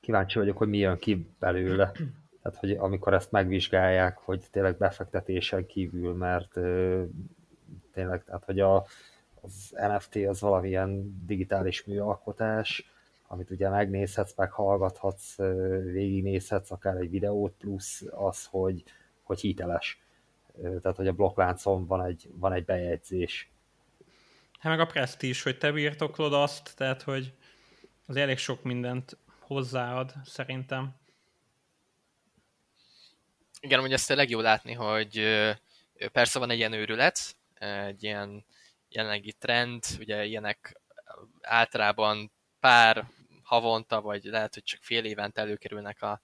Kíváncsi 0.00 0.38
vagyok, 0.38 0.56
hogy 0.56 0.68
mi 0.68 0.78
jön 0.78 0.98
ki 0.98 1.26
belőle. 1.38 1.92
Tehát, 2.42 2.58
hogy 2.58 2.70
amikor 2.70 3.14
ezt 3.14 3.30
megvizsgálják, 3.30 4.18
hogy 4.18 4.44
tényleg 4.50 4.76
befektetésen 4.76 5.66
kívül, 5.66 6.14
mert 6.14 6.52
tényleg, 7.92 8.24
tehát, 8.24 8.44
hogy 8.44 8.60
a, 8.60 8.86
az 9.40 9.74
NFT 9.74 10.16
az 10.28 10.40
valamilyen 10.40 11.20
digitális 11.26 11.84
műalkotás, 11.84 12.90
amit 13.26 13.50
ugye 13.50 13.68
megnézhetsz, 13.68 14.36
meghallgathatsz, 14.36 15.36
végignézhetsz 15.92 16.70
akár 16.70 16.96
egy 16.96 17.10
videót, 17.10 17.52
plusz 17.58 18.02
az, 18.10 18.46
hogy, 18.46 18.84
hogy 19.22 19.40
hiteles. 19.40 20.02
Tehát, 20.82 20.96
hogy 20.96 21.08
a 21.08 21.12
blokkláncon 21.12 21.86
van 21.86 22.04
egy, 22.04 22.28
van 22.34 22.52
egy 22.52 22.64
bejegyzés, 22.64 23.52
Hát 24.62 24.76
meg 24.76 24.80
a 24.80 24.86
Presti 24.86 25.28
is, 25.28 25.42
hogy 25.42 25.58
te 25.58 25.72
birtoklod 25.72 26.32
azt, 26.32 26.76
tehát 26.76 27.02
hogy 27.02 27.32
az 28.06 28.16
elég 28.16 28.38
sok 28.38 28.62
mindent 28.62 29.16
hozzáad, 29.38 30.12
szerintem. 30.24 30.94
Igen, 33.64 33.80
ugye 33.80 33.94
ezt 33.94 34.06
tényleg 34.06 34.30
jó 34.30 34.40
látni, 34.40 34.72
hogy 34.72 35.22
persze 36.12 36.38
van 36.38 36.50
egy 36.50 36.58
ilyen 36.58 36.72
őrület, 36.72 37.36
egy 37.54 38.02
ilyen 38.02 38.44
jelenlegi 38.88 39.32
trend, 39.32 39.84
ugye 39.98 40.24
ilyenek 40.24 40.80
általában 41.40 42.32
pár 42.60 43.06
havonta, 43.42 44.00
vagy 44.00 44.24
lehet, 44.24 44.54
hogy 44.54 44.62
csak 44.62 44.82
fél 44.82 45.04
évente 45.04 45.40
előkerülnek 45.40 46.02
a, 46.02 46.22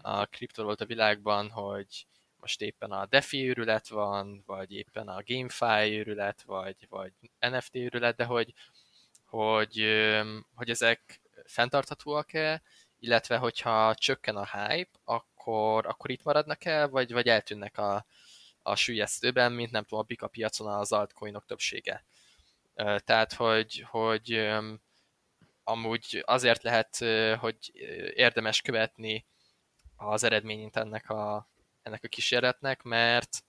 a 0.00 0.26
kriptovaluta 0.26 0.84
világban, 0.84 1.50
hogy 1.50 2.06
most 2.36 2.60
éppen 2.60 2.90
a 2.90 3.06
DeFi 3.06 3.48
őrület 3.48 3.88
van, 3.88 4.42
vagy 4.46 4.72
éppen 4.72 5.08
a 5.08 5.22
GameFi 5.26 5.98
őrület, 5.98 6.42
vagy, 6.42 6.86
vagy 6.88 7.12
NFT 7.38 7.76
őrület, 7.76 8.16
de 8.16 8.24
hogy, 8.24 8.54
hogy, 9.24 9.84
hogy 10.54 10.70
ezek 10.70 11.20
fenntarthatóak-e, 11.44 12.62
illetve 12.98 13.36
hogyha 13.36 13.94
csökken 13.94 14.36
a 14.36 14.46
hype, 14.46 14.98
akkor, 15.04 15.30
akkor 15.86 16.10
itt 16.10 16.22
maradnak 16.22 16.64
el, 16.64 16.88
vagy, 16.88 17.12
vagy 17.12 17.28
eltűnnek 17.28 17.78
a, 17.78 18.06
a 18.62 18.74
sülyeztőben, 18.74 19.52
mint 19.52 19.70
nem 19.70 19.82
tudom, 19.82 19.98
a 19.98 20.02
bika 20.02 20.26
piacon 20.26 20.66
az 20.66 20.92
altcoinok 20.92 21.46
többsége. 21.46 22.04
Tehát, 22.74 23.32
hogy, 23.32 23.84
hogy 23.90 24.50
amúgy 25.64 26.22
azért 26.26 26.62
lehet, 26.62 26.96
hogy 27.38 27.56
érdemes 28.14 28.60
követni 28.60 29.26
az 29.96 30.22
eredményét 30.22 30.76
ennek 30.76 31.10
a, 31.10 31.48
ennek 31.82 32.04
a 32.04 32.08
kísérletnek, 32.08 32.82
mert 32.82 33.44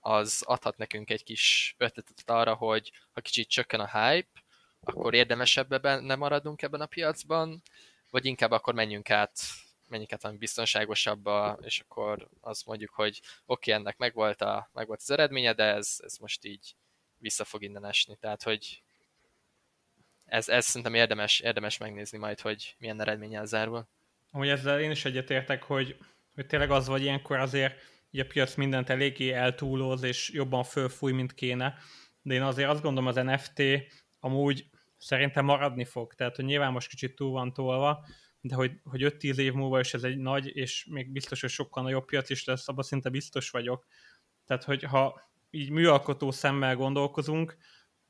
az 0.00 0.42
adhat 0.46 0.76
nekünk 0.76 1.10
egy 1.10 1.24
kis 1.24 1.74
ötletet 1.78 2.30
arra, 2.30 2.54
hogy 2.54 2.92
ha 3.12 3.20
kicsit 3.20 3.48
csökken 3.48 3.80
a 3.80 4.00
hype, 4.00 4.42
akkor 4.80 5.14
érdemesebb 5.14 5.82
nem 6.02 6.18
maradunk 6.18 6.62
ebben 6.62 6.80
a 6.80 6.86
piacban, 6.86 7.62
vagy 8.10 8.24
inkább 8.24 8.50
akkor 8.50 8.74
menjünk 8.74 9.10
át, 9.10 9.40
menjünk 9.88 10.12
át 10.12 10.22
valami 10.22 10.40
biztonságosabbba, 10.40 11.58
és 11.62 11.80
akkor 11.80 12.28
azt 12.40 12.66
mondjuk, 12.66 12.90
hogy 12.90 13.20
oké, 13.46 13.70
okay, 13.70 13.82
ennek 13.82 13.96
megvolt, 13.96 14.42
a, 14.42 14.70
megvolt 14.72 15.00
az 15.00 15.10
eredménye, 15.10 15.52
de 15.52 15.64
ez, 15.64 15.96
ez 15.98 16.16
most 16.16 16.44
így 16.44 16.74
vissza 17.16 17.44
fog 17.44 17.62
innen 17.62 17.84
esni. 17.84 18.16
Tehát, 18.16 18.42
hogy 18.42 18.82
ez, 20.24 20.48
ez 20.48 20.64
szerintem 20.64 20.94
érdemes, 20.94 21.40
érdemes 21.40 21.78
megnézni 21.78 22.18
majd, 22.18 22.40
hogy 22.40 22.74
milyen 22.78 23.00
eredménnyel 23.00 23.44
zárul. 23.44 23.88
Amúgy 24.30 24.48
ezzel 24.48 24.80
én 24.80 24.90
is 24.90 25.04
egyetértek, 25.04 25.62
hogy, 25.62 25.96
hogy 26.34 26.46
tényleg 26.46 26.70
az 26.70 26.86
vagy 26.86 27.02
ilyenkor 27.02 27.38
azért 27.38 27.78
így 28.10 28.20
a 28.20 28.26
piac 28.26 28.54
mindent 28.54 28.90
eléggé 28.90 29.32
eltúloz, 29.32 30.02
és 30.02 30.30
jobban 30.30 30.64
fölfúj, 30.64 31.12
mint 31.12 31.34
kéne. 31.34 31.74
De 32.22 32.34
én 32.34 32.42
azért 32.42 32.68
azt 32.68 32.82
gondolom, 32.82 33.08
az 33.08 33.14
NFT 33.16 33.62
amúgy 34.20 34.70
szerintem 34.98 35.44
maradni 35.44 35.84
fog. 35.84 36.14
Tehát, 36.14 36.36
hogy 36.36 36.44
nyilván 36.44 36.72
most 36.72 36.88
kicsit 36.88 37.14
túl 37.14 37.30
van 37.30 37.52
tolva, 37.52 38.06
de 38.40 38.54
hogy, 38.54 38.72
hogy 38.82 39.02
5-10 39.04 39.36
év 39.36 39.52
múlva 39.52 39.80
is 39.80 39.94
ez 39.94 40.04
egy 40.04 40.18
nagy, 40.18 40.56
és 40.56 40.86
még 40.90 41.12
biztos, 41.12 41.40
hogy 41.40 41.50
sokkal 41.50 41.82
nagyobb 41.82 42.04
piac 42.04 42.30
is 42.30 42.44
lesz, 42.44 42.68
abban 42.68 42.84
szinte 42.84 43.08
biztos 43.08 43.50
vagyok. 43.50 43.86
Tehát, 44.46 44.64
hogy 44.64 44.82
ha 44.82 45.30
így 45.50 45.70
műalkotó 45.70 46.30
szemmel 46.30 46.76
gondolkozunk, 46.76 47.56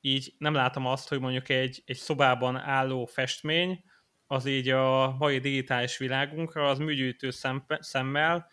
így 0.00 0.34
nem 0.38 0.54
látom 0.54 0.86
azt, 0.86 1.08
hogy 1.08 1.20
mondjuk 1.20 1.48
egy, 1.48 1.82
egy 1.84 1.96
szobában 1.96 2.56
álló 2.56 3.04
festmény, 3.04 3.84
az 4.26 4.46
így 4.46 4.68
a 4.68 5.16
mai 5.18 5.38
digitális 5.38 5.98
világunkra, 5.98 6.68
az 6.68 6.78
műgyűjtő 6.78 7.30
szemmel, 7.78 8.50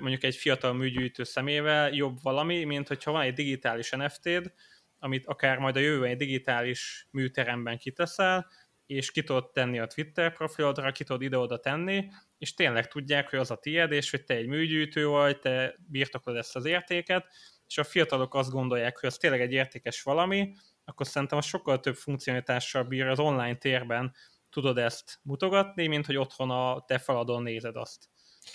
mondjuk 0.00 0.22
egy 0.22 0.36
fiatal 0.36 0.72
műgyűjtő 0.72 1.24
szemével 1.24 1.92
jobb 1.92 2.22
valami, 2.22 2.64
mint 2.64 2.88
hogyha 2.88 3.12
van 3.12 3.22
egy 3.22 3.32
digitális 3.32 3.90
NFT-d, 3.90 4.52
amit 4.98 5.26
akár 5.26 5.58
majd 5.58 5.76
a 5.76 5.80
jövőben 5.80 6.10
egy 6.10 6.16
digitális 6.16 7.08
műteremben 7.10 7.78
kiteszel, 7.78 8.50
és 8.88 9.10
ki 9.10 9.22
tudod 9.22 9.50
tenni 9.52 9.78
a 9.78 9.86
Twitter 9.86 10.32
profilodra, 10.32 10.92
ki 10.92 11.04
tudod 11.04 11.22
ide-oda 11.22 11.60
tenni, 11.60 12.08
és 12.38 12.54
tényleg 12.54 12.88
tudják, 12.88 13.30
hogy 13.30 13.38
az 13.38 13.50
a 13.50 13.56
tied, 13.56 13.92
és 13.92 14.10
hogy 14.10 14.24
te 14.24 14.34
egy 14.34 14.46
műgyűjtő 14.46 15.06
vagy, 15.06 15.38
te 15.38 15.74
birtoklod 15.86 16.36
ezt 16.36 16.56
az 16.56 16.64
értéket, 16.64 17.26
és 17.66 17.78
a 17.78 17.84
fiatalok 17.84 18.34
azt 18.34 18.50
gondolják, 18.50 18.98
hogy 18.98 19.08
ez 19.08 19.16
tényleg 19.16 19.40
egy 19.40 19.52
értékes 19.52 20.02
valami, 20.02 20.54
akkor 20.84 21.06
szerintem 21.06 21.38
az 21.38 21.44
sokkal 21.44 21.80
több 21.80 21.96
funkcionalitással 21.96 22.82
bír 22.82 23.06
az 23.06 23.18
online 23.18 23.56
térben 23.56 24.14
tudod 24.50 24.78
ezt 24.78 25.18
mutogatni, 25.22 25.86
mint 25.86 26.06
hogy 26.06 26.16
otthon 26.16 26.50
a 26.50 26.84
te 26.86 26.98
faladon 26.98 27.42
nézed 27.42 27.76
azt. 27.76 28.08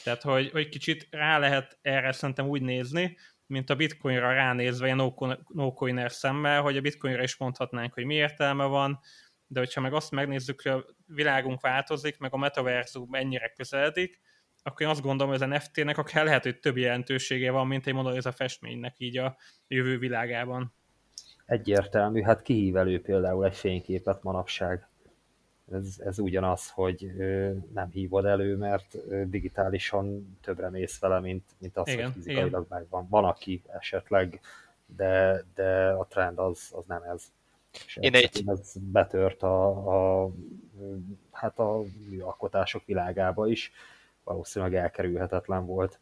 Tehát, 0.03 0.21
hogy, 0.21 0.51
hogy 0.51 0.69
kicsit 0.69 1.07
rá 1.09 1.37
lehet 1.37 1.77
erre 1.81 2.11
szerintem 2.11 2.47
úgy 2.47 2.61
nézni, 2.61 3.17
mint 3.45 3.69
a 3.69 3.75
bitcoinra 3.75 4.33
ránézve 4.33 4.85
ilyen 4.85 5.13
no-coiner 5.47 6.11
szemmel, 6.11 6.61
hogy 6.61 6.77
a 6.77 6.81
bitcoinra 6.81 7.23
is 7.23 7.37
mondhatnánk, 7.37 7.93
hogy 7.93 8.05
mi 8.05 8.13
értelme 8.13 8.65
van, 8.65 8.99
de 9.53 9.59
hogyha 9.59 9.81
meg 9.81 9.93
azt 9.93 10.11
megnézzük, 10.11 10.61
hogy 10.61 10.71
a 10.71 10.85
világunk 11.05 11.61
változik, 11.61 12.19
meg 12.19 12.33
a 12.33 12.37
metaverzum 12.37 13.07
mennyire 13.09 13.53
közeledik, 13.55 14.21
akkor 14.63 14.81
én 14.81 14.91
azt 14.91 15.01
gondolom, 15.01 15.33
hogy 15.33 15.41
az 15.41 15.49
NFT-nek 15.49 15.97
akár 15.97 16.25
lehet, 16.25 16.43
hogy 16.43 16.59
több 16.59 16.77
jelentősége 16.77 17.51
van, 17.51 17.67
mint 17.67 17.87
egy 17.87 17.93
Mona 17.93 18.09
Lisa 18.09 18.31
festménynek 18.31 18.95
így 18.97 19.17
a 19.17 19.37
jövő 19.67 19.97
világában. 19.97 20.73
Egyértelmű, 21.45 22.21
hát 22.21 22.41
kihív 22.41 22.77
elő 22.77 23.01
például 23.01 23.45
egy 23.45 23.55
fényképet 23.55 24.23
manapság. 24.23 24.87
Ez, 25.71 25.95
ez 25.99 26.19
ugyanaz, 26.19 26.69
hogy 26.69 27.11
nem 27.73 27.89
hívod 27.89 28.25
elő, 28.25 28.55
mert 28.55 28.97
digitálisan 29.29 30.37
többre 30.41 30.69
mész 30.69 30.99
vele, 30.99 31.19
mint, 31.19 31.43
mint 31.57 31.77
az, 31.77 31.87
igen, 31.87 32.03
hogy 32.03 32.13
fizikailag 32.13 32.65
megvan. 32.69 33.07
Van, 33.09 33.25
aki 33.25 33.61
esetleg, 33.67 34.39
de, 34.85 35.43
de 35.53 35.89
a 35.89 36.05
trend 36.05 36.39
az, 36.39 36.69
az 36.71 36.85
nem 36.85 37.01
ez. 37.03 37.23
És 37.85 37.97
Én 37.99 38.15
egy... 38.15 38.43
ez 38.45 38.73
betört 38.75 39.43
a, 39.43 39.69
a, 40.23 40.31
hát 41.31 41.59
a 41.59 41.81
műalkotások 42.09 42.85
világába 42.85 43.47
is, 43.47 43.71
valószínűleg 44.23 44.75
elkerülhetetlen 44.75 45.65
volt. 45.65 45.99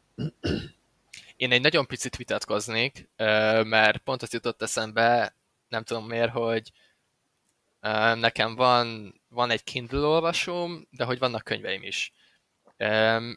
Én 1.36 1.52
egy 1.52 1.62
nagyon 1.62 1.88
picit 1.88 2.16
vitatkoznék, 2.16 3.10
mert 3.64 3.98
pont 3.98 4.22
azt 4.22 4.34
jutott 4.34 4.62
eszembe, 4.62 5.36
nem 5.68 5.84
tudom 5.84 6.06
miért, 6.06 6.32
hogy 6.32 6.72
nekem 8.16 8.56
van, 8.56 9.14
van 9.30 9.50
egy 9.50 9.64
Kindle 9.64 10.06
olvasóm, 10.06 10.88
de 10.92 11.04
hogy 11.04 11.20
vannak 11.20 11.44
könyveim 11.44 11.84
is. 11.84 12.14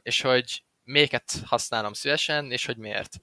És 0.03 0.21
hogy 0.21 0.65
melyiket 0.85 1.33
használom 1.45 1.93
szívesen, 1.93 2.51
és 2.51 2.67
hogy 2.67 2.77
miért. 2.77 3.21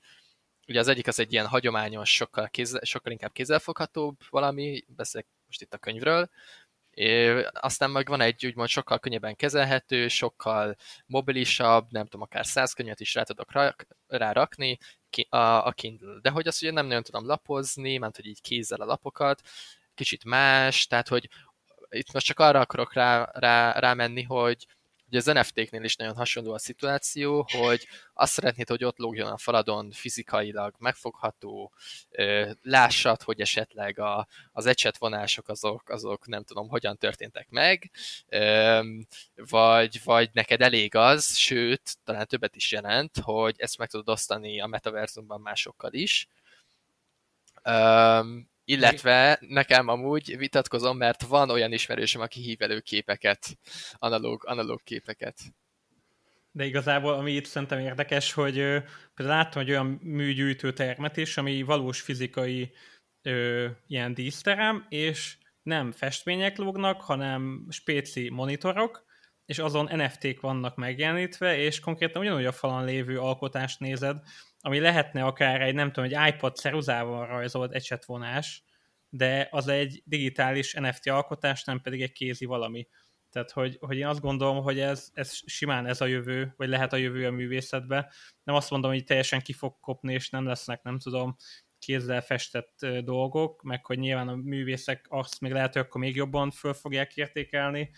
Ugye 0.71 0.79
az 0.79 0.87
egyik 0.87 1.07
az 1.07 1.19
egy 1.19 1.31
ilyen 1.31 1.47
hagyományos, 1.47 2.15
sokkal, 2.15 2.47
kézzel, 2.47 2.81
sokkal 2.83 3.11
inkább 3.11 3.31
kézzelfoghatóbb 3.31 4.17
valami, 4.29 4.83
beszélek 4.87 5.27
most 5.45 5.61
itt 5.61 5.73
a 5.73 5.77
könyvről, 5.77 6.29
É, 6.93 7.43
aztán 7.53 7.91
meg 7.91 8.07
van 8.07 8.21
egy 8.21 8.45
úgymond 8.45 8.69
sokkal 8.69 8.99
könnyebben 8.99 9.35
kezelhető, 9.35 10.07
sokkal 10.07 10.75
mobilisabb, 11.05 11.91
nem 11.91 12.03
tudom, 12.03 12.21
akár 12.21 12.45
száz 12.45 12.73
könyvet 12.73 12.99
is 12.99 13.13
rá 13.13 13.23
tudok 13.23 13.51
rak, 13.51 13.87
rárakni, 14.07 14.77
a, 15.29 15.37
a 15.37 15.71
Kindle. 15.71 16.19
De 16.21 16.29
hogy 16.29 16.47
azt 16.47 16.61
ugye 16.61 16.71
nem 16.71 16.85
nagyon 16.85 17.03
tudom 17.03 17.25
lapozni, 17.25 17.97
mert 17.97 18.15
hogy 18.15 18.25
így 18.25 18.41
kézzel 18.41 18.81
a 18.81 18.85
lapokat, 18.85 19.41
kicsit 19.93 20.23
más, 20.23 20.87
tehát 20.87 21.07
hogy 21.07 21.29
itt 21.89 22.13
most 22.13 22.25
csak 22.25 22.39
arra 22.39 22.59
akarok 22.59 22.93
rá, 22.93 23.29
rá, 23.33 23.79
rámenni, 23.79 24.23
hogy 24.23 24.67
Ugye 25.11 25.19
az 25.19 25.25
NFT-knél 25.25 25.83
is 25.83 25.95
nagyon 25.95 26.15
hasonló 26.15 26.53
a 26.53 26.59
szituáció, 26.59 27.47
hogy 27.57 27.87
azt 28.13 28.31
szeretnéd, 28.31 28.67
hogy 28.67 28.83
ott 28.83 28.97
lógjon 28.97 29.31
a 29.31 29.37
faladon 29.37 29.91
fizikailag 29.91 30.75
megfogható, 30.79 31.71
lássad, 32.61 33.21
hogy 33.21 33.41
esetleg 33.41 33.99
a, 33.99 34.27
az 34.51 34.65
ecsetvonások 34.65 35.47
azok, 35.47 35.89
azok 35.89 36.27
nem 36.27 36.43
tudom, 36.43 36.69
hogyan 36.69 36.97
történtek 36.97 37.49
meg, 37.49 37.91
vagy, 39.35 40.01
vagy 40.03 40.29
neked 40.33 40.61
elég 40.61 40.95
az, 40.95 41.35
sőt, 41.35 41.97
talán 42.03 42.27
többet 42.27 42.55
is 42.55 42.71
jelent, 42.71 43.17
hogy 43.21 43.55
ezt 43.57 43.77
meg 43.77 43.89
tudod 43.89 44.09
osztani 44.09 44.61
a 44.61 44.67
metaverzumban 44.67 45.41
másokkal 45.41 45.93
is. 45.93 46.27
Illetve 48.71 49.37
nekem 49.47 49.87
amúgy 49.87 50.37
vitatkozom, 50.37 50.97
mert 50.97 51.21
van 51.21 51.49
olyan 51.49 51.71
ismerősöm, 51.71 52.21
aki 52.21 52.41
hív 52.41 52.61
elő 52.61 52.79
képeket, 52.79 53.57
analóg, 53.93 54.45
analóg 54.45 54.83
képeket. 54.83 55.37
De 56.51 56.65
igazából, 56.65 57.13
ami 57.13 57.31
itt 57.31 57.45
szerintem 57.45 57.79
érdekes, 57.79 58.33
hogy 58.33 58.53
például 59.15 59.37
láttam 59.37 59.61
egy 59.61 59.69
olyan 59.69 59.99
műgyűjtő 60.03 60.73
termet 60.73 61.17
is, 61.17 61.37
ami 61.37 61.61
valós 61.61 62.01
fizikai 62.01 62.71
ö, 63.21 63.67
ilyen 63.87 64.13
díszterem, 64.13 64.85
és 64.89 65.37
nem 65.63 65.91
festmények 65.91 66.57
lógnak, 66.57 67.01
hanem 67.01 67.65
spéci 67.69 68.29
monitorok, 68.29 69.05
és 69.45 69.59
azon 69.59 69.89
NFT-k 69.95 70.41
vannak 70.41 70.75
megjelenítve, 70.75 71.57
és 71.57 71.79
konkrétan 71.79 72.21
ugyanúgy 72.21 72.45
a 72.45 72.51
falon 72.51 72.85
lévő 72.85 73.19
alkotást 73.19 73.79
nézed, 73.79 74.17
ami 74.61 74.79
lehetne 74.79 75.23
akár 75.23 75.61
egy, 75.61 75.73
nem 75.73 75.91
tudom, 75.91 76.09
egy 76.11 76.33
iPod 76.33 76.55
ceruzával 76.55 77.27
rajzolt 77.27 77.73
ecsetvonás, 77.73 78.63
de 79.09 79.47
az 79.51 79.67
egy 79.67 80.01
digitális 80.05 80.73
NFT 80.73 81.07
alkotás, 81.07 81.63
nem 81.63 81.81
pedig 81.81 82.01
egy 82.01 82.11
kézi 82.11 82.45
valami. 82.45 82.87
Tehát, 83.29 83.51
hogy, 83.51 83.77
hogy 83.79 83.97
én 83.97 84.05
azt 84.05 84.21
gondolom, 84.21 84.63
hogy 84.63 84.79
ez, 84.79 85.09
ez 85.13 85.39
simán 85.45 85.85
ez 85.85 86.01
a 86.01 86.05
jövő, 86.05 86.53
vagy 86.57 86.69
lehet 86.69 86.93
a 86.93 86.97
jövő 86.97 87.25
a 87.25 87.31
művészetbe. 87.31 88.11
Nem 88.43 88.55
azt 88.55 88.69
mondom, 88.69 88.91
hogy 88.91 89.03
teljesen 89.03 89.41
ki 89.41 89.53
fog 89.53 89.79
kopni, 89.79 90.13
és 90.13 90.29
nem 90.29 90.45
lesznek, 90.45 90.83
nem 90.83 90.99
tudom, 90.99 91.35
kézzel 91.79 92.21
festett 92.21 92.85
dolgok, 93.03 93.61
meg 93.61 93.85
hogy 93.85 93.99
nyilván 93.99 94.27
a 94.27 94.35
művészek 94.35 95.05
azt 95.09 95.39
még 95.39 95.51
lehet, 95.51 95.73
hogy 95.73 95.81
akkor 95.81 96.01
még 96.01 96.15
jobban 96.15 96.51
föl 96.51 96.73
fogják 96.73 97.17
értékelni, 97.17 97.91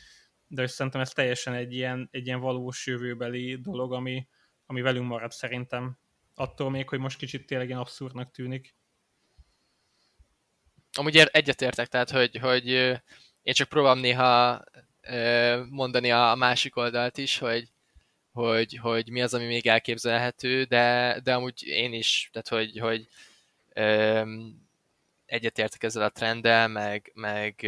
de 0.48 0.68
szerintem 0.68 1.02
ez 1.02 1.12
teljesen 1.12 1.54
egy 1.54 1.74
ilyen, 1.74 2.08
egy 2.12 2.26
ilyen 2.26 2.40
valós 2.40 2.88
jövőbeli 2.88 3.56
dolog, 3.56 3.94
ami, 3.94 4.28
ami 4.66 4.82
velünk 4.82 5.08
marad 5.08 5.32
szerintem 5.32 5.98
attól 6.36 6.70
még, 6.70 6.90
hogy 6.90 7.00
most 7.00 7.18
kicsit 7.18 7.46
tényleg 7.46 7.68
ilyen 7.68 7.80
abszurdnak 7.80 8.32
tűnik. 8.32 8.76
Amúgy 10.98 11.18
egyetértek, 11.18 11.88
tehát, 11.88 12.10
hogy, 12.10 12.38
hogy 12.38 12.68
én 13.42 13.54
csak 13.54 13.70
próbálom 13.70 14.00
néha 14.00 14.64
mondani 15.70 16.12
a 16.12 16.36
másik 16.36 16.76
oldalt 16.76 17.18
is, 17.18 17.38
hogy, 17.38 17.70
hogy, 18.32 18.78
hogy 18.82 19.10
mi 19.10 19.22
az, 19.22 19.34
ami 19.34 19.46
még 19.46 19.68
elképzelhető, 19.68 20.64
de, 20.64 21.20
de 21.24 21.34
amúgy 21.34 21.64
én 21.64 21.94
is, 21.94 22.30
tehát 22.32 22.48
hogy, 22.48 22.80
hogy 22.80 23.08
egyetértek 25.26 25.84
ezzel 25.84 26.04
a 26.04 26.10
trenddel, 26.10 26.68
meg, 26.68 27.12
meg 27.14 27.64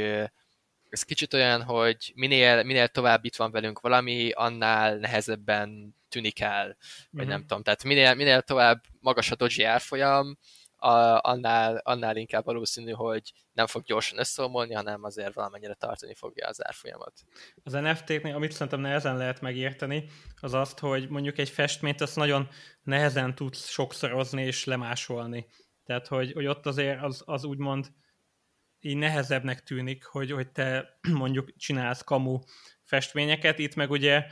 ez 0.89 1.03
kicsit 1.03 1.34
olyan, 1.34 1.63
hogy 1.63 2.11
minél, 2.16 2.63
minél 2.63 2.88
tovább 2.88 3.26
itt 3.26 3.36
van 3.36 3.51
velünk 3.51 3.80
valami, 3.80 4.32
annál 4.32 4.97
nehezebben 4.97 5.95
tűnik 6.16 6.39
el, 6.39 6.66
vagy 7.11 7.22
mm-hmm. 7.22 7.30
nem 7.30 7.41
tudom. 7.41 7.63
Tehát 7.63 7.84
minél, 7.84 8.13
minél 8.13 8.41
tovább 8.41 8.84
magas 8.99 9.32
a 9.32 9.36
doji 9.36 9.63
árfolyam, 9.63 10.38
a, 10.78 11.20
annál, 11.30 11.82
annál 11.84 12.18
inkább 12.18 12.45
valószínű, 12.45 12.91
hogy 12.91 13.34
nem 13.53 13.68
fog 13.68 13.84
gyorsan 13.84 14.20
összeomolni, 14.20 14.74
hanem 14.74 15.03
azért 15.03 15.34
valamennyire 15.34 15.74
tartani 15.74 16.13
fogja 16.13 16.47
az 16.47 16.66
árfolyamat. 16.66 17.13
Az 17.63 17.74
NFT-knél, 17.74 18.36
amit 18.36 18.51
szerintem 18.51 18.80
nehezen 18.80 19.18
lehet 19.18 19.41
megérteni, 19.41 20.09
az 20.41 20.53
azt, 20.53 20.80
hogy 20.80 21.09
mondjuk 21.09 21.38
egy 21.38 21.49
festményt 21.49 22.01
azt 22.01 22.16
nagyon 22.16 22.47
nehezen 22.84 23.36
tudsz 23.36 23.70
sokszorozni 23.70 24.43
és 24.43 24.66
lemásolni. 24.66 25.47
Tehát, 25.86 26.07
hogy, 26.07 26.32
hogy 26.32 26.45
ott 26.45 26.66
azért 26.66 27.01
az, 27.01 27.24
az 27.26 27.43
úgymond 27.43 27.91
így 28.80 28.97
nehezebbnek 28.97 29.63
tűnik, 29.63 30.03
hogy, 30.03 30.32
hogy 30.32 30.51
te 30.51 30.97
mondjuk 31.22 31.55
csinálsz 31.57 32.03
kamu 32.03 32.39
festményeket, 32.84 33.59
itt 33.59 33.76
meg 33.76 33.89
ugye 33.91 34.26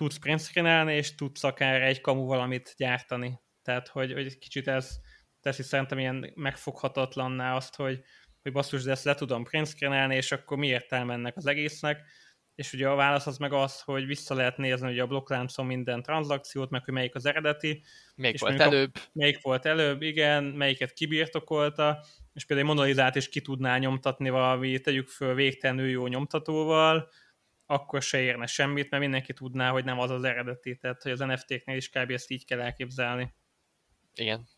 tudsz 0.00 0.18
print 0.18 0.88
és 0.88 1.14
tudsz 1.14 1.44
akár 1.44 1.82
egy 1.82 2.00
kamu 2.00 2.26
valamit 2.26 2.74
gyártani. 2.76 3.40
Tehát, 3.62 3.88
hogy, 3.88 4.12
hogy 4.12 4.38
kicsit 4.38 4.68
ez 4.68 4.96
teszi 5.40 5.62
szerintem 5.62 5.98
ilyen 5.98 6.32
megfoghatatlanná 6.34 7.56
azt, 7.56 7.76
hogy, 7.76 8.00
hogy 8.42 8.52
basszus, 8.52 8.82
de 8.82 8.90
ezt 8.90 9.04
le 9.04 9.14
tudom 9.14 9.44
print 9.44 9.74
és 10.10 10.32
akkor 10.32 10.56
mi 10.58 10.66
értelme 10.66 11.12
ennek 11.12 11.36
az 11.36 11.46
egésznek. 11.46 12.02
és 12.54 12.72
ugye 12.72 12.88
a 12.88 12.94
válasz 12.94 13.26
az 13.26 13.38
meg 13.38 13.52
az, 13.52 13.80
hogy 13.80 14.06
vissza 14.06 14.34
lehet 14.34 14.56
nézni 14.56 14.90
ugye 14.90 15.02
a 15.02 15.06
blokkláncon 15.06 15.66
minden 15.66 16.02
tranzakciót, 16.02 16.70
meg 16.70 16.84
hogy 16.84 16.94
melyik 16.94 17.14
az 17.14 17.26
eredeti. 17.26 17.82
Melyik 18.14 18.34
és 18.34 18.40
volt 18.40 18.60
előbb. 18.60 18.90
A, 18.94 19.00
melyik 19.12 19.42
volt 19.42 19.66
előbb, 19.66 20.02
igen, 20.02 20.44
melyiket 20.44 20.92
kibirtokolta, 20.92 22.04
és 22.32 22.44
például 22.44 22.68
egy 22.68 22.74
monolizát 22.74 23.16
is 23.16 23.28
ki 23.28 23.40
tudná 23.40 23.78
nyomtatni 23.78 24.30
valami, 24.30 24.80
tegyük 24.80 25.08
föl 25.08 25.34
végtelenül 25.34 25.88
jó 25.88 26.06
nyomtatóval, 26.06 27.10
akkor 27.70 28.02
se 28.02 28.20
érne 28.20 28.46
semmit, 28.46 28.90
mert 28.90 29.02
mindenki 29.02 29.32
tudná, 29.32 29.70
hogy 29.70 29.84
nem 29.84 29.98
az 29.98 30.10
az 30.10 30.24
eredeti, 30.24 30.76
tehát 30.76 31.02
hogy 31.02 31.12
az 31.12 31.18
NFT-knél 31.18 31.76
is 31.76 31.88
kb. 31.88 32.10
ezt 32.10 32.30
így 32.30 32.44
kell 32.44 32.60
elképzelni. 32.60 33.34
Igen. 34.14 34.48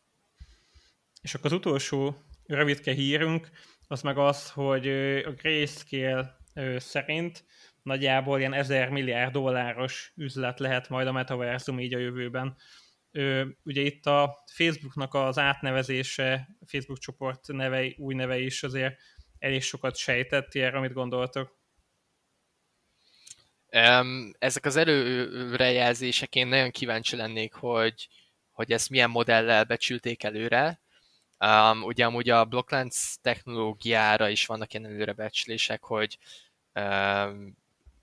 És 1.21 1.35
akkor 1.35 1.47
az 1.47 1.57
utolsó 1.59 2.17
rövidke 2.47 2.93
hírünk, 2.93 3.51
az 3.87 4.03
meg 4.03 4.19
az, 4.19 4.51
hogy 4.51 4.89
a 5.25 5.33
Grayscale 5.33 6.37
szerint 6.77 7.45
nagyjából 7.83 8.39
ilyen 8.39 8.53
1000 8.53 8.89
milliárd 8.89 9.33
dolláros 9.33 10.13
üzlet 10.17 10.59
lehet 10.59 10.89
majd 10.89 11.07
a 11.07 11.13
metaversum 11.13 11.81
így 11.81 11.95
a 11.95 11.99
jövőben. 11.99 12.57
Ugye 13.63 13.81
itt 13.81 14.07
a 14.07 14.45
Facebooknak 14.53 15.15
az 15.15 15.39
átnevezése, 15.39 16.49
Facebook 16.67 16.99
csoport 16.99 17.47
neve, 17.47 17.93
új 17.97 18.15
neve 18.15 18.39
is 18.39 18.63
azért 18.63 19.01
elég 19.39 19.63
sokat 19.63 19.97
sejtett, 19.97 20.55
erre 20.55 20.81
mit 20.81 20.93
gondoltok? 20.93 21.61
Ezek 24.39 24.65
az 24.65 24.77
előrejelzések, 24.77 26.35
én 26.35 26.47
nagyon 26.47 26.71
kíváncsi 26.71 27.17
lennék, 27.17 27.53
hogy, 27.53 28.09
hogy 28.51 28.73
ezt 28.73 28.91
milyen 28.91 29.11
modellel 29.11 29.65
becsülték 29.65 30.23
előre. 30.23 30.81
Um, 31.39 31.83
ugye 31.83 32.05
amúgy 32.05 32.31
a 32.31 32.45
blokklánc 32.45 33.15
technológiára 33.23 34.29
is 34.29 34.47
vannak 34.47 34.75
ilyen 34.75 34.87
előrebecslések, 34.87 35.83
hogy 35.85 36.19
um, 36.75 37.57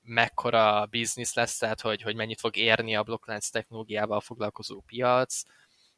mekkora 0.04 0.86
biznisz 0.86 1.34
lesz, 1.34 1.58
tehát 1.58 1.82
hogy, 1.82 2.02
hogy 2.02 2.16
mennyit 2.16 2.40
fog 2.40 2.58
érni 2.58 2.96
a 2.96 3.04
blokklánc 3.04 3.50
technológiával 3.50 4.22
foglalkozó 4.22 4.80
piac, 4.80 5.44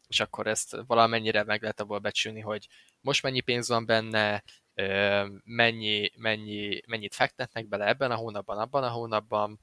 és 0.07 0.19
akkor 0.19 0.47
ezt 0.47 0.77
valamennyire 0.87 1.43
meg 1.43 1.61
lehet 1.61 1.79
abból 1.79 1.99
becsülni, 1.99 2.39
hogy 2.39 2.67
most 3.01 3.23
mennyi 3.23 3.41
pénz 3.41 3.67
van 3.67 3.85
benne, 3.85 4.43
mennyi, 5.43 6.11
mennyi, 6.15 6.81
mennyit 6.87 7.15
fektetnek 7.15 7.67
bele 7.67 7.87
ebben 7.87 8.11
a 8.11 8.15
hónapban, 8.15 8.57
abban 8.57 8.83
a 8.83 8.89
hónapban. 8.89 9.59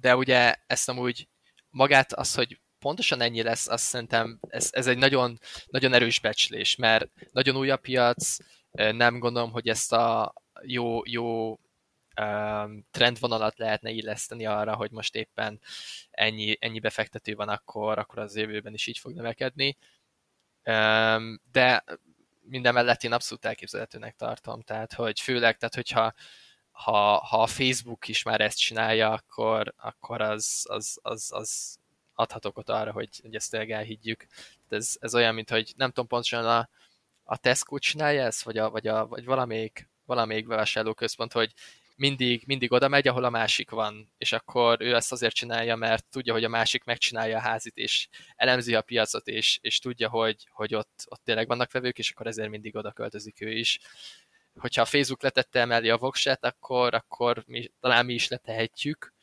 De 0.00 0.16
ugye 0.16 0.54
ezt 0.66 0.88
amúgy 0.88 1.28
magát 1.70 2.12
az, 2.12 2.34
hogy 2.34 2.60
pontosan 2.78 3.20
ennyi 3.20 3.42
lesz, 3.42 3.68
azt 3.68 3.84
szerintem 3.84 4.38
ez, 4.48 4.68
ez 4.72 4.86
egy 4.86 4.98
nagyon, 4.98 5.38
nagyon 5.66 5.92
erős 5.92 6.20
becslés, 6.20 6.76
mert 6.76 7.08
nagyon 7.32 7.56
új 7.56 7.70
a 7.70 7.76
piac, 7.76 8.36
nem 8.72 9.18
gondolom, 9.18 9.50
hogy 9.50 9.68
ezt 9.68 9.92
a 9.92 10.34
jó, 10.62 11.00
jó 11.04 11.58
trendvonalat 12.90 13.58
lehetne 13.58 13.90
illeszteni 13.90 14.46
arra, 14.46 14.74
hogy 14.74 14.90
most 14.90 15.14
éppen 15.14 15.60
ennyi, 16.10 16.56
ennyi 16.60 16.80
befektető 16.80 17.34
van, 17.34 17.48
akkor, 17.48 17.98
akkor 17.98 18.18
az 18.18 18.36
jövőben 18.36 18.74
is 18.74 18.86
így 18.86 18.98
fog 18.98 19.12
növekedni. 19.12 19.76
De 21.52 21.84
minden 22.40 22.74
mellett 22.74 23.02
én 23.02 23.12
abszolút 23.12 23.44
elképzelhetőnek 23.44 24.16
tartom, 24.16 24.62
tehát 24.62 24.92
hogy 24.92 25.20
főleg, 25.20 25.56
tehát 25.56 25.74
hogyha 25.74 26.12
ha, 26.70 27.16
ha 27.16 27.42
a 27.42 27.46
Facebook 27.46 28.08
is 28.08 28.22
már 28.22 28.40
ezt 28.40 28.58
csinálja, 28.58 29.10
akkor, 29.10 29.74
akkor 29.76 30.20
az, 30.20 30.66
az, 30.68 30.98
az, 31.02 31.30
az 31.32 31.78
adhatok 32.14 32.58
ott 32.58 32.68
arra, 32.68 32.92
hogy, 32.92 33.08
hogy 33.22 33.34
ezt 33.34 33.50
tényleg 33.50 33.70
elhiggyük. 33.70 34.26
Ez, 34.68 34.96
ez 35.00 35.14
olyan, 35.14 35.34
mint 35.34 35.50
hogy 35.50 35.72
nem 35.76 35.88
tudom 35.88 36.06
pontosan 36.06 36.46
a, 36.46 36.68
a 37.24 37.36
Tesco 37.36 37.78
csinálja 37.78 38.24
ezt, 38.24 38.42
vagy, 38.42 38.58
a, 38.58 38.70
vagy, 38.70 38.86
a, 38.86 39.06
vagy 39.06 39.24
valamelyik, 39.24 39.88
valamelyik 40.06 40.46
bevásárlóközpont, 40.46 41.32
hogy 41.32 41.52
mindig, 42.00 42.42
mindig 42.46 42.72
oda 42.72 42.88
megy, 42.88 43.08
ahol 43.08 43.24
a 43.24 43.30
másik 43.30 43.70
van, 43.70 44.12
és 44.18 44.32
akkor 44.32 44.80
ő 44.80 44.94
ezt 44.94 45.12
azért 45.12 45.34
csinálja, 45.34 45.76
mert 45.76 46.04
tudja, 46.10 46.32
hogy 46.32 46.44
a 46.44 46.48
másik 46.48 46.84
megcsinálja 46.84 47.36
a 47.36 47.40
házit, 47.40 47.76
és 47.76 48.08
elemzi 48.36 48.74
a 48.74 48.82
piacot, 48.82 49.26
és, 49.26 49.58
és 49.62 49.78
tudja, 49.78 50.08
hogy, 50.08 50.46
hogy 50.50 50.74
ott, 50.74 51.04
ott 51.08 51.20
tényleg 51.24 51.46
vannak 51.46 51.72
vevők, 51.72 51.98
és 51.98 52.10
akkor 52.10 52.26
ezért 52.26 52.48
mindig 52.48 52.76
oda 52.76 52.92
költözik 52.92 53.40
ő 53.40 53.50
is. 53.50 53.78
Hogyha 54.54 54.82
a 54.82 54.84
Facebook 54.84 55.22
letette 55.22 55.60
emeli 55.60 55.90
a 55.90 55.96
vokset, 55.96 56.44
akkor, 56.44 56.94
akkor 56.94 57.42
mi, 57.46 57.70
talán 57.80 58.04
mi 58.04 58.14
is 58.14 58.28
letehetjük, 58.28 59.14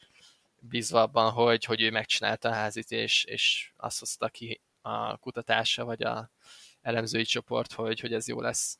bízva 0.59 1.01
abban, 1.01 1.31
hogy, 1.31 1.63
hogy 1.63 1.81
ő 1.81 1.91
megcsinálta 1.91 2.49
a 2.49 2.53
házit, 2.53 2.91
és, 2.91 3.23
és 3.23 3.71
azt 3.75 3.99
hozta 3.99 4.29
ki 4.29 4.61
a 4.81 5.17
kutatása, 5.17 5.85
vagy 5.85 6.03
a 6.03 6.31
elemzői 6.81 7.23
csoport, 7.23 7.73
hogy, 7.73 7.99
hogy 7.99 8.13
ez 8.13 8.27
jó 8.27 8.41
lesz. 8.41 8.79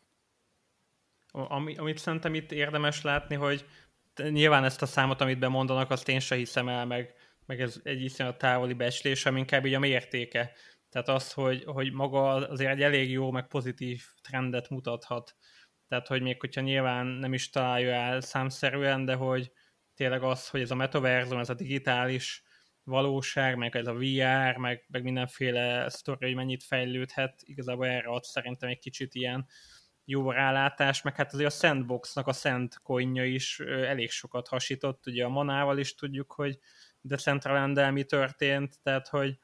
Ami, 1.31 1.75
amit 1.77 1.97
szerintem 1.97 2.33
itt 2.33 2.51
érdemes 2.51 3.01
látni, 3.01 3.35
hogy 3.35 3.65
nyilván 4.29 4.63
ezt 4.63 4.81
a 4.81 4.85
számot, 4.85 5.21
amit 5.21 5.39
bemondanak, 5.39 5.91
azt 5.91 6.09
én 6.09 6.19
se 6.19 6.35
hiszem 6.35 6.69
el, 6.69 6.85
meg, 6.85 7.13
meg 7.45 7.61
ez 7.61 7.79
egy 7.83 8.01
iszonyat 8.01 8.37
távoli 8.37 8.73
becslés, 8.73 9.25
ami 9.25 9.39
inkább 9.39 9.65
így 9.65 9.73
a 9.73 9.79
mértéke. 9.79 10.51
Tehát 10.89 11.07
az, 11.09 11.33
hogy, 11.33 11.63
hogy 11.65 11.91
maga 11.91 12.33
azért 12.33 12.71
egy 12.71 12.81
elég 12.81 13.11
jó, 13.11 13.31
meg 13.31 13.47
pozitív 13.47 14.03
trendet 14.21 14.69
mutathat. 14.69 15.35
Tehát, 15.87 16.07
hogy 16.07 16.21
még 16.21 16.39
hogyha 16.39 16.61
nyilván 16.61 17.05
nem 17.05 17.33
is 17.33 17.49
találja 17.49 17.93
el 17.93 18.21
számszerűen, 18.21 19.05
de 19.05 19.13
hogy 19.13 19.51
tényleg 19.95 20.23
az, 20.23 20.49
hogy 20.49 20.61
ez 20.61 20.71
a 20.71 20.75
metaverzum, 20.75 21.39
ez 21.39 21.49
a 21.49 21.53
digitális 21.53 22.43
valóság, 22.83 23.57
meg 23.57 23.75
ez 23.75 23.87
a 23.87 23.93
VR, 23.93 24.57
meg, 24.57 24.85
meg 24.87 25.03
mindenféle 25.03 25.89
sztori, 25.89 26.25
hogy 26.25 26.35
mennyit 26.35 26.63
fejlődhet, 26.63 27.41
igazából 27.43 27.87
erre 27.87 28.07
ad 28.07 28.23
szerintem 28.23 28.69
egy 28.69 28.79
kicsit 28.79 29.15
ilyen 29.15 29.47
jó 30.09 30.31
rálátás, 30.31 31.01
meg 31.01 31.15
hát 31.15 31.33
azért 31.33 31.49
a 31.49 31.55
Sandboxnak 31.55 32.27
a 32.27 32.33
Sand 32.33 32.73
coinja 32.83 33.25
is 33.25 33.59
elég 33.59 34.09
sokat 34.09 34.47
hasított, 34.47 35.07
ugye 35.07 35.25
a 35.25 35.29
Manával 35.29 35.77
is 35.77 35.95
tudjuk, 35.95 36.31
hogy 36.31 36.59
Decentraland 37.01 37.91
mi 37.91 38.03
történt, 38.03 38.79
tehát 38.83 39.07
hogy 39.07 39.37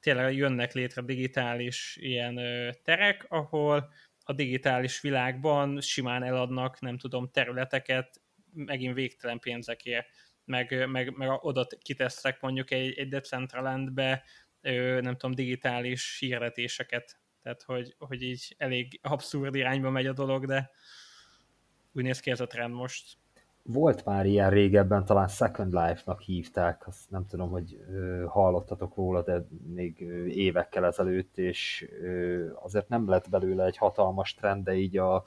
tényleg 0.00 0.36
jönnek 0.36 0.72
létre 0.72 1.02
digitális 1.02 1.96
ilyen 2.00 2.40
terek, 2.82 3.26
ahol 3.28 3.92
a 4.24 4.32
digitális 4.32 5.00
világban 5.00 5.80
simán 5.80 6.22
eladnak, 6.22 6.80
nem 6.80 6.98
tudom, 6.98 7.30
területeket 7.30 8.20
megint 8.54 8.94
végtelen 8.94 9.38
pénzekért, 9.38 10.06
meg, 10.44 10.88
meg, 10.88 11.16
meg 11.16 11.28
oda 11.30 11.66
kiteszek 11.82 12.40
mondjuk 12.40 12.70
egy, 12.70 12.98
egy 12.98 13.08
Decentralandbe, 13.08 14.24
nem 15.00 15.16
tudom, 15.16 15.34
digitális 15.34 16.16
hirdetéseket 16.18 17.21
tehát 17.42 17.62
hogy, 17.62 17.94
hogy 17.98 18.22
így 18.22 18.54
elég 18.58 19.00
abszurd 19.02 19.54
irányba 19.54 19.90
megy 19.90 20.06
a 20.06 20.12
dolog, 20.12 20.46
de 20.46 20.70
úgy 21.92 22.02
néz 22.02 22.20
ki 22.20 22.30
ez 22.30 22.40
a 22.40 22.46
trend 22.46 22.74
most. 22.74 23.16
Volt 23.64 24.04
már 24.04 24.26
ilyen 24.26 24.50
régebben, 24.50 25.04
talán 25.04 25.28
Second 25.28 25.72
Life-nak 25.72 26.20
hívták, 26.20 26.86
azt 26.86 27.10
nem 27.10 27.26
tudom, 27.26 27.50
hogy 27.50 27.78
hallottatok 28.26 28.96
róla, 28.96 29.22
de 29.22 29.46
még 29.66 30.00
évekkel 30.28 30.86
ezelőtt, 30.86 31.38
és 31.38 31.88
azért 32.54 32.88
nem 32.88 33.08
lett 33.08 33.30
belőle 33.30 33.64
egy 33.64 33.76
hatalmas 33.76 34.34
trend, 34.34 34.64
de 34.64 34.74
így 34.74 34.96
a 34.96 35.22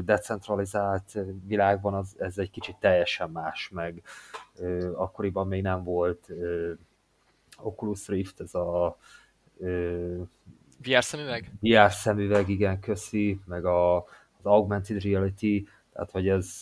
decentralizált 0.00 1.18
világban 1.46 1.94
az, 1.94 2.14
ez 2.18 2.38
egy 2.38 2.50
kicsit 2.50 2.76
teljesen 2.76 3.30
más, 3.30 3.68
meg 3.68 4.02
akkoriban 4.94 5.46
még 5.46 5.62
nem 5.62 5.84
volt 5.84 6.30
Oculus 7.58 8.08
Rift, 8.08 8.40
ez 8.40 8.54
a 8.54 8.98
VR 10.82 11.04
szemüveg? 11.04 11.50
VR 11.60 11.90
szemüveg, 11.92 12.48
igen, 12.48 12.80
köszi, 12.80 13.40
meg 13.46 13.64
a, 13.64 13.96
az 13.96 14.42
augmented 14.42 15.02
reality, 15.02 15.68
tehát 15.92 16.10
hogy 16.10 16.28
ez 16.28 16.60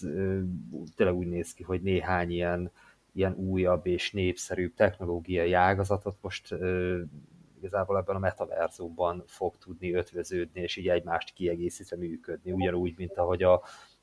tényleg 0.96 1.16
úgy 1.16 1.26
néz 1.26 1.52
ki, 1.52 1.62
hogy 1.62 1.82
néhány 1.82 2.30
ilyen, 2.30 2.70
ilyen 3.12 3.34
újabb 3.34 3.86
és 3.86 4.12
népszerűbb 4.12 4.74
technológiai 4.74 5.52
ágazatot 5.52 6.16
most 6.20 6.54
igazából 7.62 7.96
ebben 7.98 8.16
a 8.16 8.18
metaverzumban 8.18 9.22
fog 9.26 9.56
tudni 9.56 9.94
ötvöződni, 9.94 10.60
és 10.60 10.76
így 10.76 10.88
egymást 10.88 11.32
kiegészítve 11.32 11.96
működni, 11.96 12.52
ugyanúgy, 12.52 12.94
mint 12.96 13.18
ahogy 13.18 13.42
a, 13.42 13.62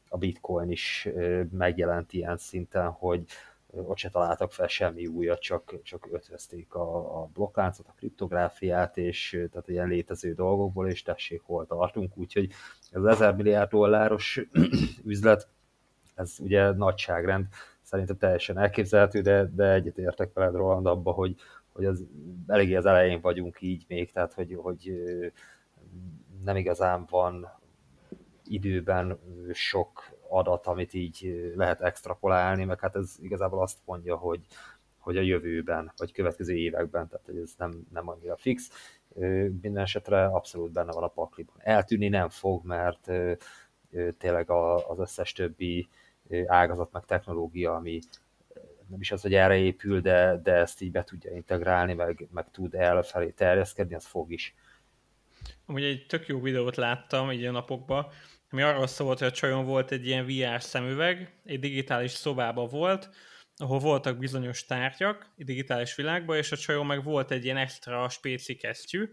a 0.10 0.18
bitcoin 0.18 0.72
is 0.72 1.08
megjelent 1.52 2.14
ilyen 2.14 2.38
szinten, 2.38 2.90
hogy 2.90 3.26
ott 3.72 3.98
se 3.98 4.10
találtak 4.10 4.52
fel 4.52 4.68
semmi 4.68 5.08
újat, 5.08 5.40
csak, 5.40 5.82
csak 5.84 6.08
ötvözték 6.12 6.74
a, 6.74 7.22
a 7.22 7.30
blokkláncot, 7.34 7.88
a 7.88 7.94
kriptográfiát, 7.98 8.98
és 8.98 9.48
tehát 9.52 9.70
ilyen 9.70 9.88
létező 9.88 10.34
dolgokból, 10.34 10.88
és 10.90 11.02
tessék, 11.02 11.42
hol 11.42 11.66
tartunk, 11.66 12.18
úgyhogy 12.18 12.52
az 12.92 13.06
1000 13.06 13.36
milliárd 13.36 13.70
dolláros 13.70 14.42
üzlet, 15.04 15.48
ez 16.16 16.36
ugye 16.40 16.72
nagyságrend, 16.72 17.48
szerintem 17.82 18.18
teljesen 18.18 18.58
elképzelhető, 18.58 19.22
de, 19.22 19.50
de 19.56 19.72
egyetértek 19.72 20.34
veled 20.34 20.56
Roland 20.56 20.86
abba, 20.86 21.12
hogy, 21.12 21.36
hogy 21.74 21.86
az 21.86 22.06
eléggé 22.48 22.76
az 22.76 22.86
elején 22.86 23.22
vagyunk 23.22 23.62
így 23.62 23.86
még, 23.88 24.12
tehát 24.12 24.34
hogy, 24.34 24.58
hogy 24.62 24.94
nem 26.44 26.56
igazán 26.56 27.06
van 27.10 27.60
időben 28.44 29.20
sok 29.54 30.19
adat, 30.30 30.68
amit 30.68 30.94
így 30.94 31.52
lehet 31.56 31.82
extrapolálni, 31.82 32.66
meg 32.66 32.80
hát 32.80 32.96
ez 32.96 33.16
igazából 33.22 33.62
azt 33.62 33.78
mondja, 33.86 34.16
hogy, 34.16 34.46
hogy 34.98 35.18
a 35.18 35.22
jövőben, 35.22 35.92
vagy 35.98 36.12
következő 36.12 36.56
években, 36.56 37.08
tehát 37.08 37.26
hogy 37.26 37.38
ez 37.38 37.54
nem, 37.58 37.88
nem 37.94 38.10
annyira 38.10 38.38
fix. 38.38 38.70
Minden 39.62 39.78
esetre 39.78 40.26
abszolút 40.26 40.72
benne 40.72 40.92
van 40.92 41.04
a 41.04 41.08
pakliban. 41.08 41.56
Eltűnni 41.58 42.08
nem 42.08 42.30
fog, 42.30 42.66
mert 42.66 43.12
tényleg 44.18 44.50
az 44.88 45.00
összes 45.00 45.32
többi 45.32 45.90
ágazat, 46.46 46.92
meg 46.92 47.06
technológia, 47.06 47.76
ami 47.76 48.00
nem 48.88 49.00
is 49.00 49.12
az, 49.12 49.22
hogy 49.22 49.34
erre 49.34 49.56
épül, 49.56 50.02
de, 50.02 50.40
de 50.44 50.54
ezt 50.54 50.82
így 50.82 50.92
be 50.92 51.04
tudja 51.04 51.32
integrálni, 51.32 51.94
meg, 51.94 52.28
meg 52.32 52.52
tud 52.52 52.74
elfelé 52.74 53.30
terjeszkedni, 53.30 53.96
az 53.96 54.06
fog 54.06 54.32
is. 54.32 54.56
Amúgy 55.66 55.84
egy 55.84 56.06
tök 56.08 56.28
jó 56.28 56.42
videót 56.42 56.76
láttam 56.76 57.32
így 57.32 57.46
a 57.46 57.52
napokban, 57.52 58.08
ami 58.50 58.62
arról 58.62 58.88
szólt, 58.88 59.20
hogy 59.20 59.28
a 59.28 59.32
csajon 59.32 59.66
volt 59.66 59.92
egy 59.92 60.06
ilyen 60.06 60.26
VR 60.26 60.62
szemüveg, 60.62 61.40
egy 61.44 61.60
digitális 61.60 62.12
szobába 62.12 62.66
volt, 62.66 63.10
ahol 63.56 63.80
voltak 63.80 64.18
bizonyos 64.18 64.66
tárgyak, 64.66 65.34
egy 65.38 65.46
digitális 65.46 65.96
világban, 65.96 66.38
és 66.38 66.52
a 66.52 66.58
csajon 66.58 66.86
meg 66.86 67.04
volt 67.04 67.32
egy 67.32 67.44
ilyen 67.44 67.58
extra 67.58 68.10
spéci 68.10 68.56
kesztyű, 68.56 69.10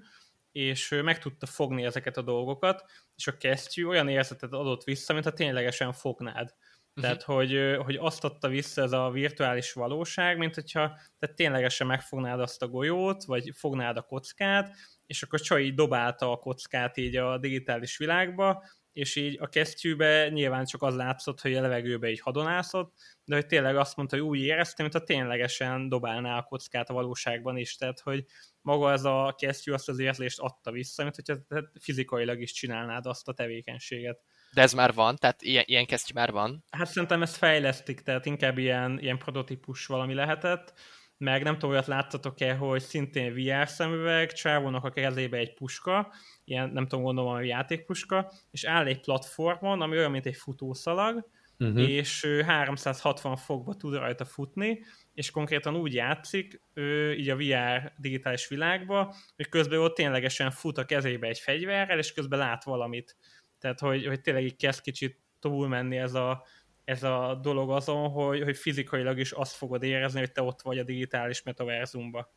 és 0.53 1.01
meg 1.03 1.19
tudta 1.19 1.47
fogni 1.47 1.85
ezeket 1.85 2.17
a 2.17 2.23
dolgokat, 2.23 2.85
és 3.17 3.27
a 3.27 3.37
kesztyű 3.37 3.87
olyan 3.87 4.09
érzetet 4.09 4.53
adott 4.53 4.85
vissza, 4.85 5.13
mintha 5.13 5.33
ténylegesen 5.33 5.93
fognád. 5.93 6.55
Uh-huh. 6.97 7.03
Tehát, 7.03 7.23
hogy, 7.23 7.77
hogy 7.85 7.97
azt 7.97 8.25
adta 8.25 8.49
vissza 8.49 8.83
ez 8.83 8.93
a 8.93 9.11
virtuális 9.11 9.73
valóság, 9.73 10.39
mint 10.39 10.55
hogyha 10.55 10.99
te 11.19 11.27
ténylegesen 11.27 11.87
megfognád 11.87 12.41
azt 12.41 12.63
a 12.63 12.69
golyót, 12.69 13.25
vagy 13.25 13.51
fognád 13.55 13.97
a 13.97 14.03
kockát, 14.03 14.77
és 15.07 15.23
akkor 15.23 15.61
így 15.61 15.75
dobálta 15.75 16.33
a 16.33 16.37
kockát 16.37 16.97
így 16.97 17.17
a 17.17 17.39
digitális 17.39 17.97
világba, 17.97 18.65
és 18.97 19.17
így 19.17 19.37
a 19.41 19.49
kesztyűbe 19.49 20.29
nyilván 20.29 20.65
csak 20.65 20.83
az 20.83 20.95
látszott, 20.95 21.41
hogy 21.41 21.55
a 21.55 21.61
levegőbe 21.61 22.11
így 22.11 22.21
hadonászott, 22.21 22.95
de 23.25 23.35
hogy 23.35 23.47
tényleg 23.47 23.77
azt 23.77 23.97
mondta, 23.97 24.17
hogy 24.17 24.25
úgy 24.25 24.41
éreztem, 24.41 24.87
mint 24.87 25.03
a 25.03 25.05
ténylegesen 25.05 25.89
dobálná 25.89 26.39
a 26.39 26.43
kockát 26.43 26.91
a 26.91 26.95
valóságban 26.95 27.57
is, 27.57 27.77
tehát 27.77 28.01
hogy 28.01 28.25
maga 28.61 28.93
ez 28.93 29.05
a 29.05 29.35
kesztyű 29.39 29.73
azt 29.73 29.89
az 29.89 29.99
érzést 29.99 30.39
adta 30.39 30.71
vissza, 30.71 31.03
mint 31.03 31.15
hogyha 31.15 31.63
fizikailag 31.81 32.41
is 32.41 32.53
csinálnád 32.53 33.07
azt 33.07 33.29
a 33.29 33.33
tevékenységet. 33.33 34.21
De 34.53 34.63
ez 34.63 34.73
már 34.73 34.95
van? 34.95 35.17
Tehát 35.17 35.43
ilyen, 35.43 35.65
ilyen 35.67 35.87
kesztyű 35.87 36.15
már 36.15 36.31
van? 36.31 36.65
Hát 36.71 36.89
szerintem 36.89 37.23
ezt 37.23 37.37
fejlesztik, 37.37 38.01
tehát 38.01 38.27
inkább 38.27 38.59
ilyen, 38.59 38.99
ilyen 39.01 39.19
prototípus 39.19 39.87
valami 39.87 40.15
lehetett, 40.15 40.73
meg 41.19 41.43
nem 41.43 41.55
tudom, 41.55 41.71
olyat 41.71 41.87
láttatok-e, 41.87 42.55
hogy 42.55 42.83
szintén 42.83 43.35
VR 43.35 43.69
szemüveg, 43.69 44.33
csávónak 44.33 44.85
a 44.85 44.91
kezébe 44.91 45.37
egy 45.37 45.55
puska, 45.55 46.13
ilyen 46.45 46.71
nem 46.71 46.87
tudom, 46.87 47.05
gondolom, 47.05 47.33
a 47.33 47.41
játékpuska, 47.41 48.33
és 48.51 48.65
áll 48.65 48.87
egy 48.87 49.01
platformon, 49.01 49.81
ami 49.81 49.97
olyan, 49.97 50.11
mint 50.11 50.27
egy 50.27 50.37
futószalag, 50.37 51.29
uh-huh. 51.59 51.89
és 51.89 52.27
360 52.47 53.37
fokba 53.37 53.75
tud 53.75 53.95
rajta 53.95 54.25
futni, 54.25 54.85
és 55.15 55.31
konkrétan 55.31 55.77
úgy 55.77 55.95
játszik, 55.95 56.61
ő, 56.75 57.15
így 57.15 57.29
a 57.29 57.37
VR 57.37 57.93
digitális 57.99 58.49
világba, 58.49 59.15
hogy 59.37 59.49
közben 59.49 59.79
ott 59.79 59.95
ténylegesen 59.95 60.51
fut 60.51 60.79
a 60.79 60.85
kezébe 60.85 61.27
egy 61.27 61.39
fegyverrel, 61.39 61.99
és 61.99 62.13
közben 62.13 62.39
lát 62.39 62.65
valamit. 62.65 63.17
Tehát, 63.59 63.81
hogy, 63.81 64.07
hogy 64.07 64.21
tényleg 64.21 64.45
így 64.45 64.57
kezd 64.57 64.81
kicsit 64.81 65.19
túlmenni 65.41 65.97
ez 65.97 66.15
a, 66.15 66.45
ez 66.87 67.03
a 67.03 67.39
dolog 67.43 67.71
azon, 67.71 68.11
hogy, 68.11 68.43
hogy 68.43 68.57
fizikailag 68.57 69.19
is 69.19 69.33
azt 69.33 69.55
fogod 69.55 69.83
érezni, 69.83 70.19
hogy 70.19 70.33
te 70.33 70.43
ott 70.43 70.63
vagy 70.63 70.79
a 70.79 70.83
digitális 70.83 71.43
metaverzumba. 71.43 72.33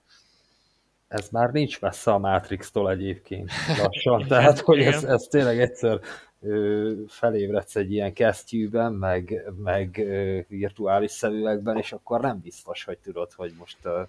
Ez 1.08 1.30
már 1.30 1.50
nincs 1.50 1.82
messze 1.82 2.12
a 2.12 2.18
Matrix-tól 2.18 2.92
egyébként 2.92 3.52
lassan, 3.84 4.28
tehát 4.28 4.60
hogy 4.60 4.82
ez, 4.82 5.04
ez 5.04 5.22
tényleg 5.22 5.60
egyszer 5.60 6.00
ö, 6.42 6.92
felébredsz 7.08 7.76
egy 7.76 7.92
ilyen 7.92 8.14
kesztyűben, 8.14 8.94
meg, 8.94 9.44
meg 9.56 9.98
ö, 9.98 10.40
virtuális 10.48 11.12
szemüvegben, 11.12 11.78
és 11.78 11.92
akkor 11.92 12.22
nem 12.22 12.40
biztos, 12.40 12.84
hogy 12.84 12.98
tudod, 12.98 13.34
hogy 13.34 13.54
most 13.58 13.78
ö, 13.82 14.02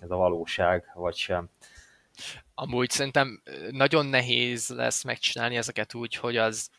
ez 0.00 0.10
a 0.10 0.16
valóság, 0.16 0.90
vagy 0.94 1.16
sem. 1.16 1.48
Amúgy 2.54 2.90
szerintem 2.90 3.42
nagyon 3.70 4.06
nehéz 4.06 4.68
lesz 4.68 5.04
megcsinálni 5.04 5.56
ezeket 5.56 5.94
úgy, 5.94 6.14
hogy 6.14 6.36
az, 6.36 6.70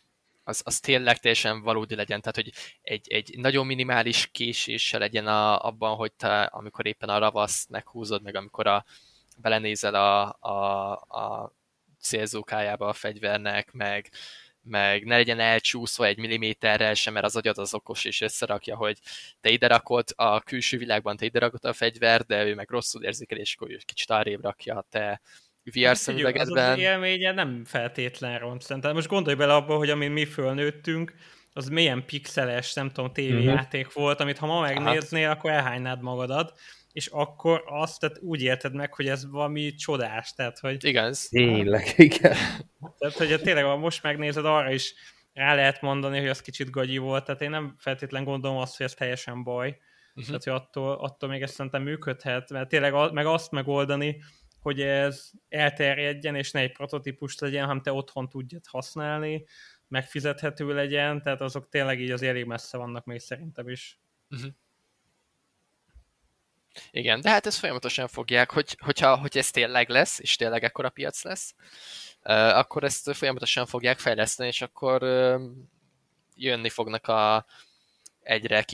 az, 0.51 0.61
az 0.63 0.79
tényleg 0.79 1.17
teljesen 1.17 1.61
valódi 1.61 1.95
legyen, 1.95 2.21
tehát 2.21 2.35
hogy 2.35 2.51
egy, 2.81 3.11
egy 3.11 3.37
nagyon 3.37 3.65
minimális 3.65 4.29
késéssel 4.31 4.99
legyen 4.99 5.27
a, 5.27 5.65
abban, 5.65 5.95
hogy 5.95 6.13
te 6.13 6.41
amikor 6.41 6.85
éppen 6.85 7.09
a 7.09 7.17
ravaszt 7.17 7.69
meghúzod, 7.69 8.23
meg 8.23 8.35
amikor 8.35 8.67
a, 8.67 8.85
belenézel 9.37 9.95
a, 9.95 10.37
a, 10.39 10.91
a 10.93 11.53
célzókájába 11.99 12.87
a 12.87 12.93
fegyvernek, 12.93 13.71
meg, 13.71 14.11
meg 14.61 15.05
ne 15.05 15.15
legyen 15.15 15.39
elcsúszva 15.39 16.05
egy 16.05 16.17
milliméterrel 16.17 16.93
sem, 16.93 17.13
mert 17.13 17.25
az 17.25 17.35
agyad 17.35 17.57
az 17.57 17.73
okos 17.73 18.05
és 18.05 18.21
összerakja, 18.21 18.75
hogy 18.75 18.99
te 19.41 19.49
ide 19.49 19.67
rakod 19.67 20.07
a 20.15 20.41
külső 20.41 20.77
világban, 20.77 21.17
te 21.17 21.25
ide 21.25 21.39
rakod 21.39 21.65
a 21.65 21.73
fegyver, 21.73 22.25
de 22.25 22.45
ő 22.45 22.55
meg 22.55 22.69
rosszul 22.69 23.03
érzékel, 23.03 23.37
és 23.37 23.55
akkor 23.55 23.77
kicsit 23.85 24.09
arrébb 24.09 24.43
rakja 24.43 24.77
a 24.77 24.85
te 24.89 25.21
VR 25.64 25.97
szemüvegedben. 25.97 26.72
Az 26.72 26.78
élménye 26.78 27.32
nem 27.32 27.66
feltétlen 27.66 28.39
ront. 28.39 28.62
Szerintem 28.62 28.93
most 28.93 29.07
gondolj 29.07 29.36
bele 29.36 29.53
abba, 29.53 29.76
hogy 29.76 29.89
amin 29.89 30.12
mi 30.12 30.26
fölnőttünk, 30.26 31.14
az 31.53 31.68
milyen 31.68 32.05
pixeles, 32.05 32.74
nem 32.74 32.91
tudom, 32.91 33.14
tévéjáték 33.14 33.88
uh-huh. 33.88 34.03
volt, 34.03 34.20
amit 34.20 34.38
ha 34.38 34.45
ma 34.45 34.59
megnéznél, 34.59 35.28
hát. 35.28 35.38
akkor 35.38 35.51
elhánnád 35.51 36.01
magadat 36.01 36.53
és 36.91 37.07
akkor 37.07 37.64
azt 37.66 37.99
tehát 37.99 38.20
úgy 38.22 38.41
érted 38.41 38.74
meg, 38.74 38.93
hogy 38.93 39.07
ez 39.07 39.30
valami 39.30 39.76
csodás, 39.76 40.34
tehát 40.34 40.59
hogy... 40.59 40.86
Igen. 40.86 41.16
Tényleg, 41.30 41.93
igen. 41.95 42.36
Tehát, 42.97 43.16
hogy 43.18 43.41
tényleg, 43.41 43.64
ha 43.64 43.78
most 43.78 44.03
megnézed, 44.03 44.45
arra 44.45 44.72
is 44.72 44.93
rá 45.34 45.55
lehet 45.55 45.82
mondani, 45.82 46.20
hogy 46.20 46.30
az 46.30 46.41
kicsit 46.41 46.70
gagyi 46.70 46.97
volt, 46.97 47.26
tehát 47.26 47.41
én 47.41 47.49
nem 47.49 47.76
feltétlen 47.78 48.24
gondolom 48.24 48.57
azt, 48.57 48.78
hogy 48.78 48.86
ez 48.86 48.93
teljesen 48.93 49.43
baj, 49.43 49.78
uh-huh. 50.09 50.26
tehát, 50.26 50.43
hogy 50.43 50.53
attól, 50.53 50.93
attól 50.93 51.30
még 51.30 51.41
ez 51.41 51.51
szerintem 51.51 51.84
működhet, 51.84 52.49
mert 52.49 52.70
tényleg 52.70 53.14
meg 53.14 53.26
azt 53.26 53.51
megoldani, 53.51 54.22
hogy 54.62 54.82
ez 54.82 55.30
elterjedjen, 55.49 56.36
és 56.36 56.51
ne 56.51 56.59
egy 56.59 56.72
prototípus 56.72 57.39
legyen, 57.39 57.66
hanem 57.66 57.82
te 57.82 57.91
otthon 57.91 58.30
tudjad 58.30 58.66
használni, 58.68 59.45
megfizethető 59.88 60.74
legyen, 60.74 61.22
tehát 61.22 61.41
azok 61.41 61.70
tényleg 61.70 62.01
így 62.01 62.12
az 62.12 62.22
elég 62.22 62.45
messze 62.45 62.78
vannak 62.78 63.05
még 63.05 63.20
szerintem 63.20 63.70
is. 63.70 63.99
Uh-huh. 64.30 64.51
Igen, 66.91 67.22
de 67.22 67.30
hát 67.30 67.45
ezt 67.45 67.59
folyamatosan 67.59 68.07
fogják, 68.07 68.51
hogy, 68.51 68.78
hogyha 68.80 69.18
hogy 69.18 69.38
ez 69.38 69.51
tényleg 69.51 69.89
lesz, 69.89 70.20
és 70.20 70.36
tényleg 70.36 70.64
ekkora 70.64 70.89
piac 70.89 71.24
lesz, 71.24 71.55
akkor 72.53 72.84
ezt 72.84 73.16
folyamatosan 73.16 73.66
fogják 73.66 73.99
fejleszteni, 73.99 74.49
és 74.49 74.62
akkor 74.62 75.01
jönni 76.36 76.70
fognak 76.70 77.07
a 77.07 77.45
egyre 78.22 78.66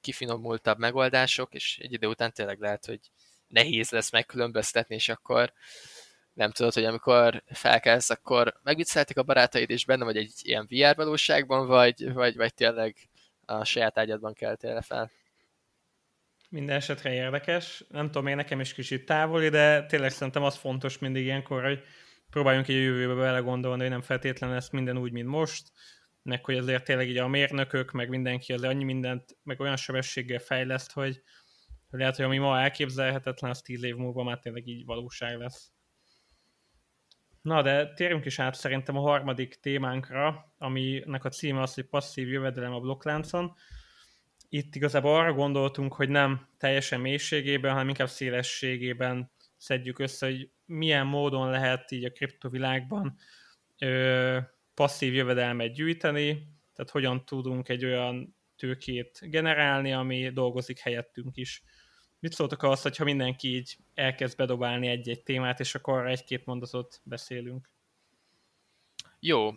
kifinomultabb 0.00 0.78
megoldások, 0.78 1.54
és 1.54 1.78
egy 1.78 1.92
idő 1.92 2.06
után 2.06 2.32
tényleg 2.32 2.60
lehet, 2.60 2.86
hogy 2.86 3.00
nehéz 3.48 3.90
lesz 3.90 4.10
megkülönböztetni, 4.12 4.94
és 4.94 5.08
akkor 5.08 5.52
nem 6.32 6.50
tudod, 6.50 6.72
hogy 6.72 6.84
amikor 6.84 7.42
felkelsz, 7.46 8.10
akkor 8.10 8.54
megviccelték 8.62 9.16
a 9.16 9.22
barátaid, 9.22 9.70
és 9.70 9.84
benne 9.84 10.04
vagy 10.04 10.16
egy 10.16 10.32
ilyen 10.42 10.68
VR 10.70 10.96
valóságban, 10.96 11.66
vagy, 11.66 12.12
vagy, 12.12 12.36
vagy 12.36 12.54
tényleg 12.54 12.96
a 13.44 13.64
saját 13.64 13.98
ágyadban 13.98 14.32
keltél 14.32 14.82
fel. 14.82 15.10
Minden 16.48 16.76
esetre 16.76 17.12
érdekes. 17.12 17.84
Nem 17.88 18.06
tudom, 18.06 18.24
még 18.24 18.34
nekem 18.34 18.60
is 18.60 18.74
kicsit 18.74 19.06
távoli, 19.06 19.48
de 19.48 19.86
tényleg 19.86 20.10
szerintem 20.10 20.42
az 20.42 20.56
fontos 20.56 20.98
mindig 20.98 21.24
ilyenkor, 21.24 21.64
hogy 21.64 21.82
próbáljunk 22.30 22.68
egy 22.68 22.74
jövőbe 22.74 23.14
belegondolni, 23.14 23.80
hogy 23.80 23.90
nem 23.90 24.02
feltétlenül 24.02 24.54
lesz 24.54 24.70
minden 24.70 24.98
úgy, 24.98 25.12
mint 25.12 25.28
most, 25.28 25.72
meg 26.22 26.44
hogy 26.44 26.56
azért 26.56 26.84
tényleg 26.84 27.08
így 27.08 27.18
a 27.18 27.28
mérnökök, 27.28 27.90
meg 27.90 28.08
mindenki 28.08 28.52
azért 28.52 28.72
annyi 28.72 28.84
mindent, 28.84 29.36
meg 29.42 29.60
olyan 29.60 29.76
sebességgel 29.76 30.38
fejleszt, 30.38 30.92
hogy 30.92 31.22
lehet, 31.90 32.16
hogy 32.16 32.24
ami 32.24 32.38
ma 32.38 32.60
elképzelhetetlen, 32.60 33.50
az 33.50 33.60
tíz 33.60 33.82
év 33.82 33.96
múlva 33.96 34.22
már 34.22 34.38
tényleg 34.38 34.66
így 34.66 34.84
valóság 34.84 35.38
lesz. 35.38 35.70
Na, 37.42 37.62
de 37.62 37.92
térjünk 37.92 38.24
is 38.24 38.38
át 38.38 38.54
szerintem 38.54 38.96
a 38.96 39.00
harmadik 39.00 39.54
témánkra, 39.54 40.52
aminek 40.58 41.24
a 41.24 41.28
címe 41.28 41.60
az, 41.60 41.74
hogy 41.74 41.84
passzív 41.84 42.28
jövedelem 42.28 42.72
a 42.72 42.80
blokkláncon 42.80 43.56
itt 44.48 44.74
igazából 44.74 45.16
arra 45.16 45.32
gondoltunk, 45.32 45.94
hogy 45.94 46.08
nem 46.08 46.48
teljesen 46.58 47.00
mélységében, 47.00 47.72
hanem 47.72 47.88
inkább 47.88 48.08
szélességében 48.08 49.30
szedjük 49.56 49.98
össze, 49.98 50.26
hogy 50.26 50.50
milyen 50.64 51.06
módon 51.06 51.50
lehet 51.50 51.90
így 51.90 52.04
a 52.04 52.10
kriptovilágban 52.10 53.16
ö, 53.78 54.38
passzív 54.74 55.14
jövedelmet 55.14 55.72
gyűjteni, 55.72 56.32
tehát 56.74 56.90
hogyan 56.90 57.24
tudunk 57.24 57.68
egy 57.68 57.84
olyan 57.84 58.36
tőkét 58.56 59.18
generálni, 59.22 59.92
ami 59.92 60.28
dolgozik 60.28 60.78
helyettünk 60.78 61.36
is. 61.36 61.62
Mit 62.18 62.32
szóltok 62.32 62.62
ahhoz, 62.62 62.82
hogyha 62.82 63.04
mindenki 63.04 63.54
így 63.54 63.76
elkezd 63.94 64.36
bedobálni 64.36 64.88
egy-egy 64.88 65.22
témát, 65.22 65.60
és 65.60 65.74
akkor 65.74 66.06
egy-két 66.06 66.46
mondatot 66.46 67.00
beszélünk? 67.02 67.68
Jó, 69.20 69.50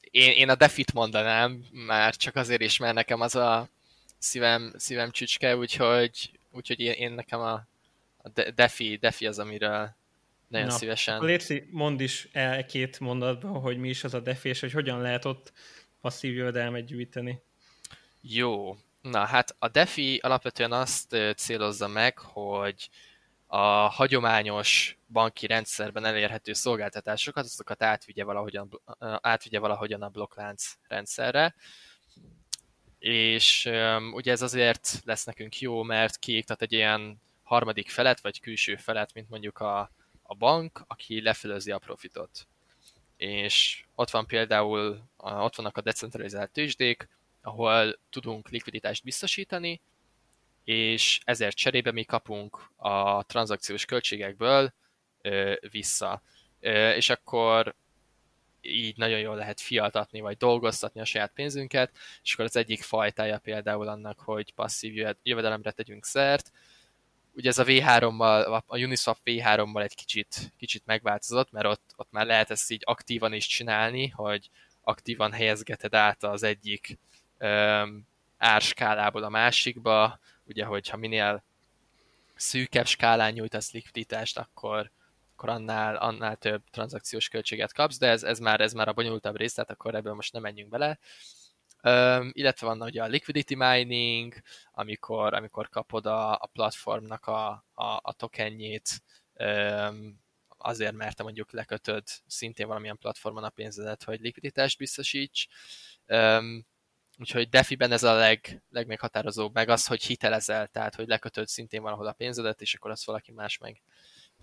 én, 0.00 0.32
én 0.32 0.48
a 0.48 0.54
defit 0.54 0.92
mondanám, 0.92 1.64
már 1.72 2.16
csak 2.16 2.36
azért 2.36 2.60
is, 2.60 2.78
mert 2.78 2.94
nekem 2.94 3.20
az 3.20 3.34
a 3.34 3.68
szívem, 4.18 4.72
szívem 4.76 5.10
csücske, 5.10 5.56
úgyhogy, 5.56 6.30
úgyhogy 6.50 6.80
én, 6.80 6.92
én 6.92 7.12
nekem 7.12 7.40
a, 7.40 7.66
a 8.16 8.28
defi, 8.54 8.96
defi 8.96 9.26
az, 9.26 9.38
amiről 9.38 9.94
nagyon 10.48 10.66
Na, 10.66 10.72
szívesen. 10.72 11.24
Léci, 11.24 11.68
mondd 11.70 12.00
is 12.00 12.28
el 12.32 12.66
két 12.66 13.00
mondatban, 13.00 13.60
hogy 13.60 13.78
mi 13.78 13.88
is 13.88 14.04
az 14.04 14.14
a 14.14 14.20
defi, 14.20 14.48
és 14.48 14.60
hogy 14.60 14.72
hogyan 14.72 15.00
lehet 15.00 15.24
ott 15.24 15.52
passzív 16.00 16.34
jövedelmet 16.34 16.84
gyűjteni. 16.84 17.40
Jó. 18.20 18.76
Na 19.04 19.24
hát 19.24 19.56
a 19.58 19.68
defi 19.68 20.18
alapvetően 20.22 20.72
azt 20.72 21.16
célozza 21.36 21.88
meg, 21.88 22.18
hogy 22.18 22.90
a 23.46 23.56
hagyományos 23.88 24.98
banki 25.08 25.46
rendszerben 25.46 26.04
elérhető 26.04 26.52
szolgáltatásokat, 26.52 27.44
azokat 27.44 27.82
átvigye 27.82 28.24
valahogyan, 28.24 28.80
átvigye 29.20 29.58
valahogyan 29.58 30.02
a 30.02 30.08
blokklánc 30.08 30.72
rendszerre. 30.88 31.54
és 32.98 33.70
ugye 34.12 34.32
ez 34.32 34.42
azért 34.42 35.00
lesz 35.04 35.24
nekünk 35.24 35.60
jó, 35.60 35.82
mert 35.82 36.18
kiiktat 36.18 36.62
egy 36.62 36.72
ilyen 36.72 37.20
harmadik 37.42 37.90
felet, 37.90 38.20
vagy 38.20 38.40
külső 38.40 38.76
felet, 38.76 39.14
mint 39.14 39.28
mondjuk 39.28 39.58
a, 39.58 39.90
a 40.22 40.34
bank, 40.34 40.84
aki 40.86 41.22
lefelőzi 41.22 41.70
a 41.70 41.78
profitot. 41.78 42.46
És 43.16 43.84
ott 43.94 44.10
van 44.10 44.26
például, 44.26 45.02
ott 45.16 45.56
vannak 45.56 45.76
a 45.76 45.80
decentralizált 45.80 46.50
tőzsdék, 46.50 47.08
ahol 47.44 47.98
tudunk 48.10 48.48
likviditást 48.48 49.04
biztosítani, 49.04 49.80
és 50.64 51.20
ezért 51.24 51.56
cserébe 51.56 51.92
mi 51.92 52.04
kapunk 52.04 52.70
a 52.76 53.22
tranzakciós 53.22 53.84
költségekből 53.84 54.72
ö, 55.22 55.54
vissza. 55.70 56.22
Ö, 56.60 56.90
és 56.90 57.10
akkor 57.10 57.74
így 58.60 58.96
nagyon 58.96 59.18
jól 59.18 59.36
lehet 59.36 59.60
fialtatni, 59.60 60.20
vagy 60.20 60.36
dolgoztatni 60.36 61.00
a 61.00 61.04
saját 61.04 61.32
pénzünket, 61.34 61.90
és 62.22 62.32
akkor 62.32 62.44
az 62.44 62.56
egyik 62.56 62.82
fajtája 62.82 63.38
például 63.38 63.88
annak, 63.88 64.20
hogy 64.20 64.54
passzív 64.54 65.06
jövedelemre 65.22 65.70
tegyünk 65.70 66.04
szert. 66.04 66.52
Ugye 67.32 67.48
ez 67.48 67.58
a 67.58 67.64
V3-mal, 67.64 68.62
a 68.66 68.78
Uniswap 68.78 69.18
V3-mal 69.24 69.82
egy 69.82 69.94
kicsit, 69.94 70.52
kicsit 70.56 70.86
megváltozott, 70.86 71.50
mert 71.50 71.66
ott, 71.66 71.94
ott 71.96 72.10
már 72.10 72.26
lehet 72.26 72.50
ezt 72.50 72.70
így 72.70 72.82
aktívan 72.84 73.32
is 73.32 73.46
csinálni, 73.46 74.08
hogy 74.08 74.50
aktívan 74.80 75.32
helyezgeted 75.32 75.94
át 75.94 76.22
az 76.22 76.42
egyik 76.42 76.98
árskálából 78.36 79.22
a 79.22 79.28
másikba, 79.28 80.18
ugye, 80.44 80.64
hogyha 80.64 80.96
minél 80.96 81.44
szűkebb 82.34 82.86
skálán 82.86 83.32
nyújtasz 83.32 83.72
likviditást, 83.72 84.38
akkor, 84.38 84.90
akkor 85.36 85.48
annál, 85.48 85.96
annál 85.96 86.36
több 86.36 86.62
tranzakciós 86.70 87.28
költséget 87.28 87.72
kapsz, 87.72 87.98
de 87.98 88.08
ez, 88.08 88.22
ez, 88.22 88.38
már, 88.38 88.60
ez 88.60 88.72
már 88.72 88.88
a 88.88 88.92
bonyolultabb 88.92 89.36
rész, 89.36 89.54
tehát 89.54 89.70
akkor 89.70 89.94
ebből 89.94 90.14
most 90.14 90.32
nem 90.32 90.42
menjünk 90.42 90.70
bele. 90.70 90.98
Um, 91.82 92.30
illetve 92.32 92.66
van 92.66 92.82
ugye 92.82 93.02
a 93.02 93.06
liquidity 93.06 93.54
mining, 93.54 94.34
amikor, 94.72 95.34
amikor 95.34 95.68
kapod 95.68 96.06
a, 96.06 96.32
a 96.32 96.50
platformnak 96.52 97.26
a, 97.26 97.48
a, 97.74 98.00
a 98.02 98.12
tokenjét, 98.12 99.02
um, 99.34 100.22
azért, 100.58 100.94
mert 100.94 101.16
te 101.16 101.22
mondjuk 101.22 101.52
lekötöd 101.52 102.02
szintén 102.26 102.66
valamilyen 102.66 102.98
platformon 102.98 103.44
a 103.44 103.48
pénzedet, 103.48 104.04
hogy 104.04 104.20
likviditást 104.20 104.78
biztosíts. 104.78 105.46
Um, 106.06 106.66
Úgyhogy 107.18 107.48
Defiben 107.48 107.92
ez 107.92 108.02
a 108.02 108.14
leg, 108.14 108.62
legmeghatározóbb, 108.70 109.54
meg 109.54 109.68
az, 109.68 109.86
hogy 109.86 110.02
hitelezel, 110.02 110.66
tehát 110.66 110.94
hogy 110.94 111.08
lekötöd 111.08 111.46
szintén 111.46 111.82
valahol 111.82 112.06
a 112.06 112.12
pénzedet, 112.12 112.60
és 112.60 112.74
akkor 112.74 112.90
azt 112.90 113.04
valaki 113.04 113.32
más 113.32 113.58
meg 113.58 113.82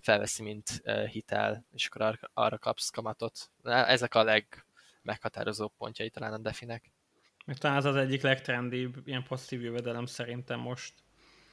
felveszi, 0.00 0.42
mint 0.42 0.82
hitel, 1.10 1.66
és 1.72 1.86
akkor 1.86 2.00
arra, 2.00 2.30
arra 2.34 2.58
kapsz 2.58 2.90
kamatot. 2.90 3.50
Ezek 3.62 4.14
a 4.14 4.24
legmeghatározóbb 4.24 5.72
pontjai 5.78 6.10
talán 6.10 6.32
a 6.32 6.38
Definek. 6.38 6.92
Még 7.44 7.56
talán 7.56 7.76
ez 7.76 7.84
az 7.84 7.96
egyik 7.96 8.22
legtrendibb 8.22 8.96
ilyen 9.04 9.22
passzív 9.22 9.62
jövedelem 9.62 10.06
szerintem 10.06 10.60
most. 10.60 10.94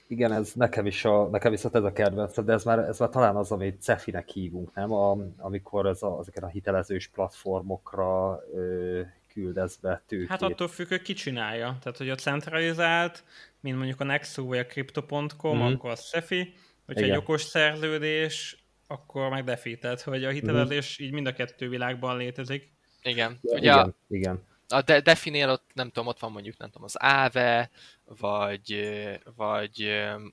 Igen, 0.07 0.31
ez 0.31 0.53
nekem 0.53 0.85
is 0.85 1.05
a, 1.05 1.27
nekem 1.27 1.51
viszont 1.51 1.75
ez 1.75 1.83
a 1.83 1.91
kedvenc, 1.91 2.43
de 2.43 2.53
ez 2.53 2.63
már, 2.63 2.79
ez 2.79 2.99
már 2.99 3.09
talán 3.09 3.35
az, 3.35 3.51
amit 3.51 3.81
Cefinek 3.81 4.27
hívunk, 4.27 4.73
nem? 4.73 4.91
A, 4.91 5.17
amikor 5.37 5.85
ez 5.85 6.03
a, 6.03 6.17
ezeken 6.19 6.43
a 6.43 6.47
hitelezős 6.47 7.07
platformokra 7.07 8.39
ö, 8.53 9.01
küldesz 9.33 9.75
be 9.75 10.03
tőkét. 10.07 10.27
Hát 10.27 10.41
attól 10.41 10.67
függ, 10.67 10.87
hogy 10.87 11.01
ki 11.01 11.13
csinálja. 11.13 11.77
Tehát, 11.81 11.97
hogy 11.97 12.09
a 12.09 12.15
centralizált, 12.15 13.23
mint 13.59 13.77
mondjuk 13.77 13.99
a 13.99 14.03
Nexo 14.03 14.45
vagy 14.45 14.57
a 14.57 14.65
Crypto.com, 14.65 15.57
mm-hmm. 15.57 15.73
akkor 15.73 15.89
a 15.89 15.95
Cefi, 15.95 16.53
hogyha 16.85 17.01
Igen. 17.01 17.15
egy 17.15 17.21
okos 17.21 17.41
szerződés, 17.41 18.63
akkor 18.87 19.29
meg 19.29 19.43
Defi. 19.43 19.77
Tehát, 19.77 20.01
hogy 20.01 20.25
a 20.25 20.29
hitelezés 20.29 20.95
mm-hmm. 20.95 21.07
így 21.07 21.13
mind 21.13 21.27
a 21.27 21.33
kettő 21.33 21.69
világban 21.69 22.17
létezik. 22.17 22.71
Igen. 23.01 23.37
Ugye 23.41 23.57
igen, 23.57 23.77
a, 23.77 23.93
igen. 24.07 24.47
A 24.67 24.81
de- 24.81 25.01
Definél 25.01 25.49
ott, 25.49 25.69
nem 25.73 25.87
tudom, 25.87 26.07
ott 26.07 26.19
van 26.19 26.31
mondjuk, 26.31 26.57
nem 26.57 26.69
tudom, 26.69 26.83
az 26.83 26.95
AVE, 26.95 27.69
vagy, 28.05 28.89
vagy 29.35 29.81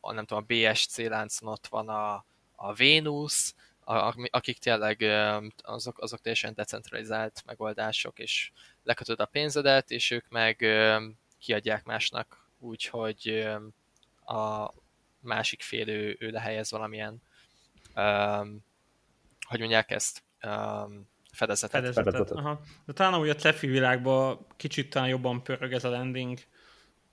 a, 0.00 0.12
nem 0.12 0.24
tudom, 0.24 0.44
a 0.48 0.52
BSC 0.52 0.98
láncon 0.98 1.48
ott 1.48 1.66
van 1.66 1.88
a, 1.88 2.24
a 2.56 2.74
Venus, 2.74 3.54
akik 4.30 4.58
tényleg 4.58 5.02
azok, 5.62 6.00
azok 6.00 6.20
teljesen 6.20 6.54
decentralizált 6.54 7.42
megoldások, 7.46 8.18
és 8.18 8.50
lekötöd 8.82 9.20
a 9.20 9.26
pénzedet, 9.26 9.90
és 9.90 10.10
ők 10.10 10.28
meg 10.28 10.66
kiadják 11.38 11.84
másnak 11.84 12.48
úgy, 12.58 12.84
hogy 12.84 13.48
a 14.24 14.72
másik 15.20 15.62
fél 15.62 15.88
ő, 15.88 16.16
ő 16.20 16.30
lehelyez 16.30 16.70
valamilyen, 16.70 17.22
um, 17.94 18.64
hogy 19.46 19.58
mondják 19.58 19.90
ezt, 19.90 20.22
um, 20.42 21.08
fedezetet. 21.32 21.80
fedezetet. 21.80 22.04
fedezetet. 22.04 22.38
Aha. 22.38 22.60
De 22.84 22.92
talán 22.92 23.20
úgy 23.20 23.28
a 23.28 23.34
Cefi 23.34 23.66
világban 23.66 24.46
kicsit 24.56 24.90
talán 24.90 25.08
jobban 25.08 25.42
pörög 25.42 25.72
ez 25.72 25.84
a 25.84 25.90
landing, 25.90 26.38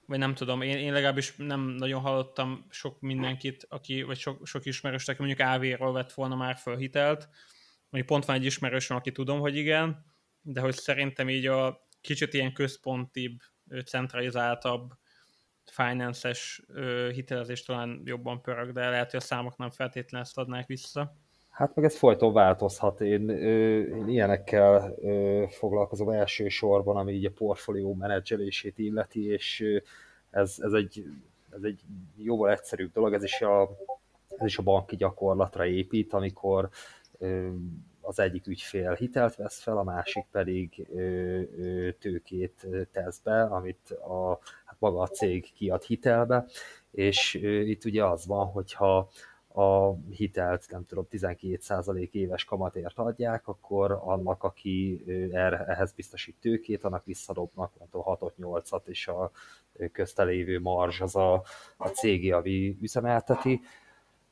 vagy 0.05 0.17
nem 0.17 0.33
tudom, 0.33 0.61
én, 0.61 0.77
én 0.77 0.93
legalábbis 0.93 1.35
nem 1.35 1.61
nagyon 1.61 2.01
hallottam 2.01 2.65
sok 2.69 3.01
mindenkit, 3.01 3.65
aki, 3.69 4.01
vagy 4.01 4.17
sok, 4.17 4.47
sok 4.47 4.65
ismerős, 4.65 5.07
aki 5.07 5.23
mondjuk 5.23 5.47
AV-ról 5.47 5.93
vett 5.93 6.13
volna 6.13 6.35
már 6.35 6.55
föl 6.55 6.77
hitelt, 6.77 7.29
mondjuk 7.89 8.05
pont 8.05 8.25
van 8.25 8.35
egy 8.35 8.45
ismerősöm, 8.45 8.97
aki 8.97 9.11
tudom, 9.11 9.39
hogy 9.39 9.55
igen, 9.55 10.05
de 10.41 10.61
hogy 10.61 10.75
szerintem 10.75 11.29
így 11.29 11.45
a 11.45 11.87
kicsit 12.01 12.33
ilyen 12.33 12.53
központibb, 12.53 13.39
centralizáltabb 13.85 14.91
finance-es 15.65 16.61
hitelezés 17.11 17.63
talán 17.63 18.01
jobban 18.05 18.41
pörög, 18.41 18.71
de 18.71 18.89
lehet, 18.89 19.11
hogy 19.11 19.19
a 19.19 19.23
számok 19.23 19.57
nem 19.57 19.69
feltétlenül 19.69 20.25
ezt 20.27 20.37
adnák 20.37 20.67
vissza. 20.67 21.17
Hát 21.53 21.75
meg 21.75 21.85
ez 21.85 21.97
folyton 21.97 22.33
változhat. 22.33 23.01
Én, 23.01 23.29
én 23.29 24.07
ilyenekkel 24.07 24.95
foglalkozom 25.49 26.09
elsősorban, 26.09 26.97
ami 26.97 27.13
így 27.13 27.25
a 27.25 27.31
portfólió 27.31 27.93
menedzselését 27.93 28.77
illeti, 28.77 29.25
és 29.25 29.63
ez, 30.29 30.55
ez, 30.59 30.71
egy, 30.71 31.05
ez 31.49 31.63
egy 31.63 31.81
jóval 32.15 32.51
egyszerűbb 32.51 32.91
dolog, 32.91 33.13
ez 33.13 33.23
is 33.23 33.41
a, 33.41 33.69
ez 34.37 34.45
is 34.45 34.57
a 34.57 34.63
banki 34.63 34.95
gyakorlatra 34.95 35.65
épít, 35.65 36.13
amikor 36.13 36.69
az 38.01 38.19
egyik 38.19 38.47
ügyfél 38.47 38.93
hitelt 38.93 39.35
vesz 39.35 39.61
fel, 39.61 39.77
a 39.77 39.83
másik 39.83 40.25
pedig 40.31 40.87
tőkét 41.99 42.67
tesz 42.91 43.19
be, 43.19 43.43
amit 43.43 43.91
a, 43.91 44.39
hát 44.65 44.75
maga 44.79 45.01
a 45.01 45.07
cég 45.07 45.53
kiad 45.53 45.83
hitelbe, 45.83 46.45
és 46.91 47.33
itt 47.43 47.85
ugye 47.85 48.05
az 48.05 48.25
van, 48.25 48.45
hogyha 48.45 49.09
a 49.53 49.95
hitelt, 50.09 50.65
nem 50.69 50.85
tudom, 50.85 51.07
12% 51.11 52.11
éves 52.11 52.45
kamatért 52.45 52.97
adják, 52.97 53.47
akkor 53.47 54.01
annak, 54.03 54.43
aki 54.43 55.03
erre, 55.31 55.65
ehhez 55.65 55.91
biztosít 55.91 56.35
tőkét, 56.41 56.83
annak 56.83 57.05
visszadobnak, 57.05 57.71
nem 57.79 57.87
tudom, 57.91 58.17
6-8-at, 58.19 58.85
és 58.85 59.07
a 59.07 59.31
köztelévő 59.91 60.59
marzs 60.59 61.01
az 61.01 61.15
a, 61.15 61.43
a 61.77 61.87
cég, 61.87 62.33
ami 62.33 62.77
üzemelteti. 62.81 63.61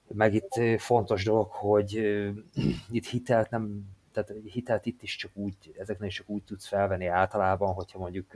Meg 0.07 0.33
itt 0.33 0.79
fontos 0.79 1.23
dolog, 1.23 1.47
hogy 1.51 1.93
itt 2.91 3.05
hitelt 3.05 3.49
nem 3.49 3.89
tehát 4.11 4.33
hitelt 4.43 4.85
itt 4.85 5.01
is 5.01 5.15
csak 5.15 5.31
úgy, 5.33 5.55
ezeknél 5.77 6.07
is 6.07 6.15
csak 6.15 6.29
úgy 6.29 6.43
tudsz 6.43 6.67
felvenni 6.67 7.05
általában, 7.05 7.73
hogyha 7.73 7.99
mondjuk 7.99 8.35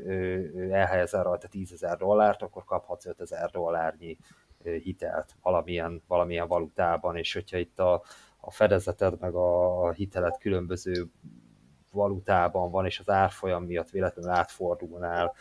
elhelyezel 0.71 1.23
rajta 1.23 1.47
10 1.47 1.71
ezer 1.71 1.97
dollárt, 1.97 2.41
akkor 2.41 2.63
kaphatsz 2.65 3.05
5 3.05 3.21
ezer 3.21 3.49
dollárnyi 3.49 4.17
hitelt 4.83 5.35
valamilyen, 5.41 6.01
valamilyen 6.07 6.47
valutában, 6.47 7.17
és 7.17 7.33
hogyha 7.33 7.57
itt 7.57 7.79
a, 7.79 8.03
a 8.39 8.51
fedezeted 8.51 9.19
meg 9.19 9.33
a 9.33 9.91
hitelet 9.91 10.37
különböző 10.37 11.05
valutában 11.91 12.71
van, 12.71 12.85
és 12.85 12.99
az 12.99 13.09
árfolyam 13.09 13.63
miatt 13.63 13.89
véletlenül 13.89 14.31
átfordulnál 14.31 15.33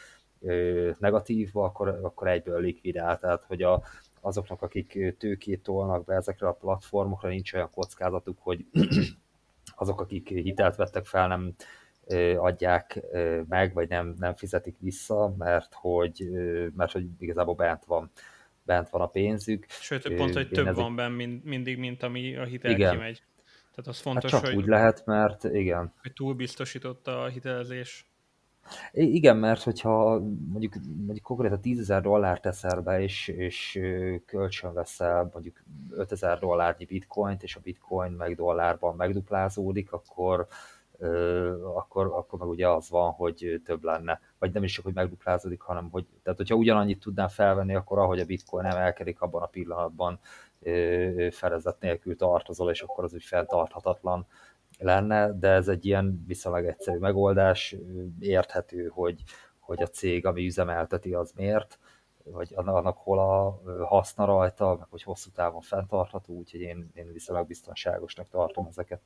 negatívba, 0.99 1.65
akkor, 1.65 1.89
akkor 1.89 2.29
egyből 2.29 2.61
likvidál. 2.61 3.19
Tehát, 3.19 3.45
hogy 3.45 3.63
a, 3.63 3.83
azoknak, 4.21 4.63
akik 4.63 5.17
tőkét 5.19 5.63
tolnak 5.63 6.05
be 6.05 6.15
ezekre 6.15 6.47
a 6.49 6.53
platformokra, 6.53 7.29
nincs 7.29 7.53
olyan 7.53 7.71
kockázatuk, 7.75 8.39
hogy 8.41 8.67
azok, 9.77 10.01
akik 10.01 10.29
hitelt 10.29 10.77
vettek 10.77 11.07
fel, 11.07 11.29
nem 11.29 11.55
adják 12.37 13.01
meg, 13.49 13.75
vagy 13.75 13.89
nem, 13.89 14.15
nem 14.19 14.35
fizetik 14.35 14.77
vissza, 14.79 15.35
mert 15.39 15.75
hogy, 15.75 16.29
mert 16.77 16.93
hogy 16.93 17.07
igazából 17.19 17.55
bent 17.55 17.85
van 17.85 18.11
bent 18.65 18.91
van 18.91 19.01
a 19.01 19.07
pénzük. 19.07 19.67
Sőt, 19.69 20.15
pont, 20.15 20.35
hogy 20.35 20.49
több 20.49 20.67
ezek... 20.67 20.83
van 20.83 20.97
benne 20.97 21.15
mind, 21.15 21.45
mindig, 21.45 21.79
mint 21.79 22.03
ami 22.03 22.37
a 22.37 22.45
hitel 22.45 22.71
igen. 22.71 22.93
kimegy. 22.93 23.23
Tehát 23.75 23.91
az 23.91 23.99
fontos, 24.01 24.31
hát 24.31 24.41
csak 24.41 24.51
hogy, 24.51 24.63
úgy 24.63 24.67
lehet, 24.67 25.07
mert 25.07 25.45
igen. 25.45 25.93
Hogy 26.03 26.13
túl 26.13 26.35
biztosított 26.35 27.07
a 27.07 27.27
hitelezés. 27.27 28.07
Igen, 28.93 29.37
mert 29.37 29.63
hogyha 29.63 30.19
mondjuk, 30.49 30.75
mondjuk 30.97 31.25
konkrétan 31.25 31.61
10 31.61 31.79
ezer 31.79 32.03
dollár 32.03 32.41
teszel 32.41 32.81
be, 32.81 33.01
és, 33.01 33.29
és 33.29 33.81
kölcsön 34.27 34.73
veszel 34.73 35.31
mondjuk 35.33 35.63
5 35.91 36.13
ezer 36.13 36.39
dollárnyi 36.39 36.85
bitcoint, 36.85 37.43
és 37.43 37.57
a 37.57 37.61
bitcoin 37.61 38.13
meg 38.13 38.35
dollárban 38.35 38.97
megduplázódik, 38.97 39.93
akkor 39.93 40.47
akkor, 41.75 42.07
akkor 42.07 42.39
meg 42.39 42.49
ugye 42.49 42.69
az 42.69 42.91
van, 42.91 43.11
hogy 43.11 43.61
több 43.65 43.83
lenne. 43.83 44.21
Vagy 44.39 44.53
nem 44.53 44.63
is 44.63 44.73
csak, 44.73 44.85
hogy 44.85 44.95
megduplázódik, 44.95 45.61
hanem 45.61 45.91
hogy, 45.91 46.07
tehát 46.23 46.39
hogyha 46.39 46.55
ugyanannyit 46.55 47.01
tudnám 47.01 47.29
felvenni, 47.29 47.75
akkor 47.75 47.99
ahogy 47.99 48.21
a 48.21 48.25
bitcoin 48.25 48.65
emelkedik, 48.65 49.21
abban 49.21 49.43
a 49.43 49.47
pillanatban 49.47 50.19
felezet 51.31 51.81
nélkül 51.81 52.17
tartozol, 52.17 52.71
és 52.71 52.83
akkor 52.83 53.05
az 53.05 53.15
úgy 53.15 53.25
fenntarthatatlan 53.25 54.27
lenne, 54.79 55.33
de 55.39 55.49
ez 55.49 55.69
egy 55.69 55.87
ilyen 55.87 56.25
viszonylag 56.27 56.65
egyszerű 56.65 56.99
megoldás, 56.99 57.77
érthető, 58.21 58.87
hogy, 58.87 59.23
hogy 59.59 59.83
a 59.83 59.87
cég, 59.87 60.27
ami 60.27 60.47
üzemelteti, 60.47 61.15
az 61.15 61.33
miért, 61.37 61.79
vagy 62.25 62.53
annak 62.55 62.97
hol 62.97 63.19
a 63.19 63.61
haszna 63.85 64.25
rajta, 64.25 64.77
meg 64.79 64.87
hogy 64.91 65.03
hosszú 65.03 65.31
távon 65.31 65.61
fenntartható, 65.61 66.35
úgyhogy 66.35 66.61
én, 66.61 66.91
én 66.95 67.13
viszonylag 67.13 67.47
biztonságosnak 67.47 68.29
tartom 68.29 68.67
ezeket. 68.67 69.01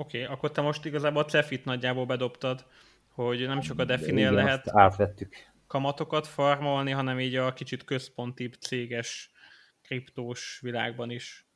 Oké, 0.00 0.22
okay, 0.22 0.34
akkor 0.34 0.50
te 0.50 0.60
most 0.60 0.84
igazából 0.84 1.22
a 1.22 1.24
Cefit 1.24 1.64
nagyjából 1.64 2.06
bedobtad, 2.06 2.64
hogy 3.08 3.46
nem 3.46 3.60
csak 3.60 3.78
a 3.78 3.84
Definél 3.84 4.32
lehet 4.32 4.68
átvettük. 4.68 5.34
kamatokat 5.66 6.26
farmolni, 6.26 6.90
hanem 6.90 7.20
így 7.20 7.36
a 7.36 7.52
kicsit 7.52 7.84
központibb 7.84 8.52
céges 8.52 9.30
kriptós 9.82 10.58
világban 10.62 11.10
is. 11.10 11.46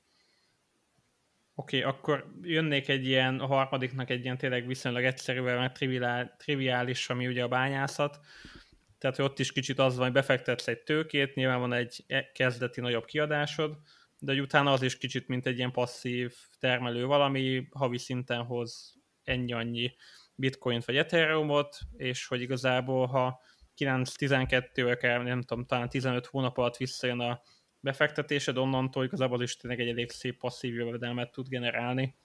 Oké, 1.55 1.79
okay, 1.79 1.91
akkor 1.91 2.33
jönnék 2.43 2.89
egy 2.89 3.07
ilyen, 3.07 3.41
a 3.41 3.47
harmadiknak 3.47 4.11
egy 4.11 4.25
ilyen 4.25 4.39
tényleg 4.39 4.67
viszonylag 4.67 5.05
egyszerű, 5.05 5.41
mert 5.41 5.79
triviális, 6.37 7.11
ami 7.11 7.27
ugye 7.27 7.43
a 7.43 7.49
bányászat. 7.49 8.21
Tehát, 8.99 9.17
hogy 9.17 9.25
ott 9.25 9.39
is 9.39 9.53
kicsit 9.53 9.79
az 9.79 9.95
van, 9.97 10.05
hogy 10.05 10.15
befektetsz 10.15 10.69
egy 10.69 10.83
tőkét, 10.83 11.35
nyilván 11.35 11.61
van 11.61 11.73
egy 11.73 12.05
e- 12.07 12.33
kezdeti 12.33 12.81
nagyobb 12.81 13.05
kiadásod, 13.05 13.79
de 14.19 14.33
hogy 14.33 14.41
utána 14.41 14.73
az 14.73 14.83
is 14.83 14.99
kicsit, 14.99 15.29
mint 15.29 15.47
egy 15.47 15.57
ilyen 15.59 15.73
passzív 15.73 16.35
termelő 16.61 17.07
valami, 17.07 17.69
havi 17.71 17.99
szinten 17.99 18.43
hoz 18.43 18.95
ennyi-annyi 19.25 19.95
bitcoint 20.35 20.85
vagy 20.85 20.97
ethereumot, 20.97 21.79
és 21.97 22.27
hogy 22.27 22.41
igazából, 22.41 23.07
ha 23.07 23.41
9-12 23.77 25.25
nem 25.25 25.43
tudom, 25.43 25.65
talán 25.65 25.89
15 25.89 26.27
hónap 26.27 26.59
alatt 26.59 26.77
visszajön 26.77 27.21
a 27.21 27.41
befektetésed, 27.81 28.57
onnantól 28.57 29.05
igazából 29.05 29.37
az 29.37 29.43
is 29.43 29.57
tényleg 29.57 29.81
egy 29.81 29.89
elég 29.89 30.11
szép 30.11 30.39
passzív 30.39 30.75
jövedelmet 30.75 31.33
tud 31.33 31.49
generálni. 31.49 32.17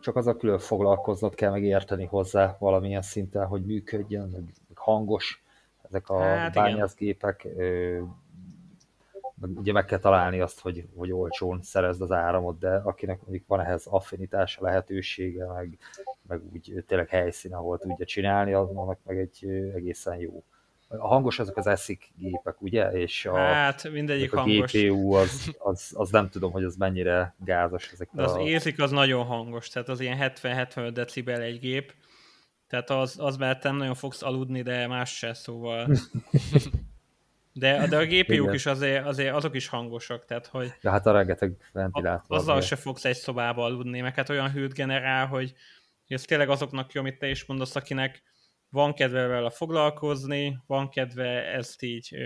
Csak 0.00 0.16
az 0.16 0.26
a 0.26 0.36
külön 0.36 0.58
foglalkoznod 0.58 1.34
kell 1.34 1.50
meg 1.50 1.64
érteni 1.64 2.04
hozzá 2.04 2.56
valamilyen 2.58 3.02
szinten, 3.02 3.46
hogy 3.46 3.64
működjön, 3.64 4.52
hangos 4.74 5.42
ezek 5.82 6.08
a 6.08 6.20
hát 6.22 6.54
bányászgépek, 6.54 7.46
ugye 9.40 9.72
meg 9.72 9.84
kell 9.84 9.98
találni 9.98 10.40
azt, 10.40 10.60
hogy, 10.60 10.86
hogy 10.96 11.12
olcsón 11.12 11.62
szerezd 11.62 12.02
az 12.02 12.12
áramot, 12.12 12.58
de 12.58 12.74
akinek 12.74 13.20
mondjuk 13.20 13.46
van 13.46 13.60
ehhez 13.60 13.86
affinitása, 13.86 14.62
lehetősége, 14.62 15.46
meg, 15.46 15.78
meg 16.28 16.40
úgy 16.52 16.84
tényleg 16.86 17.08
helyszín, 17.08 17.54
ahol 17.54 17.78
tudja 17.78 18.04
csinálni, 18.04 18.52
annak 18.52 18.98
meg 19.04 19.18
egy 19.18 19.44
egészen 19.74 20.16
jó. 20.16 20.44
A 20.88 21.06
hangos 21.06 21.38
azok 21.38 21.56
az 21.56 21.66
eszik 21.66 22.12
gépek, 22.16 22.62
ugye? 22.62 22.92
És 22.92 23.26
a, 23.26 23.36
hát 23.36 23.90
mindegyik 23.90 24.32
a 24.32 24.40
hangos. 24.40 24.72
GPU 24.72 25.12
az, 25.12 25.56
az, 25.58 25.92
az, 25.94 26.10
nem 26.10 26.28
tudom, 26.28 26.52
hogy 26.52 26.64
az 26.64 26.76
mennyire 26.76 27.34
gázos. 27.38 27.92
Ezek 27.92 28.08
De 28.12 28.22
az 28.22 28.34
a... 28.34 28.40
észik 28.40 28.80
az 28.80 28.90
nagyon 28.90 29.24
hangos, 29.24 29.68
tehát 29.68 29.88
az 29.88 30.00
ilyen 30.00 30.18
70-75 30.20 30.90
decibel 30.92 31.40
egy 31.40 31.58
gép, 31.58 31.94
tehát 32.68 32.90
az, 32.90 33.16
az 33.18 33.36
mert 33.36 33.62
nem 33.62 33.76
nagyon 33.76 33.94
fogsz 33.94 34.22
aludni, 34.22 34.62
de 34.62 34.86
más 34.86 35.16
se, 35.16 35.34
szóval 35.34 35.88
De, 37.52 37.86
de 37.86 37.96
a 37.96 38.06
GPU-k 38.06 38.54
is 38.54 38.66
azért, 38.66 39.06
azért 39.06 39.34
azok 39.34 39.54
is 39.54 39.68
hangosak, 39.68 40.24
tehát 40.24 40.46
hogy... 40.46 40.72
De 40.80 40.90
hát 40.90 41.06
a 41.06 41.12
rengeteg 41.12 41.56
ventilátor. 41.72 42.36
Azzal 42.36 42.60
se 42.60 42.76
fogsz 42.76 43.04
egy 43.04 43.16
szobába 43.16 43.64
aludni, 43.64 44.00
meg 44.00 44.14
hát 44.14 44.28
olyan 44.28 44.50
hőt 44.50 44.74
generál, 44.74 45.26
hogy 45.26 45.54
ez 46.06 46.22
tényleg 46.22 46.48
azoknak 46.48 46.92
jó, 46.92 47.00
amit 47.00 47.18
te 47.18 47.28
is 47.28 47.44
mondasz, 47.44 47.76
akinek 47.76 48.22
van 48.68 48.94
kedve 48.94 49.26
vele 49.26 49.50
foglalkozni, 49.50 50.58
van 50.66 50.88
kedve 50.88 51.52
ezt 51.52 51.82
így 51.82 52.16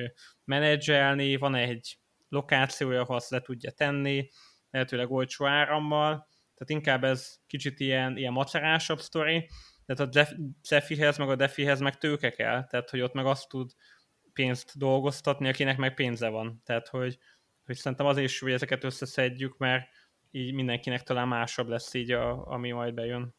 menedzselni, 0.45 1.37
van 1.37 1.55
egy 1.55 1.99
lokációja, 2.29 3.01
ahol 3.01 3.17
azt 3.17 3.31
le 3.31 3.41
tudja 3.41 3.71
tenni, 3.71 4.29
lehetőleg 4.71 5.11
olcsó 5.11 5.47
árammal, 5.47 6.29
tehát 6.55 6.83
inkább 6.83 7.05
ez 7.05 7.37
kicsit 7.47 7.81
ilyen, 7.81 8.17
ilyen 8.17 8.33
macerásabb 8.33 9.01
sztori, 9.01 9.49
tehát 9.87 10.17
a 10.17 10.27
Cefihez, 10.63 11.19
meg 11.19 11.29
a 11.29 11.37
Defihez 11.37 11.81
meg 11.81 11.99
tőke 11.99 12.31
kell, 12.31 12.67
tehát 12.67 12.91
hogy 12.91 13.01
ott 13.01 13.13
meg 13.13 13.27
azt 13.27 13.49
tud 13.49 13.71
pénzt 14.35 14.79
dolgoztatni, 14.79 15.49
akinek 15.49 15.77
meg 15.77 15.95
pénze 15.95 16.29
van. 16.29 16.63
Tehát, 16.65 16.89
hogy, 16.89 17.19
hogy 17.65 17.77
szerintem 17.77 18.07
azért 18.07 18.29
is, 18.29 18.39
hogy 18.39 18.53
ezeket 18.53 18.85
összeszedjük, 18.85 19.57
mert 19.57 19.89
így 20.31 20.53
mindenkinek 20.53 21.03
talán 21.03 21.29
másabb 21.29 21.69
lesz 21.69 21.95
így, 21.95 22.11
a, 22.11 22.47
ami 22.47 22.71
majd 22.71 22.95
bejön. 22.95 23.35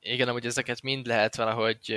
Igen, 0.00 0.28
amúgy 0.28 0.46
ezeket 0.46 0.82
mind 0.82 1.06
lehet 1.06 1.36
valahogy 1.36 1.90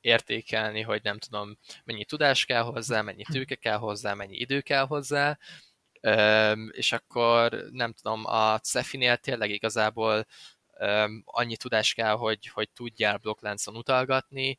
értékelni, 0.00 0.80
hogy 0.80 1.00
nem 1.02 1.18
tudom, 1.18 1.58
mennyi 1.84 2.04
tudás 2.04 2.44
kell 2.44 2.62
hozzá, 2.62 3.02
mennyi 3.02 3.22
tőke 3.22 3.54
kell 3.54 3.76
hozzá, 3.76 4.14
mennyi 4.14 4.36
idő 4.36 4.60
kell 4.60 4.86
hozzá, 4.86 5.38
és 6.70 6.92
akkor 6.92 7.64
nem 7.70 7.92
tudom, 7.92 8.24
a 8.24 8.58
Cefinél 8.58 9.16
tényleg 9.16 9.50
igazából 9.50 10.26
annyi 11.24 11.56
tudás 11.56 11.94
kell, 11.94 12.14
hogy, 12.14 12.46
hogy 12.46 12.70
tudjál 12.70 13.16
blokkláncon 13.16 13.76
utalgatni, 13.76 14.56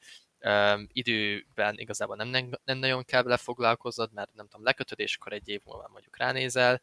időben 0.87 1.77
igazából 1.77 2.15
nem, 2.15 2.27
nem, 2.27 2.49
nem 2.63 2.77
nagyon 2.77 3.03
kell 3.03 3.23
vele 3.23 3.37
foglalkoznod, 3.37 4.13
mert 4.13 4.33
nem 4.33 4.47
tudom, 4.47 4.65
lekötöd, 4.65 4.99
és 4.99 5.15
akkor 5.15 5.33
egy 5.33 5.47
év 5.47 5.61
múlva 5.63 5.89
mondjuk 5.91 6.17
ránézel, 6.17 6.81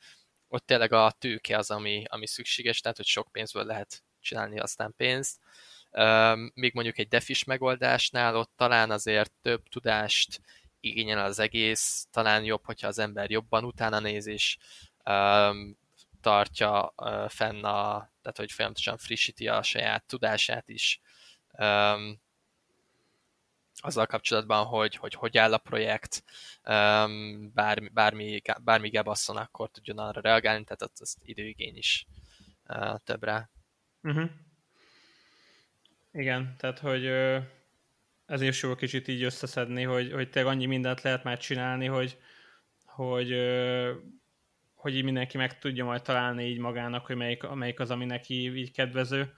ott 0.48 0.66
tényleg 0.66 0.92
a 0.92 1.10
tőke 1.18 1.56
az, 1.56 1.70
ami, 1.70 2.04
ami 2.08 2.26
szükséges, 2.26 2.80
tehát 2.80 2.96
hogy 2.96 3.06
sok 3.06 3.28
pénzből 3.32 3.64
lehet 3.64 4.02
csinálni 4.20 4.58
aztán 4.58 4.94
pénzt. 4.96 5.38
Még 6.54 6.74
mondjuk 6.74 6.98
egy 6.98 7.08
defis 7.08 7.44
megoldásnál 7.44 8.36
ott 8.36 8.52
talán 8.56 8.90
azért 8.90 9.32
több 9.42 9.68
tudást 9.68 10.40
igényel 10.80 11.24
az 11.24 11.38
egész, 11.38 12.06
talán 12.10 12.44
jobb, 12.44 12.64
hogyha 12.64 12.88
az 12.88 12.98
ember 12.98 13.30
jobban 13.30 13.64
utána 13.64 14.00
néz, 14.00 14.26
és 14.26 14.56
tartja 16.20 16.94
fenn 17.28 17.64
a, 17.64 18.10
tehát 18.22 18.36
hogy 18.36 18.52
folyamatosan 18.52 18.96
frissíti 18.96 19.48
a 19.48 19.62
saját 19.62 20.04
tudását 20.06 20.68
is. 20.68 21.00
Azzal 23.84 24.06
kapcsolatban, 24.06 24.64
hogy 24.64 24.96
hogy, 24.96 25.14
hogy 25.14 25.38
áll 25.38 25.52
a 25.52 25.58
projekt, 25.58 26.24
bármi, 27.54 27.88
bármi, 27.88 28.42
bármi 28.64 28.88
gebasszon, 28.88 29.36
akkor 29.36 29.70
tudjon 29.70 29.98
arra 29.98 30.20
reagálni, 30.20 30.64
tehát 30.64 30.82
az, 30.82 31.00
az 31.00 31.16
időigény 31.24 31.76
is 31.76 32.06
több 33.04 33.24
rá. 33.24 33.48
Uh-huh. 34.02 34.30
Igen, 36.12 36.54
tehát 36.58 36.78
hogy 36.78 37.06
ezért 38.26 38.60
jó 38.60 38.74
kicsit 38.74 39.08
így 39.08 39.22
összeszedni, 39.22 39.82
hogy, 39.82 40.12
hogy 40.12 40.30
te 40.30 40.44
annyi 40.46 40.66
mindent 40.66 41.02
lehet 41.02 41.24
már 41.24 41.38
csinálni, 41.38 41.86
hogy, 41.86 42.18
hogy, 42.84 43.34
hogy 44.74 44.96
így 44.96 45.04
mindenki 45.04 45.36
meg 45.36 45.58
tudja 45.58 45.84
majd 45.84 46.02
találni 46.02 46.44
így 46.44 46.58
magának, 46.58 47.06
hogy 47.06 47.16
melyik, 47.16 47.42
melyik 47.48 47.80
az, 47.80 47.90
ami 47.90 48.04
neki 48.04 48.56
így 48.56 48.72
kedvező. 48.72 49.34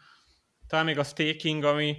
Talán 0.66 0.84
még 0.84 0.99
a 0.99 1.05
staking, 1.05 1.64
ami, 1.64 1.97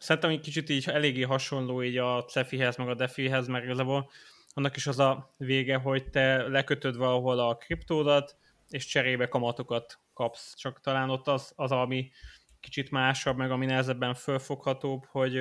Szerintem 0.00 0.30
egy 0.30 0.40
kicsit 0.40 0.68
így 0.68 0.88
eléggé 0.88 1.22
hasonló 1.22 1.82
így 1.82 1.96
a 1.96 2.24
Cefihez, 2.24 2.76
meg 2.76 2.88
a 2.88 2.94
Defihez, 2.94 3.46
mert 3.46 3.64
igazából 3.64 4.10
annak 4.54 4.76
is 4.76 4.86
az 4.86 4.98
a 4.98 5.34
vége, 5.36 5.76
hogy 5.76 6.10
te 6.10 6.48
lekötöd 6.48 6.96
valahol 6.96 7.38
a 7.38 7.56
kriptódat, 7.56 8.36
és 8.68 8.86
cserébe 8.86 9.28
kamatokat 9.28 9.98
kapsz. 10.14 10.54
Csak 10.56 10.80
talán 10.80 11.10
ott 11.10 11.28
az, 11.28 11.52
az 11.56 11.72
ami 11.72 12.10
kicsit 12.60 12.90
másabb, 12.90 13.36
meg 13.36 13.50
ami 13.50 13.66
nehezebben 13.66 14.14
fölfoghatóbb, 14.14 15.04
hogy, 15.04 15.40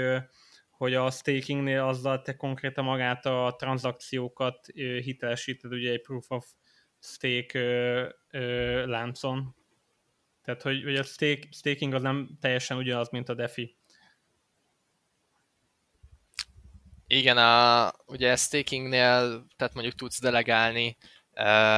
hogy 0.70 0.94
a 0.94 1.12
stakingnél 1.12 1.82
azzal 1.82 2.22
te 2.22 2.36
konkrétan 2.36 2.84
magát 2.84 3.26
a 3.26 3.56
tranzakciókat 3.58 4.66
hitelesíted, 5.04 5.74
ugye 5.74 5.92
egy 5.92 6.02
proof 6.02 6.32
of 6.32 6.46
stake 7.00 7.60
láncon. 8.86 9.56
Tehát, 10.44 10.62
hogy, 10.62 10.84
hogy 10.84 10.96
a 10.96 11.04
stake, 11.04 11.48
staking 11.52 11.94
az 11.94 12.02
nem 12.02 12.38
teljesen 12.40 12.78
ugyanaz, 12.78 13.10
mint 13.10 13.30
a 13.30 13.34
DeFi. 13.34 13.78
Igen, 17.12 17.38
a, 17.38 17.92
ugye 18.06 18.36
stakingnél, 18.36 19.46
tehát 19.56 19.74
mondjuk 19.74 19.96
tudsz 19.96 20.22
delegálni, 20.22 20.98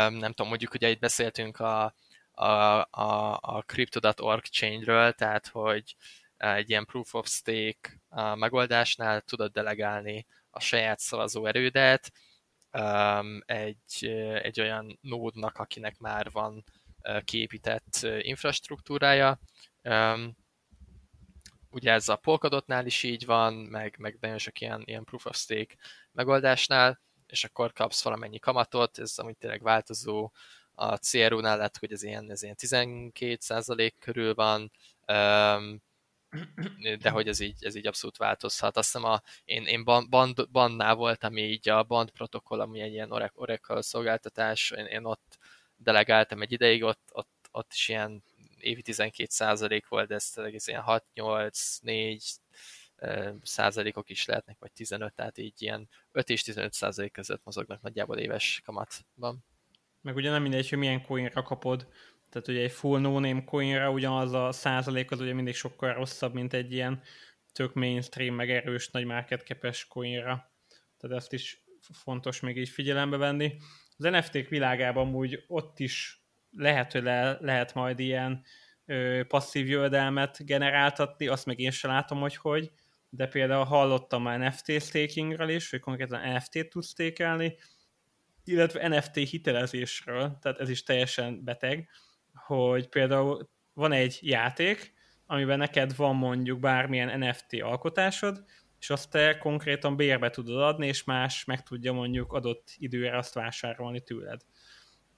nem 0.09 0.33
tudom, 0.33 0.47
mondjuk 0.47 0.73
ugye 0.73 0.89
itt 0.89 0.99
beszéltünk 0.99 1.59
a, 1.59 1.93
a, 2.31 2.45
a, 2.89 3.39
a 3.41 3.63
Crypto.org 3.65 4.43
chainről, 4.43 5.11
tehát 5.11 5.47
hogy 5.47 5.95
egy 6.37 6.69
ilyen 6.69 6.85
proof 6.85 7.13
of 7.13 7.27
stake 7.27 8.01
megoldásnál 8.35 9.21
tudod 9.21 9.51
delegálni 9.51 10.25
a 10.49 10.59
saját 10.59 10.99
szavazó 10.99 11.45
erődet 11.45 12.11
egy, 13.45 14.05
egy 14.41 14.61
olyan 14.61 14.99
nódnak, 15.01 15.57
akinek 15.57 15.97
már 15.97 16.31
van 16.31 16.63
kiépített 17.23 17.99
infrastruktúrája, 18.19 19.39
ugye 21.71 21.91
ez 21.91 22.09
a 22.09 22.15
Polkadotnál 22.15 22.85
is 22.85 23.03
így 23.03 23.25
van, 23.25 23.53
meg, 23.53 23.95
meg 23.97 24.17
nagyon 24.21 24.37
sok 24.37 24.61
ilyen, 24.61 24.81
ilyen 24.85 25.03
proof 25.03 25.25
of 25.25 25.37
stake 25.37 25.75
megoldásnál, 26.11 26.99
és 27.27 27.43
akkor 27.43 27.73
kapsz 27.73 28.03
valamennyi 28.03 28.39
kamatot, 28.39 28.99
ez 28.99 29.17
amit 29.17 29.37
tényleg 29.37 29.61
változó, 29.61 30.31
a 30.75 30.97
CRU-nál 30.97 31.57
lett, 31.57 31.77
hogy 31.77 31.91
ez 31.91 32.03
ilyen, 32.03 32.31
ez 32.31 32.43
ilyen 32.43 32.55
12% 32.59 33.91
körül 33.99 34.33
van, 34.33 34.71
de 37.01 37.09
hogy 37.09 37.27
ez 37.27 37.39
így, 37.39 37.65
ez 37.65 37.75
így 37.75 37.87
abszolút 37.87 38.17
változhat. 38.17 38.77
Azt 38.77 38.91
hiszem, 38.91 39.09
a, 39.09 39.21
én, 39.43 39.65
én 39.65 39.83
band, 39.83 40.49
bandnál 40.49 40.95
voltam 40.95 41.37
így 41.37 41.69
a 41.69 41.83
band 41.83 42.11
protokoll, 42.11 42.59
ami 42.59 42.81
egy 42.81 42.91
ilyen 42.91 43.11
Oracle 43.33 43.81
szolgáltatás, 43.81 44.71
én, 44.71 44.85
én 44.85 45.05
ott 45.05 45.37
delegáltam 45.75 46.41
egy 46.41 46.51
ideig, 46.51 46.83
ott, 46.83 47.09
ott, 47.11 47.49
ott 47.51 47.73
is 47.73 47.89
ilyen 47.89 48.23
évi 48.63 48.81
12 48.81 49.27
százalék 49.31 49.87
volt, 49.87 50.07
de 50.07 50.15
ez 50.15 50.33
egész 50.35 50.67
ilyen 50.67 50.81
6, 50.81 51.05
8, 51.13 51.77
4 51.81 52.23
százalékok 53.41 54.09
is 54.09 54.25
lehetnek, 54.25 54.57
vagy 54.59 54.71
15, 54.71 55.13
tehát 55.13 55.37
így 55.37 55.61
ilyen 55.61 55.89
5 56.11 56.29
és 56.29 56.41
15 56.41 56.73
százalék 56.73 57.11
között 57.11 57.41
mozognak 57.43 57.81
nagyjából 57.81 58.17
éves 58.17 58.61
kamatban. 58.65 59.45
Meg 60.01 60.15
ugye 60.15 60.29
nem 60.29 60.41
mindegy, 60.41 60.69
hogy 60.69 60.77
milyen 60.77 61.01
coinra 61.01 61.41
kapod, 61.41 61.87
tehát 62.29 62.47
ugye 62.47 62.61
egy 62.61 62.71
full 62.71 62.99
no-name 62.99 63.43
coinra 63.43 63.91
ugyanaz 63.91 64.33
a 64.33 64.51
százalék 64.51 65.11
az 65.11 65.19
ugye 65.19 65.33
mindig 65.33 65.55
sokkal 65.55 65.93
rosszabb, 65.93 66.33
mint 66.33 66.53
egy 66.53 66.71
ilyen 66.71 67.01
tök 67.51 67.73
mainstream, 67.73 68.35
meg 68.35 68.49
erős, 68.49 68.89
nagy 68.89 69.05
market 69.05 69.45
capes 69.45 69.87
coinra. 69.87 70.51
Tehát 70.97 71.17
ezt 71.17 71.33
is 71.33 71.63
fontos 71.93 72.39
még 72.39 72.57
így 72.57 72.69
figyelembe 72.69 73.17
venni. 73.17 73.57
Az 73.97 74.03
NFT-k 74.03 74.49
világában 74.49 75.15
úgy 75.15 75.43
ott 75.47 75.79
is 75.79 76.20
lehet, 76.57 76.91
hogy 76.91 77.03
le, 77.03 77.37
lehet 77.39 77.73
majd 77.73 77.99
ilyen 77.99 78.43
ö, 78.85 79.21
passzív 79.27 79.67
jövedelmet 79.67 80.45
generáltatni, 80.45 81.27
azt 81.27 81.45
meg 81.45 81.59
én 81.59 81.71
sem 81.71 81.91
látom, 81.91 82.19
hogy 82.19 82.35
hogy, 82.35 82.71
de 83.09 83.27
például 83.27 83.63
hallottam 83.63 84.23
már 84.23 84.39
NFT 84.39 84.81
stakingről 84.81 85.49
is, 85.49 85.69
hogy 85.69 85.79
konkrétan 85.79 86.33
NFT-t 86.33 86.69
tudsz 86.69 86.87
stékelni, 86.87 87.55
illetve 88.43 88.87
NFT 88.87 89.15
hitelezésről, 89.15 90.37
tehát 90.41 90.59
ez 90.59 90.69
is 90.69 90.83
teljesen 90.83 91.43
beteg, 91.43 91.89
hogy 92.33 92.87
például 92.87 93.49
van 93.73 93.91
egy 93.91 94.19
játék, 94.21 94.93
amiben 95.25 95.57
neked 95.57 95.95
van 95.95 96.15
mondjuk 96.15 96.59
bármilyen 96.59 97.19
NFT 97.19 97.61
alkotásod, 97.61 98.43
és 98.79 98.89
azt 98.89 99.09
te 99.09 99.37
konkrétan 99.37 99.95
bérbe 99.95 100.29
tudod 100.29 100.61
adni, 100.61 100.87
és 100.87 101.03
más 101.03 101.45
meg 101.45 101.63
tudja 101.63 101.93
mondjuk 101.93 102.33
adott 102.33 102.73
időre 102.77 103.17
azt 103.17 103.33
vásárolni 103.33 104.01
tőled. 104.01 104.41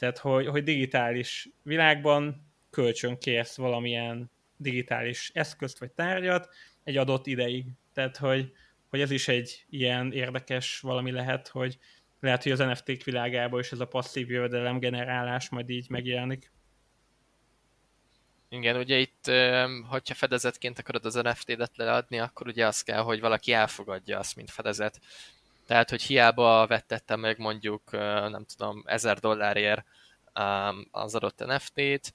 Tehát, 0.04 0.18
hogy, 0.18 0.48
hogy 0.48 0.64
digitális 0.64 1.50
világban 1.62 2.54
kölcsön 2.70 3.18
kérsz 3.18 3.58
valamilyen 3.58 4.32
digitális 4.58 5.32
eszközt 5.34 5.80
vagy 5.80 5.92
tárgyat 5.92 6.50
egy 6.84 6.98
adott 6.98 7.28
ideig. 7.28 7.66
Tehát, 7.94 8.18
hogy, 8.18 8.52
hogy 8.90 9.02
ez 9.02 9.12
is 9.12 9.28
egy 9.28 9.66
ilyen 9.70 10.12
érdekes 10.12 10.80
valami 10.80 11.12
lehet, 11.12 11.48
hogy 11.48 11.78
lehet, 12.20 12.44
hogy 12.44 12.52
az 12.52 12.60
NFT-k 12.60 13.04
világában 13.04 13.60
is 13.60 13.72
ez 13.72 13.80
a 13.80 13.88
passzív 13.88 14.30
jövedelem 14.30 14.80
generálás 14.80 15.50
majd 15.50 15.70
így 15.70 15.90
megjelenik. 15.90 16.52
Igen, 18.50 18.76
ugye 18.76 18.98
itt, 18.98 19.32
hogyha 19.90 20.14
fedezetként 20.14 20.80
akarod 20.80 21.06
az 21.06 21.14
NFT-det 21.14 21.72
leadni, 21.76 22.20
akkor 22.20 22.48
ugye 22.48 22.66
az 22.66 22.82
kell, 22.82 23.02
hogy 23.02 23.20
valaki 23.20 23.52
elfogadja 23.52 24.20
azt, 24.20 24.36
mint 24.36 24.52
fedezet. 24.52 25.00
Tehát, 25.66 25.90
hogy 25.90 26.02
hiába 26.02 26.68
vettettem 26.68 27.20
meg 27.20 27.38
mondjuk, 27.38 27.92
nem 27.92 28.46
tudom, 28.56 28.84
1000 28.86 29.20
dollárért 29.20 29.84
az 30.92 31.16
adott 31.16 31.46
NFT-t, 31.46 32.14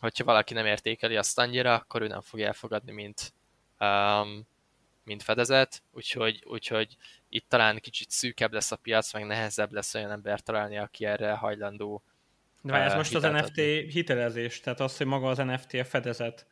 hogyha 0.00 0.24
valaki 0.24 0.54
nem 0.54 0.66
értékeli 0.66 1.16
azt 1.16 1.38
annyira, 1.38 1.74
akkor 1.74 2.02
ő 2.02 2.06
nem 2.06 2.20
fogja 2.20 2.46
elfogadni, 2.46 2.92
mint, 2.92 3.32
mint 5.04 5.22
fedezet, 5.22 5.82
úgyhogy, 5.92 6.42
úgyhogy 6.46 6.96
itt 7.28 7.48
talán 7.48 7.78
kicsit 7.78 8.10
szűkebb 8.10 8.52
lesz 8.52 8.72
a 8.72 8.76
piac, 8.76 9.12
meg 9.12 9.26
nehezebb 9.26 9.72
lesz 9.72 9.94
olyan 9.94 10.10
ember 10.10 10.40
találni, 10.40 10.78
aki 10.78 11.04
erre 11.04 11.32
hajlandó 11.32 12.02
de 12.62 12.74
ez 12.74 12.94
most 12.94 13.14
az 13.14 13.22
NFT 13.22 13.48
adni. 13.48 13.90
hitelezés, 13.90 14.60
tehát 14.60 14.80
az, 14.80 14.96
hogy 14.96 15.06
maga 15.06 15.28
az 15.28 15.38
NFT 15.38 15.74
a 15.74 15.84
fedezet. 15.84 16.46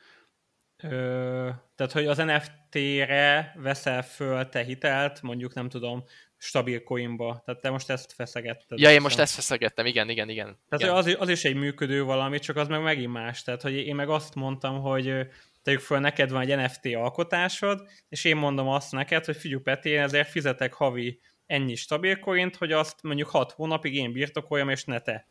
Ö, 0.82 1.50
tehát, 1.74 1.92
hogy 1.92 2.06
az 2.06 2.16
NFT-re 2.16 3.54
veszel 3.56 4.02
föl 4.02 4.48
te 4.48 4.62
hitelt, 4.62 5.22
mondjuk 5.22 5.54
nem 5.54 5.68
tudom, 5.68 6.04
stabil 6.38 6.82
coinba. 6.82 7.42
Tehát 7.44 7.60
te 7.60 7.70
most 7.70 7.90
ezt 7.90 8.12
feszegetted. 8.12 8.78
Ja, 8.78 8.90
én 8.90 9.00
most 9.00 9.18
ezt 9.18 9.34
feszegettem, 9.34 9.86
igen, 9.86 10.08
igen, 10.08 10.28
igen. 10.28 10.58
Tehát 10.68 10.84
igen. 10.84 10.94
Az, 10.94 11.16
az 11.18 11.28
is 11.28 11.44
egy 11.44 11.56
működő 11.56 12.04
valami, 12.04 12.38
csak 12.38 12.56
az 12.56 12.68
meg 12.68 12.82
megint 12.82 13.12
más. 13.12 13.42
Tehát, 13.42 13.62
hogy 13.62 13.74
én 13.74 13.94
meg 13.94 14.08
azt 14.08 14.34
mondtam, 14.34 14.80
hogy 14.80 15.26
tegyük 15.62 15.80
föl, 15.80 15.98
neked 15.98 16.30
van 16.30 16.48
egy 16.48 16.56
NFT 16.56 16.86
alkotásod, 16.94 17.88
és 18.08 18.24
én 18.24 18.36
mondom 18.36 18.68
azt 18.68 18.92
neked, 18.92 19.24
hogy 19.24 19.36
figyelj 19.36 19.62
Peti, 19.62 19.88
én 19.88 20.00
ezért 20.00 20.28
fizetek 20.28 20.72
havi 20.72 21.20
ennyi 21.46 21.74
stabil 21.74 22.18
coint, 22.18 22.56
hogy 22.56 22.72
azt 22.72 23.02
mondjuk 23.02 23.28
6 23.28 23.52
hónapig 23.52 23.94
én 23.94 24.12
birtokoljam, 24.12 24.68
és 24.68 24.84
ne 24.84 25.00
te. 25.00 25.26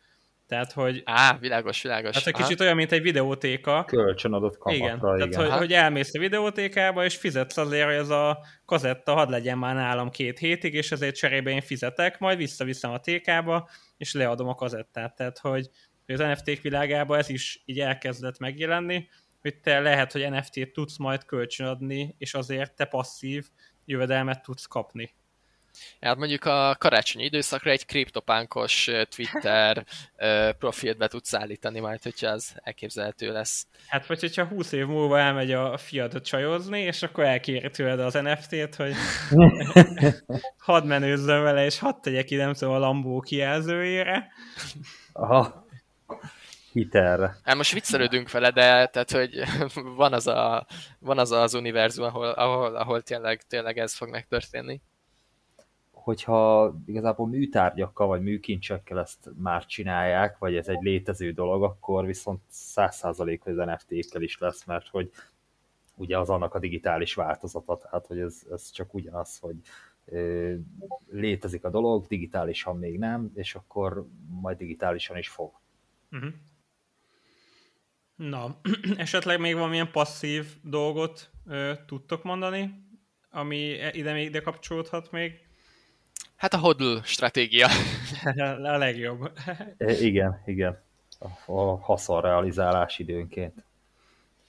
Tehát, 0.48 0.72
hogy... 0.72 1.02
Á, 1.06 1.38
világos, 1.40 1.82
világos. 1.82 2.16
Hát 2.16 2.28
egy 2.28 2.34
kicsit 2.34 2.60
olyan, 2.60 2.76
mint 2.76 2.92
egy 2.92 3.02
videótéka. 3.02 3.84
Kölcsönadott 3.86 4.58
kamatra, 4.58 4.86
igen. 4.86 5.16
igen. 5.16 5.30
Tehát, 5.30 5.50
hogy, 5.50 5.58
hogy 5.58 5.74
elmész 5.74 6.16
a 6.16 6.20
videótékába, 6.20 7.04
és 7.04 7.16
fizetsz 7.16 7.58
azért, 7.58 7.86
hogy 7.86 7.96
ez 7.96 8.10
a 8.10 8.40
kazetta 8.66 9.14
hadd 9.14 9.30
legyen 9.30 9.58
már 9.58 9.76
nálam 9.76 10.10
két 10.10 10.40
hétig, 10.40 10.74
és 10.74 10.92
ezért 10.92 11.16
cserébe 11.16 11.52
én 11.52 11.62
fizetek, 11.62 12.20
majd 12.20 12.38
visszaviszem 12.38 12.92
a 12.92 13.00
tékába, 13.00 13.70
és 13.98 14.14
leadom 14.14 14.48
a 14.48 14.56
kazettát. 14.56 15.16
Tehát, 15.16 15.40
hogy 15.40 15.70
az 16.06 16.20
NFT-k 16.20 16.62
világában 16.62 17.18
ez 17.18 17.30
is 17.30 17.62
így 17.66 17.80
elkezdett 17.80 18.40
megjelenni, 18.40 19.08
hogy 19.42 19.60
te 19.60 19.80
lehet, 19.80 20.12
hogy 20.12 20.30
NFT-t 20.30 20.74
tudsz 20.74 20.98
majd 20.98 21.26
kölcsönadni, 21.26 22.16
és 22.18 22.34
azért 22.34 22.76
te 22.76 22.86
passzív 22.86 23.46
jövedelmet 23.86 24.42
tudsz 24.42 24.66
kapni. 24.66 25.16
Hát 26.02 26.18
mondjuk 26.18 26.46
a 26.46 26.76
karácsonyi 26.80 27.26
időszakra 27.26 27.72
egy 27.72 27.86
kriptopánkos 27.86 28.90
Twitter 29.16 29.86
profilt 30.58 30.98
be 30.98 31.08
tudsz 31.08 31.34
állítani 31.34 31.80
majd, 31.80 32.04
hogyha 32.04 32.30
az 32.30 32.56
elképzelhető 32.64 33.32
lesz. 33.32 33.68
Hát 33.88 34.08
vagy 34.08 34.20
hogyha 34.20 34.46
20 34.46 34.72
év 34.72 34.86
múlva 34.86 35.20
elmegy 35.20 35.52
a 35.52 35.78
fiatot 35.78 36.26
csajozni, 36.26 36.80
és 36.80 37.04
akkor 37.04 37.24
elkéri 37.24 37.70
tőled 37.70 38.00
az 38.00 38.14
NFT-t, 38.14 38.76
hogy 38.76 38.94
hadd 40.58 40.86
menőzzön 40.86 41.44
vele, 41.44 41.66
és 41.66 41.80
hadd 41.80 42.02
tegyek 42.02 42.26
ki, 42.26 42.36
nem 42.36 42.54
tudom, 42.54 42.74
a 42.74 42.78
Lambó 42.78 43.20
kijelzőjére. 43.20 44.28
Aha 45.12 45.66
hitelre. 46.78 47.38
Hát 47.44 47.56
most 47.56 47.74
viccelődünk 47.74 48.32
vele, 48.32 48.52
de 48.52 48.88
tehát, 48.88 49.12
hogy 49.12 49.44
van 50.02 50.14
az 50.14 50.28
a, 50.28 50.68
van 51.00 51.18
az, 51.18 51.32
az 51.32 51.54
univerzum, 51.54 52.06
ahol, 52.06 52.30
ahol, 52.30 52.76
ahol 52.76 53.02
tényleg, 53.02 53.42
tényleg 53.42 53.78
ez 53.78 53.94
fog 53.94 54.10
megtörténni 54.10 54.82
hogyha 56.08 56.74
igazából 56.86 57.28
műtárgyakkal 57.28 58.08
vagy 58.08 58.22
műkincsekkel 58.22 59.00
ezt 59.00 59.30
már 59.38 59.66
csinálják, 59.66 60.38
vagy 60.38 60.56
ez 60.56 60.68
egy 60.68 60.82
létező 60.82 61.32
dolog, 61.32 61.64
akkor 61.64 62.06
viszont 62.06 62.42
100% 62.52 63.40
hogy 63.44 63.60
az 63.60 63.66
NFT-kkel 63.66 64.22
is 64.22 64.38
lesz, 64.38 64.66
mert 64.66 64.88
hogy 64.88 65.12
ugye 65.96 66.18
az 66.18 66.30
annak 66.30 66.54
a 66.54 66.60
digitális 66.60 67.14
változata, 67.14 67.78
tehát 67.78 68.06
hogy 68.06 68.20
ez, 68.20 68.42
ez 68.52 68.72
csak 68.72 68.94
ugyanaz, 68.94 69.38
hogy 69.38 69.56
ö, 70.06 70.54
létezik 71.12 71.64
a 71.64 71.70
dolog, 71.70 72.06
digitálisan 72.06 72.78
még 72.78 72.98
nem, 72.98 73.32
és 73.36 73.56
akkor 73.56 74.08
majd 74.42 74.58
digitálisan 74.58 75.18
is 75.18 75.30
fog. 75.30 75.52
Uh-huh. 76.12 76.34
Na, 78.16 78.60
esetleg 78.98 79.40
még 79.40 79.54
valamilyen 79.54 79.92
passzív 79.92 80.46
dolgot 80.64 81.32
ö, 81.46 81.74
tudtok 81.86 82.24
mondani, 82.24 82.86
ami 83.30 83.80
e, 83.80 83.92
ide 83.94 84.14
még 84.14 84.26
ide 84.26 84.42
kapcsolódhat 84.42 85.12
még? 85.12 85.47
Hát 86.36 86.54
a 86.54 86.58
hodl 86.58 86.98
stratégia. 87.04 87.68
a 88.64 88.78
legjobb. 88.78 89.32
igen, 89.78 90.42
igen. 90.46 90.82
A 91.46 91.78
haszonrealizálás 91.78 93.00
időnként. 93.00 93.64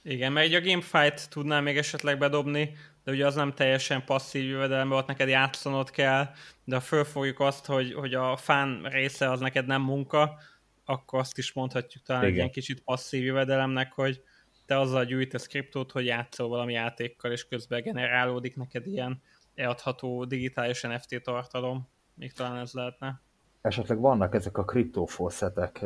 Igen, 0.02 0.32
mert 0.32 0.54
a 0.54 0.60
gamefight 0.60 1.30
tudnám 1.30 1.62
még 1.62 1.76
esetleg 1.76 2.18
bedobni, 2.18 2.76
de 3.04 3.10
ugye 3.10 3.26
az 3.26 3.34
nem 3.34 3.52
teljesen 3.52 4.04
passzív 4.04 4.44
jövedelme, 4.44 4.94
ott 4.94 5.06
neked 5.06 5.28
játszanod 5.28 5.90
kell, 5.90 6.30
de 6.64 6.74
ha 6.74 6.80
fölfogjuk 6.80 7.40
azt, 7.40 7.66
hogy, 7.66 7.92
hogy 7.92 8.14
a 8.14 8.36
fán 8.36 8.82
része 8.82 9.30
az 9.30 9.40
neked 9.40 9.66
nem 9.66 9.82
munka, 9.82 10.38
akkor 10.84 11.18
azt 11.18 11.38
is 11.38 11.52
mondhatjuk 11.52 12.04
talán 12.04 12.22
Igen. 12.22 12.32
egy 12.32 12.38
ilyen 12.38 12.50
kicsit 12.50 12.82
passzív 12.82 13.24
jövedelemnek, 13.24 13.92
hogy 13.92 14.22
te 14.66 14.78
azzal 14.78 15.04
gyűjtesz 15.04 15.46
kriptót, 15.46 15.92
hogy 15.92 16.06
játszol 16.06 16.48
valami 16.48 16.72
játékkal, 16.72 17.32
és 17.32 17.48
közben 17.48 17.82
generálódik 17.82 18.56
neked 18.56 18.86
ilyen 18.86 19.22
eladható 19.58 20.24
digitális 20.24 20.82
NFT 20.82 21.22
tartalom. 21.22 21.88
Még 22.14 22.32
talán 22.32 22.56
ez 22.56 22.72
lehetne. 22.72 23.20
Esetleg 23.60 23.98
vannak 24.00 24.34
ezek 24.34 24.58
a 24.58 24.64
kriptóforszetek, 24.64 25.84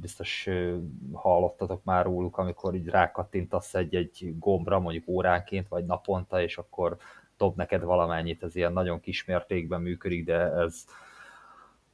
biztos 0.00 0.48
hallottatok 1.12 1.84
már 1.84 2.04
róluk, 2.04 2.36
amikor 2.36 2.74
így 2.74 2.86
rákattintasz 2.86 3.74
egy-egy 3.74 4.34
gombra, 4.38 4.78
mondjuk 4.78 5.08
óránként, 5.08 5.68
vagy 5.68 5.84
naponta, 5.84 6.42
és 6.42 6.58
akkor 6.58 6.96
dob 7.36 7.56
neked 7.56 7.82
valamennyit, 7.82 8.42
ez 8.42 8.56
ilyen 8.56 8.72
nagyon 8.72 9.00
kismértékben 9.00 9.80
működik, 9.80 10.24
de 10.24 10.38
ez 10.38 10.84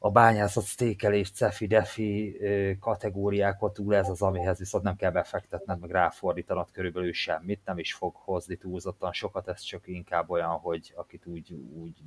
a 0.02 0.10
bányászat, 0.10 0.64
stékelés, 0.64 1.30
cefi, 1.30 1.66
defi 1.66 2.40
kategóriákon 2.80 3.72
túl 3.72 3.94
ez 3.94 4.08
az, 4.08 4.22
amihez 4.22 4.58
viszont 4.58 4.84
nem 4.84 4.96
kell 4.96 5.10
befektetned, 5.10 5.80
meg 5.80 5.90
ráfordítanod 5.90 6.70
körülbelül 6.70 7.12
semmit, 7.12 7.64
nem 7.64 7.78
is 7.78 7.94
fog 7.94 8.16
hozni 8.16 8.56
túlzottan 8.56 9.12
sokat, 9.12 9.48
ez 9.48 9.60
csak 9.60 9.86
inkább 9.86 10.30
olyan, 10.30 10.50
hogy 10.50 10.92
akit 10.96 11.26
úgy, 11.26 11.52
úgy 11.52 11.98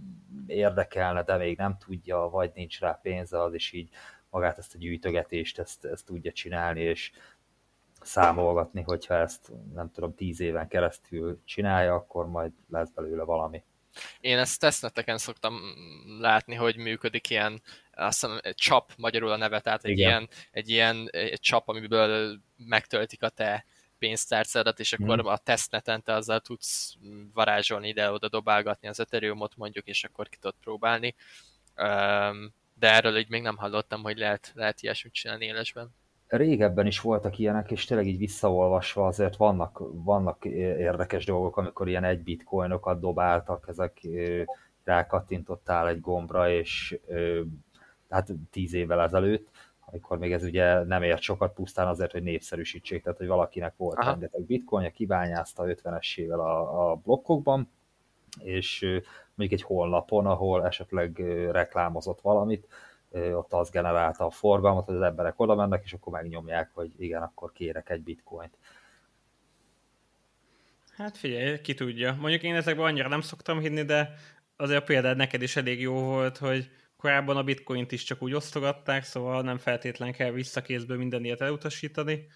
érdekelne, 0.47 1.23
de 1.23 1.37
még 1.37 1.57
nem 1.57 1.77
tudja, 1.77 2.17
vagy 2.17 2.51
nincs 2.55 2.79
rá 2.79 2.99
pénze, 3.01 3.41
az 3.41 3.53
is 3.53 3.71
így 3.71 3.89
magát 4.29 4.57
ezt 4.57 4.75
a 4.75 4.77
gyűjtögetést, 4.77 5.59
ezt, 5.59 5.85
ezt 5.85 6.05
tudja 6.05 6.31
csinálni, 6.31 6.81
és 6.81 7.11
számolgatni, 8.01 8.81
hogyha 8.81 9.13
ezt 9.13 9.51
nem 9.73 9.91
tudom, 9.91 10.15
tíz 10.15 10.39
éven 10.39 10.67
keresztül 10.67 11.41
csinálja, 11.43 11.93
akkor 11.93 12.29
majd 12.29 12.51
lesz 12.69 12.89
belőle 12.89 13.23
valami. 13.23 13.63
Én 14.19 14.37
ezt 14.37 14.59
tesztneteken 14.59 15.17
szoktam 15.17 15.59
látni, 16.19 16.55
hogy 16.55 16.75
működik 16.75 17.29
ilyen, 17.29 17.61
azt 17.91 18.21
hiszem, 18.21 18.39
egy 18.41 18.55
csap 18.55 18.91
magyarul 18.97 19.31
a 19.31 19.37
neve, 19.37 19.59
tehát 19.59 19.83
egy 19.83 19.91
Igen. 19.91 20.09
ilyen, 20.09 20.29
egy 20.51 20.69
ilyen 20.69 21.09
egy 21.11 21.39
csap, 21.39 21.69
amiből 21.69 22.39
megtöltik 22.57 23.23
a 23.23 23.29
te 23.29 23.65
pénztárcádat, 23.97 24.79
és 24.79 24.93
akkor 24.93 25.19
hmm. 25.19 25.27
a 25.27 25.37
tesztneten 25.37 26.03
te 26.03 26.13
azzal 26.13 26.39
tudsz 26.39 26.95
varázsolni 27.33 27.87
ide-oda 27.87 28.29
dobálgatni 28.29 28.87
az 28.87 28.99
Ethereumot 28.99 29.55
mondjuk, 29.55 29.87
és 29.87 30.03
akkor 30.03 30.29
ki 30.29 30.37
tudod 30.37 30.55
próbálni. 30.61 31.15
De 32.73 32.91
erről 32.93 33.17
így 33.17 33.29
még 33.29 33.41
nem 33.41 33.57
hallottam, 33.57 34.03
hogy 34.03 34.17
lehet, 34.17 34.51
lehet 34.55 34.81
ilyesmit 34.81 35.13
csinálni 35.13 35.45
élesben 35.45 35.95
régebben 36.37 36.85
is 36.85 36.99
voltak 36.99 37.37
ilyenek, 37.37 37.71
és 37.71 37.85
tényleg 37.85 38.07
így 38.07 38.17
visszaolvasva 38.17 39.07
azért 39.07 39.35
vannak, 39.35 39.81
vannak 39.91 40.45
érdekes 40.45 41.25
dolgok, 41.25 41.57
amikor 41.57 41.87
ilyen 41.87 42.03
egy 42.03 42.23
bitcoinokat 42.23 42.99
dobáltak, 42.99 43.65
ezek 43.67 44.01
rákattintottál 44.83 45.87
egy 45.87 46.01
gombra, 46.01 46.49
és 46.49 46.99
hát 48.09 48.29
tíz 48.51 48.73
évvel 48.73 49.01
ezelőtt, 49.01 49.49
amikor 49.85 50.17
még 50.17 50.31
ez 50.31 50.43
ugye 50.43 50.83
nem 50.83 51.03
ért 51.03 51.21
sokat 51.21 51.53
pusztán 51.53 51.87
azért, 51.87 52.11
hogy 52.11 52.23
népszerűsítsék, 52.23 53.03
tehát 53.03 53.17
hogy 53.17 53.27
valakinek 53.27 53.73
volt 53.77 53.97
Aha. 53.97 54.09
rengeteg 54.09 54.41
bitcoinja, 54.41 54.89
kibányázta 54.89 55.63
50-esével 55.67 56.39
a, 56.39 56.89
a 56.91 56.95
blokkokban, 56.95 57.69
és 58.39 58.81
mondjuk 59.35 59.59
egy 59.59 59.67
honlapon, 59.67 60.25
ahol 60.25 60.65
esetleg 60.65 61.17
reklámozott 61.51 62.21
valamit, 62.21 62.67
ott 63.13 63.53
az 63.53 63.69
generálta 63.69 64.25
a 64.25 64.29
forgalmat, 64.29 64.85
hogy 64.85 64.95
az 64.95 65.01
emberek 65.01 65.39
oda 65.39 65.55
mennek, 65.55 65.83
és 65.83 65.93
akkor 65.93 66.13
megnyomják, 66.13 66.69
hogy 66.73 66.91
igen, 66.97 67.21
akkor 67.21 67.51
kérek 67.51 67.89
egy 67.89 68.03
bitcoint. 68.03 68.57
Hát 70.97 71.17
figyelj, 71.17 71.61
ki 71.61 71.73
tudja. 71.73 72.15
Mondjuk 72.19 72.43
én 72.43 72.55
ezekben 72.55 72.85
annyira 72.85 73.07
nem 73.07 73.21
szoktam 73.21 73.59
hinni, 73.59 73.83
de 73.83 74.13
azért 74.57 74.81
a 74.81 74.83
példád 74.83 75.17
neked 75.17 75.41
is 75.41 75.55
elég 75.55 75.81
jó 75.81 75.93
volt, 75.93 76.37
hogy 76.37 76.69
korábban 76.97 77.37
a 77.37 77.43
bitcoint 77.43 77.91
is 77.91 78.03
csak 78.03 78.21
úgy 78.21 78.33
osztogatták, 78.33 79.03
szóval 79.03 79.41
nem 79.41 79.57
feltétlen 79.57 80.11
kell 80.11 80.31
visszakézből 80.31 80.97
minden 80.97 81.23
ilyet 81.23 81.41
elutasítani. 81.41 82.27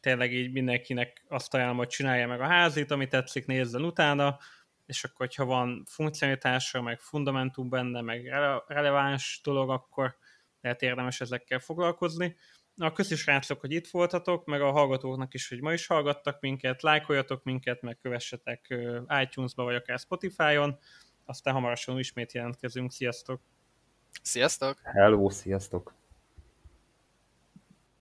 Tényleg 0.00 0.32
így 0.32 0.52
mindenkinek 0.52 1.24
azt 1.28 1.54
ajánlom, 1.54 1.76
hogy 1.76 1.88
csinálja 1.88 2.26
meg 2.26 2.40
a 2.40 2.46
házit, 2.46 2.90
ami 2.90 3.08
tetszik, 3.08 3.46
nézzen 3.46 3.82
utána, 3.82 4.38
és 4.86 5.04
akkor, 5.04 5.26
hogyha 5.26 5.44
van 5.44 5.82
funkcionitása, 5.88 6.82
meg 6.82 7.00
fundamentum 7.00 7.68
benne, 7.68 8.00
meg 8.00 8.24
releváns 8.66 9.40
dolog, 9.44 9.70
akkor 9.70 10.16
lehet 10.60 10.82
érdemes 10.82 11.20
ezekkel 11.20 11.58
foglalkozni. 11.58 12.36
Na, 12.74 12.92
köszi 12.92 13.14
srácok, 13.14 13.60
hogy 13.60 13.72
itt 13.72 13.88
voltatok, 13.88 14.44
meg 14.44 14.60
a 14.60 14.70
hallgatóknak 14.70 15.34
is, 15.34 15.48
hogy 15.48 15.60
ma 15.60 15.72
is 15.72 15.86
hallgattak 15.86 16.40
minket, 16.40 16.82
lájkoljatok 16.82 17.44
minket, 17.44 17.82
meg 17.82 17.98
kövessetek 17.98 18.74
iTunes-ba, 19.22 19.64
vagy 19.64 19.74
akár 19.74 19.98
Spotify-on, 19.98 20.78
aztán 21.24 21.54
hamarosan 21.54 21.98
ismét 21.98 22.32
jelentkezünk. 22.32 22.92
Sziasztok! 22.92 23.40
Sziasztok! 24.22 24.78
Hello, 24.82 25.30
sziasztok! 25.30 25.94